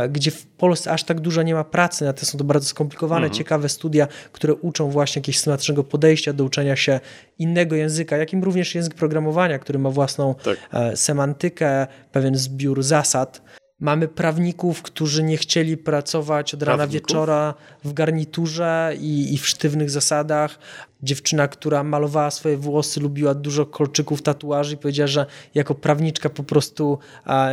gdzie 0.10 0.32
w 0.32 0.46
Polsce 0.46 0.92
aż 0.92 1.04
tak 1.04 1.20
dużo 1.20 1.42
nie 1.42 1.54
ma 1.54 1.64
pracy 1.64 2.06
na 2.06 2.14
to. 2.14 2.26
Są 2.26 2.38
to 2.38 2.44
bardzo 2.44 2.68
skomplikowane, 2.68 3.26
mhm. 3.26 3.38
ciekawe 3.38 3.70
studia, 3.70 4.08
które 4.32 4.54
uczą 4.54 4.90
właśnie 4.90 5.20
jakiegoś 5.20 5.36
systematycznego 5.36 5.84
podejścia 5.84 6.34
do 6.34 6.44
uczenia 6.44 6.76
się 6.76 7.00
innego 7.38 7.76
języka, 7.76 8.18
jakim 8.18 8.44
również 8.44 8.76
język 8.76 8.94
programowania, 8.94 9.60
który 9.60 9.80
ma 9.80 9.90
własną 9.90 10.36
tak. 10.36 10.58
E, 10.74 10.98
semantykę, 10.98 11.88
pewien 12.12 12.36
zbiór 12.36 12.84
zasad. 12.84 13.42
Mamy 13.80 14.08
prawników, 14.08 14.82
którzy 14.82 15.24
nie 15.24 15.38
chcieli 15.38 15.78
pracować 15.78 16.54
od 16.54 16.64
rana 16.64 16.88
wieczora 16.88 17.54
w 17.84 17.94
garniturze 17.94 18.94
i, 19.00 19.34
i, 19.34 19.38
w 19.38 19.48
sztywnych 19.48 19.90
zasadach. 19.90 20.60
Dziewczyna, 21.04 21.48
która 21.48 21.84
malowała 21.84 22.32
swoje 22.32 22.58
włosy, 22.58 23.00
lubiła 23.00 23.34
dużo 23.34 23.66
kolczyków, 23.66 24.22
tatuaży 24.22 24.74
i 24.74 24.78
powiedziała, 24.78 25.08
że 25.08 25.26
jako 25.56 25.76
prawniczka 25.76 26.30
po 26.30 26.44
prostu 26.44 27.00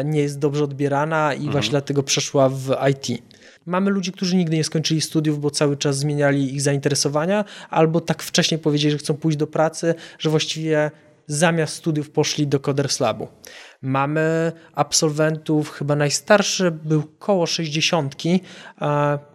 nie 0.04 0.20
jest 0.20 0.38
dobrze 0.38 0.64
odbierana 0.64 1.32
i 1.32 1.36
mhm. 1.36 1.52
właśnie 1.52 1.70
dlatego 1.70 2.02
przeszła 2.02 2.48
w 2.48 2.76
IT. 2.90 3.22
Mamy 3.66 3.90
ludzi, 3.90 4.12
którzy 4.12 4.36
nigdy 4.36 4.56
nie 4.56 4.64
skończyli 4.64 5.00
studiów, 5.00 5.40
bo 5.40 5.50
cały 5.50 5.76
czas 5.76 5.98
zmieniali 5.98 6.54
ich 6.54 6.62
zainteresowania, 6.62 7.44
albo 7.70 8.00
tak 8.00 8.22
wcześnie 8.22 8.58
powiedzieli, 8.58 8.92
że 8.92 8.98
chcą 8.98 9.14
pójść 9.14 9.38
do 9.38 9.46
pracy, 9.46 9.94
że 10.18 10.30
właściwie 10.30 10.90
zamiast 11.26 11.74
studiów 11.74 12.10
poszli 12.10 12.46
do 12.46 12.60
Coders 12.60 13.00
Labu. 13.00 13.28
Mamy 13.82 14.52
absolwentów, 14.74 15.70
chyba 15.70 15.96
najstarszy 15.96 16.70
był 16.70 17.02
koło 17.18 17.46
60, 17.46 18.14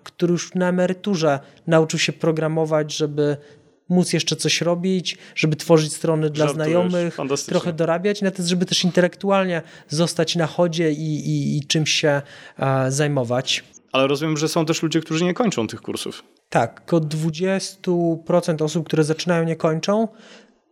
który 0.03 0.31
już 0.31 0.55
na 0.55 0.69
emeryturze 0.69 1.39
nauczył 1.67 1.99
się 1.99 2.13
programować, 2.13 2.95
żeby 2.95 3.37
móc 3.91 4.13
jeszcze 4.13 4.35
coś 4.35 4.61
robić, 4.61 5.17
żeby 5.35 5.55
tworzyć 5.55 5.93
strony 5.93 6.29
dla 6.29 6.47
Żartujesz. 6.47 6.69
znajomych, 6.69 7.17
trochę 7.47 7.73
dorabiać, 7.73 8.21
natomiast 8.21 8.49
żeby 8.49 8.65
też 8.65 8.83
intelektualnie 8.83 9.61
zostać 9.87 10.35
na 10.35 10.47
chodzie 10.47 10.91
i, 10.91 11.29
i, 11.29 11.57
i 11.57 11.67
czymś 11.67 11.91
się 11.91 12.21
zajmować. 12.89 13.63
Ale 13.91 14.07
rozumiem, 14.07 14.37
że 14.37 14.47
są 14.47 14.65
też 14.65 14.83
ludzie, 14.83 15.01
którzy 15.01 15.25
nie 15.25 15.33
kończą 15.33 15.67
tych 15.67 15.81
kursów. 15.81 16.23
Tak, 16.49 16.81
około 16.85 17.01
20% 17.01 18.63
osób, 18.63 18.85
które 18.85 19.03
zaczynają, 19.03 19.43
nie 19.43 19.55
kończą. 19.55 20.07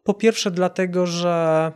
Po 0.04 0.14
pierwsze, 0.14 0.52
dlatego, 0.52 1.08
że 1.08 1.72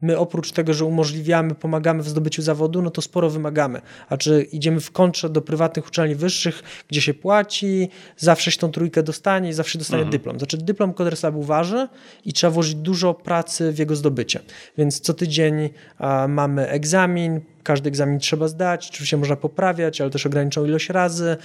my 0.00 0.18
oprócz 0.18 0.52
tego, 0.52 0.74
że 0.74 0.84
umożliwiamy, 0.84 1.54
pomagamy 1.54 2.02
w 2.02 2.08
zdobyciu 2.08 2.42
zawodu, 2.42 2.82
no 2.82 2.90
to 2.90 3.02
sporo 3.02 3.30
wymagamy. 3.30 3.80
A 4.08 4.16
czy 4.16 4.42
idziemy 4.42 4.80
w 4.80 4.90
kontrze 4.90 5.30
do 5.30 5.42
prywatnych 5.42 5.86
uczelni 5.86 6.14
wyższych, 6.14 6.62
gdzie 6.88 7.00
się 7.00 7.14
płaci, 7.14 7.88
zawsze 8.16 8.50
się 8.50 8.58
tą 8.58 8.70
trójkę 8.70 9.02
dostanie 9.02 9.48
i 9.50 9.52
zawsze 9.52 9.78
dostanie 9.78 10.02
mhm. 10.02 10.12
dyplom. 10.12 10.38
Znaczy 10.38 10.58
dyplom 10.58 10.94
Codersabu 10.94 11.42
waży 11.42 11.88
i 12.24 12.32
trzeba 12.32 12.50
włożyć 12.50 12.74
dużo 12.74 13.14
pracy 13.14 13.72
w 13.72 13.78
jego 13.78 13.96
zdobycie. 13.96 14.40
Więc 14.78 15.00
co 15.00 15.14
tydzień 15.14 15.70
a, 15.98 16.28
mamy 16.28 16.68
egzamin, 16.68 17.40
każdy 17.62 17.88
egzamin 17.88 18.18
trzeba 18.18 18.48
zdać, 18.48 18.88
oczywiście 18.90 19.16
można 19.16 19.36
poprawiać, 19.36 20.00
ale 20.00 20.10
też 20.10 20.26
ograniczoną 20.26 20.66
ilość 20.66 20.88
razy. 20.88 21.36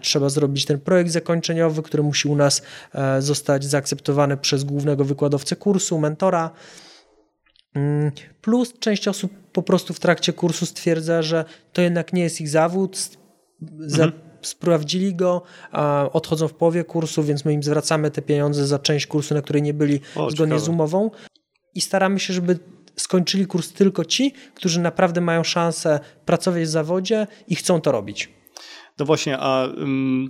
Trzeba 0.00 0.28
zrobić 0.28 0.64
ten 0.64 0.80
projekt 0.80 1.10
zakończeniowy, 1.10 1.82
który 1.82 2.02
musi 2.02 2.28
u 2.28 2.36
nas 2.36 2.62
e, 2.94 3.22
zostać 3.22 3.64
zaakceptowany 3.64 4.36
przez 4.36 4.64
głównego 4.64 5.04
wykładowcę 5.04 5.56
kursu, 5.56 5.98
mentora. 5.98 6.50
Mm, 7.74 8.12
plus 8.40 8.72
część 8.78 9.08
osób 9.08 9.32
po 9.52 9.62
prostu 9.62 9.94
w 9.94 10.00
trakcie 10.00 10.32
kursu 10.32 10.66
stwierdza, 10.66 11.22
że 11.22 11.44
to 11.72 11.82
jednak 11.82 12.12
nie 12.12 12.22
jest 12.22 12.40
ich 12.40 12.48
zawód. 12.48 12.98
Mhm. 13.62 14.12
Sprawdzili 14.42 15.14
go, 15.14 15.42
odchodzą 16.12 16.48
w 16.48 16.54
połowie 16.54 16.84
kursu, 16.84 17.22
więc 17.22 17.44
my 17.44 17.52
im 17.52 17.62
zwracamy 17.62 18.10
te 18.10 18.22
pieniądze 18.22 18.66
za 18.66 18.78
część 18.78 19.06
kursu, 19.06 19.34
na 19.34 19.42
której 19.42 19.62
nie 19.62 19.74
byli 19.74 20.00
o, 20.16 20.30
zgodnie 20.30 20.34
ciekawe. 20.34 20.60
z 20.60 20.68
umową. 20.68 21.10
I 21.74 21.80
staramy 21.80 22.20
się, 22.20 22.34
żeby 22.34 22.58
skończyli 22.96 23.46
kurs 23.46 23.72
tylko 23.72 24.04
ci, 24.04 24.34
którzy 24.54 24.80
naprawdę 24.80 25.20
mają 25.20 25.44
szansę 25.44 26.00
pracować 26.24 26.62
w 26.62 26.66
zawodzie 26.66 27.26
i 27.48 27.54
chcą 27.54 27.80
to 27.80 27.92
robić. 27.92 28.39
No 29.00 29.06
właśnie, 29.06 29.38
a 29.38 29.68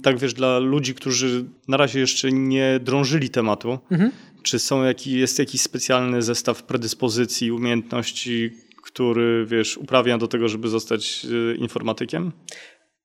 tak 0.03 0.19
wiesz, 0.19 0.35
dla 0.35 0.59
ludzi, 0.59 0.95
którzy 0.95 1.45
na 1.69 1.77
razie 1.77 2.01
jeszcze 2.01 2.33
nie 2.33 2.81
drążyli 2.83 3.31
tematu, 3.31 3.79
mhm. 3.91 4.11
czy 4.43 4.59
są 4.59 4.85
jaki, 4.85 5.19
jest 5.19 5.39
jakiś 5.39 5.61
specjalny 5.61 6.23
zestaw 6.23 6.63
predyspozycji, 6.63 7.53
umiejętności, 7.53 8.51
który 8.83 9.47
wiesz, 9.47 9.77
uprawia 9.77 10.19
do 10.19 10.29
tego, 10.29 10.49
żeby 10.49 10.69
zostać 10.69 11.27
y, 11.53 11.57
informatykiem? 11.57 12.33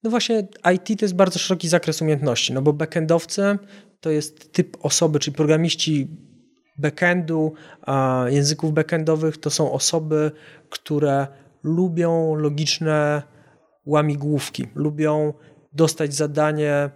No 0.04 0.10
właśnie, 0.10 0.48
IT 0.76 1.00
to 1.00 1.06
jest 1.06 1.16
bardzo 1.16 1.40
szeroki 1.40 1.68
zakres 1.68 2.02
umiejętności, 2.02 2.54
no 2.54 2.62
bo 2.62 2.74
backendowcy 2.74 3.58
to 4.00 4.10
jest 4.10 4.54
typ 4.54 4.78
osoby, 4.82 5.20
czyli 5.20 5.36
programiści 5.36 6.08
backendu, 6.78 7.54
języków 8.28 8.74
backendowych 8.74 9.38
to 9.38 9.50
są 9.50 9.72
osoby, 9.72 10.32
które 10.70 11.28
lubią 11.64 12.36
logiczne 12.36 13.24
łamigłówki, 13.86 14.64
lubią 14.76 15.34
dostać 15.76 16.14
zadanie, 16.14 16.90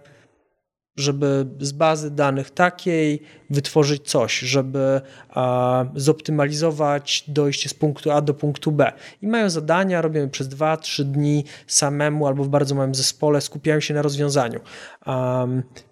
żeby 0.96 1.46
z 1.60 1.72
bazy 1.72 2.10
danych 2.10 2.50
takiej 2.50 3.22
wytworzyć 3.50 4.10
coś, 4.10 4.38
żeby 4.38 5.00
a, 5.28 5.84
zoptymalizować 5.94 7.24
dojście 7.28 7.68
z 7.68 7.74
punktu 7.74 8.10
A 8.10 8.20
do 8.20 8.34
punktu 8.34 8.72
B. 8.72 8.92
I 9.22 9.26
mają 9.26 9.50
zadania, 9.50 10.02
robią 10.02 10.20
je 10.20 10.28
przez 10.28 10.48
2-3 10.48 11.04
dni 11.04 11.44
samemu 11.66 12.26
albo 12.26 12.44
w 12.44 12.48
bardzo 12.48 12.74
małym 12.74 12.94
zespole, 12.94 13.40
skupiają 13.40 13.80
się 13.80 13.94
na 13.94 14.02
rozwiązaniu. 14.02 14.60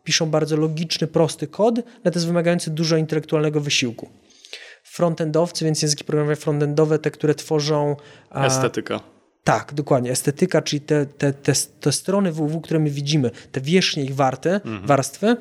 Piszą 0.05 0.30
bardzo 0.30 0.57
logiczny, 0.57 1.07
prosty 1.07 1.47
kod, 1.47 1.74
natomiast 2.05 2.26
wymagający 2.26 2.70
dużo 2.70 2.97
intelektualnego 2.97 3.61
wysiłku. 3.61 4.09
Frontendowcy, 4.82 5.64
więc 5.64 5.82
języki 5.82 6.05
programowania 6.05 6.36
frontendowe, 6.36 6.99
te, 6.99 7.11
które 7.11 7.34
tworzą... 7.34 7.97
Estetyka 8.34 9.01
tak, 9.49 9.74
dokładnie. 9.74 10.11
Estetyka, 10.11 10.62
czyli 10.62 10.80
te, 10.80 11.07
te, 11.07 11.32
te, 11.32 11.53
te 11.80 11.92
strony 11.92 12.32
www, 12.32 12.61
które 12.61 12.80
my 12.80 12.90
widzimy, 12.90 13.30
te 13.53 13.61
wierzchnie 13.61 14.05
ich 14.05 14.14
warte, 14.14 14.61
mhm. 14.64 14.86
warstwy, 14.86 15.36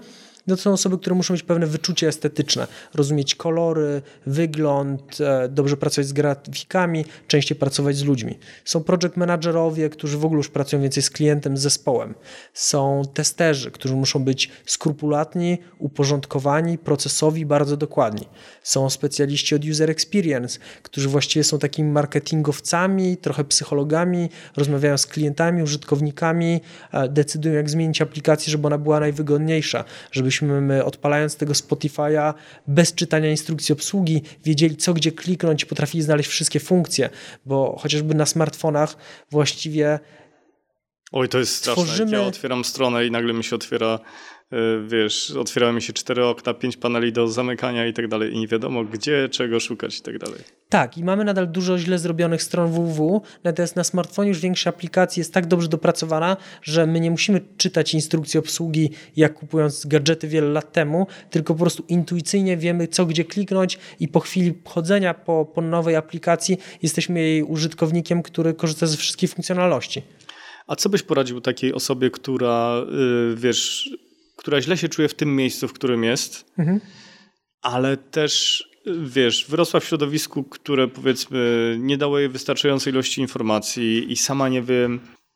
no 0.48 0.56
to 0.56 0.62
są 0.62 0.72
osoby, 0.74 0.98
które 0.98 1.16
muszą 1.16 1.34
mieć 1.34 1.44
pewne 1.44 1.68
wyczucie 1.68 2.08
estetyczne, 2.08 2.68
rozumieć 2.94 3.36
kolory, 3.36 4.02
wygląd, 4.26 5.22
e, 5.22 5.50
dobrze 5.50 5.78
pracować 5.78 6.08
z 6.08 6.14
grafikami, 6.14 7.06
częściej 7.28 7.58
pracować 7.58 7.96
z 7.96 8.04
ludźmi. 8.04 8.40
Są 8.66 8.84
project 8.84 9.18
managerowie, 9.18 9.90
którzy 9.90 10.18
w 10.18 10.26
ogóle 10.26 10.38
już 10.38 10.50
pracują 10.50 10.82
więcej 10.82 11.04
z 11.04 11.10
klientem, 11.10 11.58
z 11.58 11.62
zespołem. 11.62 12.16
Są 12.54 13.02
testerzy, 13.14 13.72
którzy 13.72 13.96
muszą 13.96 14.24
być 14.24 14.52
skrupulatni, 14.66 15.58
uporządkowani, 15.80 16.78
procesowi, 16.78 17.46
bardzo 17.46 17.78
dokładni. 17.78 18.28
Są 18.64 18.90
specjaliści 18.90 19.56
od 19.56 19.66
user 19.66 19.90
experience, 19.90 20.60
którzy 20.84 21.10
właściwie 21.10 21.44
są 21.44 21.60
takimi 21.60 21.92
marketingowcami, 21.92 23.18
trochę 23.18 23.44
psychologami, 23.44 24.30
rozmawiają 24.58 24.98
z 24.98 25.06
klientami, 25.06 25.64
użytkownikami, 25.64 26.62
e, 26.92 27.10
decydują 27.10 27.56
jak 27.56 27.70
zmienić 27.70 28.02
aplikację, 28.02 28.52
żeby 28.52 28.68
ona 28.68 28.78
była 28.78 29.00
najwygodniejsza, 29.00 29.84
żeby 30.12 30.32
żebyśmy 30.38 30.62
my 30.62 30.86
odpalając 30.86 31.36
tego 31.36 31.54
Spotify'a 31.54 32.34
bez 32.68 32.94
czytania 32.94 33.32
instrukcji 33.32 33.74
obsługi 33.74 34.22
wiedzieli 34.46 34.78
co 34.78 34.94
gdzie 34.94 35.12
kliknąć 35.12 35.64
i 35.64 35.66
potrafili 35.66 36.04
znaleźć 36.04 36.30
wszystkie 36.30 36.60
funkcje, 36.60 37.10
bo 37.46 37.78
chociażby 37.80 38.16
na 38.16 38.26
smartfonach 38.26 38.98
właściwie 39.32 40.00
Oj, 41.12 41.30
to 41.30 41.40
jest 41.40 41.56
straszne. 41.56 41.84
Tworzymy... 41.84 42.12
Ja 42.12 42.22
otwieram 42.22 42.64
stronę 42.64 43.06
i 43.06 43.12
nagle 43.12 43.34
mi 43.34 43.44
się 43.44 43.56
otwiera 43.56 44.00
wiesz, 44.88 45.32
otwierały 45.32 45.74
mi 45.74 45.82
się 45.82 45.94
cztery 45.94 46.26
okna, 46.26 46.54
pięć 46.54 46.78
paneli 46.78 47.14
do 47.14 47.28
zamykania 47.28 47.88
i 47.88 47.94
tak 47.94 48.08
dalej 48.08 48.34
i 48.34 48.40
nie 48.40 48.48
wiadomo 48.48 48.84
gdzie, 48.84 49.30
czego 49.30 49.60
szukać 49.60 49.98
i 49.98 50.02
tak 50.02 50.18
dalej. 50.18 50.40
Tak, 50.70 50.98
i 50.98 51.04
mamy 51.04 51.26
nadal 51.26 51.48
dużo 51.48 51.78
źle 51.78 52.00
zrobionych 52.00 52.44
stron 52.44 52.72
www, 52.72 53.22
natomiast 53.44 53.76
na 53.76 53.84
smartfonie 53.84 54.30
już 54.30 54.40
większa 54.40 54.70
aplikacja 54.70 55.22
jest 55.22 55.34
tak 55.34 55.46
dobrze 55.46 55.68
dopracowana, 55.68 56.38
że 56.64 56.88
my 56.88 57.00
nie 57.00 57.12
musimy 57.12 57.42
czytać 57.58 57.94
instrukcji 57.94 58.40
obsługi 58.40 58.90
jak 59.16 59.34
kupując 59.34 59.86
gadżety 59.86 60.28
wiele 60.28 60.48
lat 60.48 60.72
temu, 60.72 61.08
tylko 61.30 61.54
po 61.54 61.60
prostu 61.60 61.84
intuicyjnie 61.88 62.58
wiemy 62.58 62.88
co 62.88 63.06
gdzie 63.06 63.26
kliknąć 63.26 63.80
i 64.00 64.08
po 64.08 64.20
chwili 64.20 64.54
chodzenia 64.66 65.14
po, 65.14 65.46
po 65.46 65.62
nowej 65.62 65.96
aplikacji 65.96 66.58
jesteśmy 66.84 67.20
jej 67.20 67.44
użytkownikiem, 67.44 68.24
który 68.24 68.54
korzysta 68.54 68.88
ze 68.88 68.98
wszystkich 68.98 69.30
funkcjonalności. 69.30 70.02
A 70.68 70.76
co 70.76 70.90
byś 70.90 71.04
poradził 71.04 71.42
takiej 71.42 71.74
osobie, 71.74 72.10
która, 72.10 72.86
yy, 72.92 73.36
wiesz, 73.36 73.90
która 74.48 74.62
źle 74.62 74.78
się 74.78 74.90
czuje 74.90 75.08
w 75.08 75.14
tym 75.14 75.36
miejscu, 75.36 75.68
w 75.68 75.74
którym 75.74 76.04
jest, 76.04 76.46
mhm. 76.58 76.80
ale 77.62 77.98
też 77.98 78.64
wiesz, 79.02 79.46
wyrosła 79.50 79.80
w 79.80 79.86
środowisku, 79.86 80.44
które 80.44 80.88
powiedzmy 80.88 81.76
nie 81.80 81.98
dało 81.98 82.20
jej 82.20 82.30
wystarczającej 82.30 82.94
ilości 82.94 83.22
informacji 83.22 84.12
i 84.12 84.16
sama 84.16 84.50
nie 84.50 84.62
wie, 84.62 84.90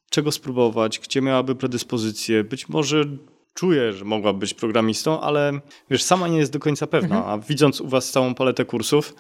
czego 0.09 0.31
spróbować, 0.31 0.99
gdzie 0.99 1.21
miałaby 1.21 1.55
predyspozycje. 1.55 2.43
Być 2.43 2.69
może 2.69 3.05
czuje, 3.53 3.93
że 3.93 4.05
mogła 4.05 4.33
być 4.33 4.53
programistą, 4.53 5.21
ale 5.21 5.59
wiesz, 5.89 6.03
sama 6.03 6.27
nie 6.27 6.37
jest 6.37 6.51
do 6.51 6.59
końca 6.59 6.87
pewna, 6.87 7.17
mhm. 7.17 7.39
a 7.39 7.43
widząc 7.43 7.81
u 7.81 7.87
was 7.87 8.11
całą 8.11 8.35
paletę 8.35 8.65
kursów, 8.65 9.15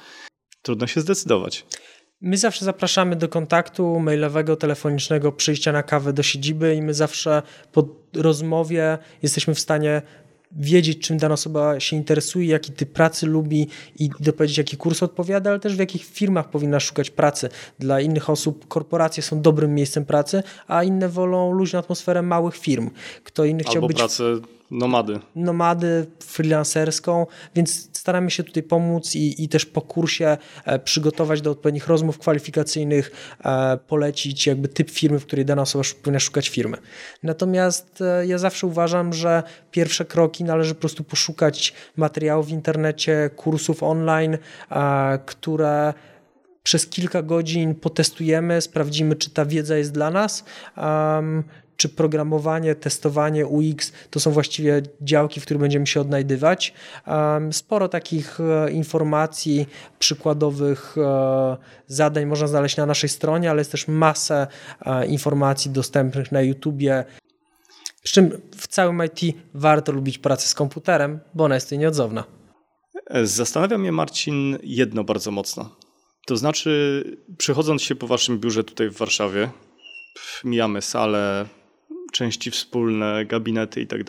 trudno 0.61 0.87
się 0.87 1.01
zdecydować. 1.01 1.65
My 2.21 2.37
zawsze 2.37 2.65
zapraszamy 2.65 3.15
do 3.15 3.29
kontaktu 3.29 3.99
mailowego, 3.99 4.55
telefonicznego, 4.55 5.31
przyjścia 5.31 5.71
na 5.71 5.83
kawę 5.83 6.13
do 6.13 6.23
siedziby 6.23 6.75
i 6.75 6.81
my 6.81 6.93
zawsze 6.93 7.41
po 7.71 7.85
rozmowie 8.13 8.97
jesteśmy 9.21 9.55
w 9.55 9.59
stanie 9.59 10.01
wiedzieć, 10.51 10.99
czym 11.07 11.17
dana 11.17 11.33
osoba 11.33 11.79
się 11.79 11.95
interesuje, 11.95 12.47
jaki 12.47 12.71
typ 12.71 12.91
pracy 12.91 13.27
lubi 13.27 13.67
i 13.99 14.09
dopowiedzieć, 14.19 14.57
jaki 14.57 14.77
kurs 14.77 15.03
odpowiada, 15.03 15.49
ale 15.49 15.59
też 15.59 15.75
w 15.75 15.79
jakich 15.79 16.03
firmach 16.05 16.49
powinna 16.49 16.79
szukać 16.79 17.09
pracy. 17.09 17.49
Dla 17.79 18.01
innych 18.01 18.29
osób 18.29 18.67
korporacje 18.67 19.23
są 19.23 19.41
dobrym 19.41 19.75
miejscem 19.75 20.05
pracy, 20.05 20.43
a 20.67 20.83
inne 20.83 21.09
wolą 21.09 21.51
luźną 21.51 21.79
atmosferę 21.79 22.21
małych 22.21 22.57
firm. 22.57 22.89
Kto 23.23 23.45
inny 23.45 23.63
chciał 23.63 23.75
Albo 23.75 23.87
być... 23.87 23.97
pracę 23.97 24.23
nomady. 24.71 25.19
Nomady, 25.35 26.05
freelancerską, 26.19 27.27
więc 27.55 27.90
staramy 28.01 28.31
się 28.31 28.43
tutaj 28.43 28.63
pomóc 28.63 29.15
i, 29.15 29.43
i 29.43 29.49
też 29.49 29.65
po 29.65 29.81
kursie 29.81 30.37
e, 30.65 30.79
przygotować 30.79 31.41
do 31.41 31.51
odpowiednich 31.51 31.87
rozmów 31.87 32.17
kwalifikacyjnych, 32.17 33.35
e, 33.45 33.77
polecić 33.77 34.47
jakby 34.47 34.67
typ 34.67 34.89
firmy, 34.91 35.19
w 35.19 35.25
której 35.25 35.45
dana 35.45 35.61
osoba 35.61 35.83
powinna 36.03 36.19
szukać 36.19 36.49
firmy. 36.49 36.77
Natomiast 37.23 38.01
e, 38.01 38.27
ja 38.27 38.37
zawsze 38.37 38.67
uważam, 38.67 39.13
że 39.13 39.43
pierwsze 39.71 40.05
kroki 40.05 40.43
należy 40.43 40.75
po 40.75 40.79
prostu 40.81 41.03
poszukać 41.03 41.73
materiałów 41.95 42.47
w 42.47 42.51
internecie, 42.51 43.29
kursów 43.35 43.83
online, 43.83 44.37
które 45.25 45.93
przez 46.63 46.87
kilka 46.87 47.21
godzin 47.21 47.75
potestujemy, 47.75 48.61
sprawdzimy, 48.61 49.15
czy 49.15 49.29
ta 49.29 49.45
wiedza 49.45 49.77
jest 49.77 49.91
dla 49.91 50.11
nas. 50.11 50.45
Um, 50.77 51.43
czy 51.81 51.89
programowanie, 51.89 52.75
testowanie 52.75 53.47
UX 53.47 53.91
to 54.09 54.19
są 54.19 54.31
właściwie 54.31 54.81
działki, 55.01 55.39
w 55.39 55.43
których 55.43 55.61
będziemy 55.61 55.87
się 55.87 56.01
odnajdywać. 56.01 56.73
Sporo 57.51 57.87
takich 57.89 58.39
e, 58.39 58.71
informacji, 58.71 59.67
przykładowych 59.99 60.95
e, 60.97 61.57
zadań 61.87 62.25
można 62.25 62.47
znaleźć 62.47 62.77
na 62.77 62.85
naszej 62.85 63.09
stronie, 63.09 63.49
ale 63.51 63.59
jest 63.61 63.71
też 63.71 63.87
masę 63.87 64.47
e, 64.81 65.05
informacji 65.05 65.71
dostępnych 65.71 66.31
na 66.31 66.41
YouTubie. 66.41 67.05
Przy 68.03 68.13
czym 68.13 68.41
w 68.57 68.67
całym 68.67 69.01
IT 69.05 69.37
warto 69.53 69.91
lubić 69.91 70.17
pracę 70.17 70.47
z 70.47 70.53
komputerem, 70.53 71.19
bo 71.33 71.43
ona 71.43 71.55
jest 71.55 71.71
nieodzowna. 71.71 72.23
Zastanawia 73.23 73.77
mnie, 73.77 73.91
Marcin, 73.91 74.57
jedno 74.63 75.03
bardzo 75.03 75.31
mocno. 75.31 75.75
To 76.25 76.37
znaczy, 76.37 77.03
przychodząc 77.37 77.81
się 77.81 77.95
po 77.95 78.07
waszym 78.07 78.39
biurze 78.39 78.63
tutaj 78.63 78.89
w 78.89 78.97
Warszawie, 78.97 79.49
mijamy 80.43 80.81
salę, 80.81 81.45
części 82.11 82.51
wspólne, 82.51 83.25
gabinety 83.25 83.81
i 83.81 83.87
tak. 83.87 84.01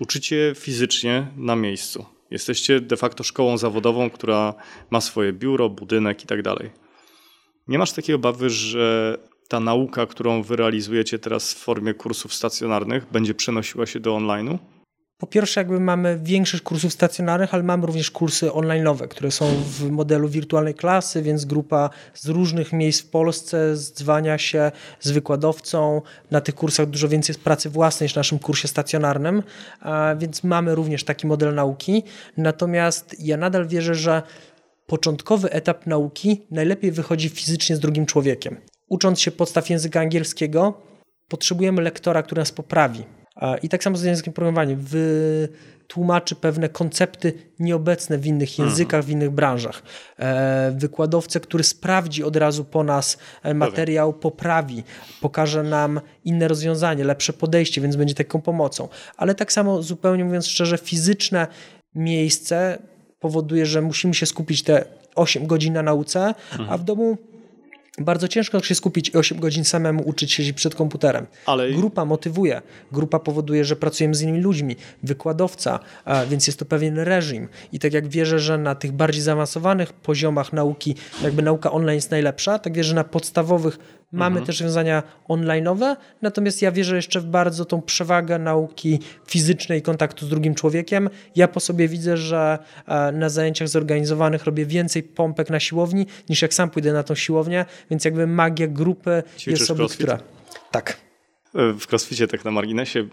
Uczycie 0.00 0.52
fizycznie 0.56 1.26
na 1.36 1.56
miejscu. 1.56 2.06
Jesteście 2.30 2.80
de 2.80 2.96
facto 2.96 3.24
szkołą 3.24 3.58
zawodową, 3.58 4.10
która 4.10 4.54
ma 4.90 5.00
swoje 5.00 5.32
biuro, 5.32 5.68
budynek 5.68 6.24
i 6.24 6.26
tak. 6.26 6.40
Nie 7.68 7.78
masz 7.78 7.92
takiej 7.92 8.14
obawy, 8.14 8.50
że 8.50 9.18
ta 9.48 9.60
nauka, 9.60 10.06
którą 10.06 10.42
wy 10.42 10.56
realizujecie 10.56 11.18
teraz 11.18 11.54
w 11.54 11.58
formie 11.58 11.94
kursów 11.94 12.34
stacjonarnych, 12.34 13.06
będzie 13.12 13.34
przenosiła 13.34 13.86
się 13.86 14.00
do 14.00 14.16
online'u? 14.16 14.58
Po 15.22 15.26
pierwsze, 15.26 15.60
jakby 15.60 15.80
mamy 15.80 16.18
większość 16.22 16.62
kursów 16.62 16.92
stacjonarnych, 16.92 17.54
ale 17.54 17.62
mamy 17.62 17.86
również 17.86 18.10
kursy 18.10 18.46
online'owe, 18.46 19.08
które 19.08 19.30
są 19.30 19.46
w 19.64 19.90
modelu 19.90 20.28
wirtualnej 20.28 20.74
klasy, 20.74 21.22
więc 21.22 21.44
grupa 21.44 21.90
z 22.14 22.28
różnych 22.28 22.72
miejsc 22.72 23.00
w 23.02 23.10
Polsce 23.10 23.76
zdzwania 23.76 24.38
się 24.38 24.72
z 25.00 25.10
wykładowcą. 25.10 26.02
Na 26.30 26.40
tych 26.40 26.54
kursach 26.54 26.86
dużo 26.86 27.08
więcej 27.08 27.32
jest 27.32 27.44
pracy 27.44 27.70
własnej 27.70 28.04
niż 28.04 28.12
w 28.12 28.16
naszym 28.16 28.38
kursie 28.38 28.68
stacjonarnym, 28.68 29.42
więc 30.18 30.44
mamy 30.44 30.74
również 30.74 31.04
taki 31.04 31.26
model 31.26 31.54
nauki. 31.54 32.02
Natomiast 32.36 33.16
ja 33.18 33.36
nadal 33.36 33.68
wierzę, 33.68 33.94
że 33.94 34.22
początkowy 34.86 35.50
etap 35.50 35.86
nauki 35.86 36.42
najlepiej 36.50 36.92
wychodzi 36.92 37.28
fizycznie 37.28 37.76
z 37.76 37.80
drugim 37.80 38.06
człowiekiem. 38.06 38.56
Ucząc 38.88 39.20
się 39.20 39.30
podstaw 39.30 39.70
języka 39.70 40.00
angielskiego, 40.00 40.82
potrzebujemy 41.28 41.82
lektora, 41.82 42.22
który 42.22 42.40
nas 42.40 42.52
poprawi 42.52 43.04
i 43.62 43.68
tak 43.68 43.84
samo 43.84 43.96
z 43.96 44.02
językiem 44.02 44.32
programowania. 44.32 44.76
Wytłumaczy 44.78 46.34
pewne 46.34 46.68
koncepty 46.68 47.32
nieobecne 47.58 48.18
w 48.18 48.26
innych 48.26 48.50
mhm. 48.50 48.68
językach, 48.68 49.04
w 49.04 49.10
innych 49.10 49.30
branżach. 49.30 49.82
E, 50.18 50.72
wykładowcę, 50.76 51.40
który 51.40 51.64
sprawdzi 51.64 52.24
od 52.24 52.36
razu 52.36 52.64
po 52.64 52.84
nas 52.84 53.18
e, 53.42 53.54
materiał, 53.54 54.12
poprawi, 54.12 54.82
pokaże 55.20 55.62
nam 55.62 56.00
inne 56.24 56.48
rozwiązanie, 56.48 57.04
lepsze 57.04 57.32
podejście, 57.32 57.80
więc 57.80 57.96
będzie 57.96 58.14
taką 58.14 58.40
pomocą. 58.40 58.88
Ale 59.16 59.34
tak 59.34 59.52
samo, 59.52 59.82
zupełnie 59.82 60.24
mówiąc 60.24 60.46
szczerze, 60.46 60.78
fizyczne 60.78 61.46
miejsce 61.94 62.78
powoduje, 63.20 63.66
że 63.66 63.82
musimy 63.82 64.14
się 64.14 64.26
skupić 64.26 64.62
te 64.62 64.84
8 65.14 65.46
godzin 65.46 65.72
na 65.74 65.82
nauce, 65.82 66.34
mhm. 66.52 66.70
a 66.70 66.78
w 66.78 66.84
domu 66.84 67.18
bardzo 67.98 68.28
ciężko 68.28 68.62
się 68.62 68.74
skupić 68.74 69.16
8 69.16 69.40
godzin 69.40 69.64
samemu 69.64 70.02
uczyć 70.06 70.32
się 70.32 70.54
przed 70.54 70.74
komputerem. 70.74 71.26
Ale... 71.46 71.70
Grupa 71.70 72.04
motywuje, 72.04 72.62
grupa 72.92 73.18
powoduje, 73.18 73.64
że 73.64 73.76
pracujemy 73.76 74.14
z 74.14 74.22
innymi 74.22 74.40
ludźmi, 74.40 74.76
wykładowca, 75.02 75.78
więc 76.28 76.46
jest 76.46 76.58
to 76.58 76.64
pewien 76.64 76.98
reżim. 76.98 77.48
I 77.72 77.78
tak 77.78 77.92
jak 77.92 78.08
wierzę, 78.08 78.38
że 78.38 78.58
na 78.58 78.74
tych 78.74 78.92
bardziej 78.92 79.22
zaawansowanych 79.22 79.92
poziomach 79.92 80.52
nauki, 80.52 80.94
jakby 81.22 81.42
nauka 81.42 81.72
online 81.72 81.96
jest 81.96 82.10
najlepsza, 82.10 82.58
tak 82.58 82.74
wierzę, 82.74 82.88
że 82.88 82.94
na 82.94 83.04
podstawowych 83.04 83.78
Mamy 84.12 84.26
mhm. 84.26 84.46
też 84.46 84.60
rozwiązania 84.60 85.02
online'owe, 85.28 85.96
natomiast 86.22 86.62
ja 86.62 86.72
wierzę 86.72 86.96
jeszcze 86.96 87.20
w 87.20 87.24
bardzo 87.24 87.64
tą 87.64 87.82
przewagę 87.82 88.38
nauki 88.38 89.00
fizycznej, 89.28 89.82
kontaktu 89.82 90.26
z 90.26 90.28
drugim 90.28 90.54
człowiekiem. 90.54 91.10
Ja 91.36 91.48
po 91.48 91.60
sobie 91.60 91.88
widzę, 91.88 92.16
że 92.16 92.58
na 93.12 93.28
zajęciach 93.28 93.68
zorganizowanych 93.68 94.44
robię 94.44 94.66
więcej 94.66 95.02
pompek 95.02 95.50
na 95.50 95.60
siłowni, 95.60 96.06
niż 96.28 96.42
jak 96.42 96.54
sam 96.54 96.70
pójdę 96.70 96.92
na 96.92 97.02
tą 97.02 97.14
siłownię, 97.14 97.64
więc 97.90 98.04
jakby 98.04 98.26
magia 98.26 98.66
grupy 98.66 99.22
Ćwiczysz 99.38 99.46
jest 99.46 99.66
sobie, 99.66 99.88
która... 99.88 100.18
Tak. 100.70 101.00
E, 101.54 101.72
w 101.72 101.86
crossficie, 101.92 102.28
tak 102.28 102.44
na 102.44 102.50
marginesie, 102.50 103.08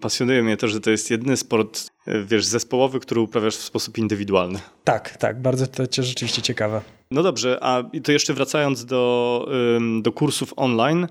pasjonuje 0.00 0.42
mnie 0.42 0.56
to, 0.56 0.68
że 0.68 0.80
to 0.80 0.90
jest 0.90 1.10
jedyny 1.10 1.36
sport, 1.36 1.86
e, 2.06 2.24
wiesz, 2.24 2.44
zespołowy, 2.44 3.00
który 3.00 3.20
uprawiasz 3.20 3.56
w 3.56 3.62
sposób 3.62 3.98
indywidualny. 3.98 4.58
Tak, 4.84 5.16
tak, 5.16 5.42
bardzo 5.42 5.66
to 5.66 5.84
rzeczywiście 6.02 6.42
ciekawe. 6.42 6.80
No 7.10 7.22
dobrze, 7.22 7.58
a 7.62 7.82
to 8.04 8.12
jeszcze 8.12 8.34
wracając 8.34 8.84
do, 8.84 9.48
do 10.02 10.12
kursów 10.12 10.52
online, 10.56 11.06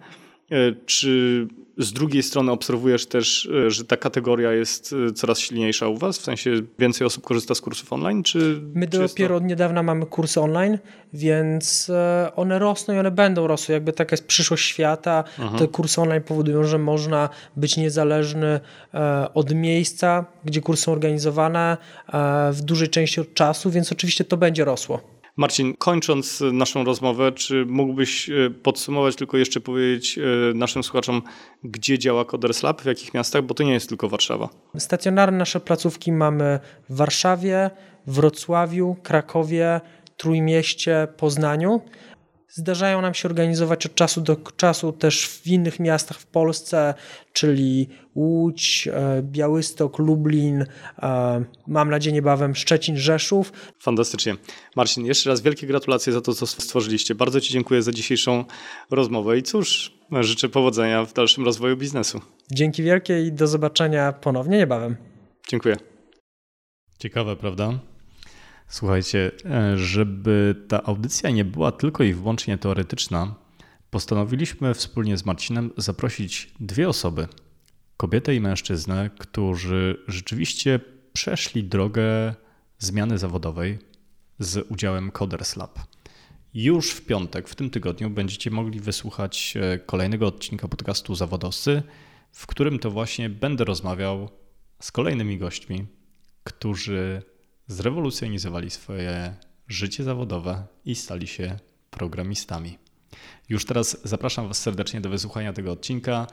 e, 0.51 0.76
czy 0.86 1.47
z 1.78 1.94
drugiej 1.94 2.24
strony 2.24 2.52
obserwujesz 2.52 3.06
też, 3.06 3.50
e, 3.66 3.72
że 3.72 3.86
ta 3.86 3.98
kategoria 3.98 4.52
jest 4.52 4.96
e, 5.10 5.14
coraz 5.14 5.40
silniejsza 5.40 5.88
u 5.88 5.98
Was? 5.98 6.18
W 6.18 6.22
sensie 6.22 6.52
więcej 6.80 7.08
osób 7.08 7.24
korzysta 7.24 7.56
z 7.56 7.62
kursów 7.62 7.94
online? 7.94 8.24
Czy, 8.24 8.62
My 8.74 8.88
czy 8.88 9.00
dopiero 9.00 9.36
od 9.36 9.44
niedawna 9.44 9.84
mamy 9.84 10.06
kursy 10.06 10.42
online, 10.42 10.78
więc 11.14 11.92
one 12.36 12.60
rosną 12.60 12.94
i 12.94 12.98
one 12.98 13.12
będą 13.12 13.48
rosły. 13.48 13.74
Jakby 13.74 13.94
taka 13.94 14.14
jest 14.14 14.28
przyszłość 14.28 14.66
świata. 14.66 15.24
Mhm. 15.40 15.60
Te 15.60 15.68
kursy 15.68 16.02
online 16.02 16.24
powodują, 16.24 16.64
że 16.64 16.78
można 16.78 17.30
być 17.56 17.78
niezależny 17.78 18.60
od 19.34 19.56
miejsca, 19.56 20.26
gdzie 20.46 20.62
kursy 20.62 20.84
są 20.84 20.92
organizowane 20.92 21.78
w 22.52 22.62
dużej 22.62 22.90
części 22.90 23.22
od 23.22 23.34
czasu, 23.34 23.72
więc 23.72 23.92
oczywiście 23.92 24.24
to 24.24 24.38
będzie 24.38 24.66
rosło. 24.66 25.12
Marcin, 25.38 25.74
kończąc 25.78 26.44
naszą 26.54 26.84
rozmowę, 26.84 27.32
czy 27.32 27.66
mógłbyś 27.66 28.30
e, 28.30 28.50
podsumować, 28.50 29.16
tylko 29.16 29.38
jeszcze 29.38 29.60
powiedzieć 29.62 30.18
e, 30.18 30.22
naszym 30.54 30.84
słuchaczom, 30.84 31.22
gdzie 31.64 32.00
działa 32.00 32.26
Coders 32.26 32.64
Lab, 32.64 32.82
w 32.82 32.86
jakich 32.86 33.14
miastach, 33.14 33.44
bo 33.44 33.54
to 33.54 33.64
nie 33.64 33.74
jest 33.74 33.90
tylko 33.90 34.10
Warszawa. 34.10 34.50
Stacjonarne 34.78 35.38
nasze 35.38 35.60
placówki 35.60 36.12
mamy 36.12 36.60
w 36.90 36.96
Warszawie, 36.96 37.70
Wrocławiu, 38.08 38.96
Krakowie, 39.04 39.82
Trójmieście, 40.18 41.08
Poznaniu. 41.18 41.82
Zdarzają 42.56 43.01
nam 43.01 43.14
się 43.14 43.28
organizować 43.28 43.86
od 43.86 43.95
czasu 43.95 44.22
do 44.22 44.36
czasu 44.58 44.91
też 44.91 45.28
w 45.28 45.47
innych 45.47 45.80
miastach 45.80 46.20
w 46.20 46.26
Polsce, 46.26 46.93
czyli 47.34 47.89
Łódź, 48.16 48.88
e, 48.88 49.22
Białystok, 49.24 49.99
Lublin, 49.99 50.66
e, 51.01 51.43
mam 51.68 51.89
nadzieję 51.89 52.14
niebawem 52.14 52.56
Szczecin, 52.56 52.97
Rzeszów. 52.97 53.54
Fantastycznie. 53.80 54.36
Marcin, 54.76 55.06
jeszcze 55.06 55.30
raz 55.30 55.41
wielkie 55.41 55.68
gratulacje 55.68 56.14
za 56.14 56.22
to, 56.22 56.34
co 56.34 56.47
stworzyliście. 56.47 57.16
Bardzo 57.16 57.41
Ci 57.41 57.54
dziękuję 57.54 57.82
za 57.82 57.91
dzisiejszą 57.91 58.45
rozmowę 58.91 59.38
i 59.38 59.43
cóż, 59.43 59.93
życzę 60.22 60.49
powodzenia 60.49 61.06
w 61.06 61.14
dalszym 61.14 61.45
rozwoju 61.45 61.78
biznesu. 61.78 62.22
Dzięki 62.51 62.84
wielkie 62.84 63.24
i 63.24 63.32
do 63.32 63.47
zobaczenia 63.47 64.12
ponownie 64.12 64.58
niebawem. 64.58 64.95
Dziękuję. 65.47 65.76
Ciekawe, 66.99 67.36
prawda? 67.36 67.93
Słuchajcie, 68.74 69.32
e, 69.46 69.78
żeby 69.78 70.56
ta 70.68 70.84
audycja 70.84 71.30
nie 71.30 71.46
była 71.46 71.72
tylko 71.72 72.04
i 72.04 72.14
wyłącznie 72.14 72.58
teoretyczna, 72.58 73.36
postanowiliśmy 73.90 74.74
wspólnie 74.74 75.18
z 75.18 75.26
Marcinem 75.26 75.72
zaprosić 75.78 76.54
dwie 76.60 76.90
osoby, 76.90 77.28
kobietę 77.98 78.36
i 78.36 78.42
mężczyznę, 78.42 79.10
którzy 79.20 80.04
rzeczywiście 80.08 80.80
przeszli 81.14 81.64
drogę 81.64 82.36
zmiany 82.80 83.18
zawodowej 83.18 83.80
z 84.40 84.66
udziałem 84.72 85.12
Coders 85.12 85.56
Lab. 85.56 85.80
Już 86.54 86.92
w 86.92 87.06
piątek, 87.06 87.50
w 87.50 87.56
tym 87.56 87.70
tygodniu, 87.70 88.10
będziecie 88.10 88.52
mogli 88.52 88.80
wysłuchać 88.80 89.54
e, 89.58 89.80
kolejnego 89.80 90.28
odcinka 90.28 90.68
podcastu 90.68 91.16
Zawodowcy, 91.16 91.84
w 92.32 92.48
którym 92.48 92.80
to 92.80 92.92
właśnie 92.92 93.30
będę 93.30 93.66
rozmawiał 93.66 94.30
z 94.80 94.92
kolejnymi 94.92 95.38
gośćmi, 95.38 95.86
którzy 96.44 97.33
zrewolucjonizowali 97.74 98.70
swoje 98.70 99.36
życie 99.68 100.04
zawodowe 100.04 100.68
i 100.86 100.96
stali 100.96 101.28
się 101.28 101.60
programistami. 101.90 102.78
Już 103.50 103.66
teraz 103.66 103.98
zapraszam 104.04 104.48
Was 104.48 104.62
serdecznie 104.62 105.02
do 105.02 105.10
wysłuchania 105.10 105.54
tego 105.54 105.72
odcinka. 105.72 106.28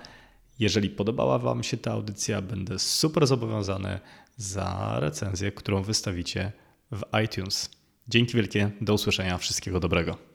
Jeżeli 0.58 0.90
podobała 0.90 1.38
Wam 1.38 1.62
się 1.62 1.76
ta 1.76 1.92
audycja, 1.92 2.42
będę 2.42 2.78
super 2.78 3.26
zobowiązany 3.26 4.00
za 4.36 4.96
recenzję, 5.00 5.52
którą 5.52 5.82
wystawicie 5.82 6.52
w 6.92 7.02
iTunes. 7.24 7.70
Dzięki 8.08 8.36
wielkie, 8.36 8.70
do 8.80 8.94
usłyszenia, 8.94 9.38
wszystkiego 9.38 9.80
dobrego. 9.80 10.29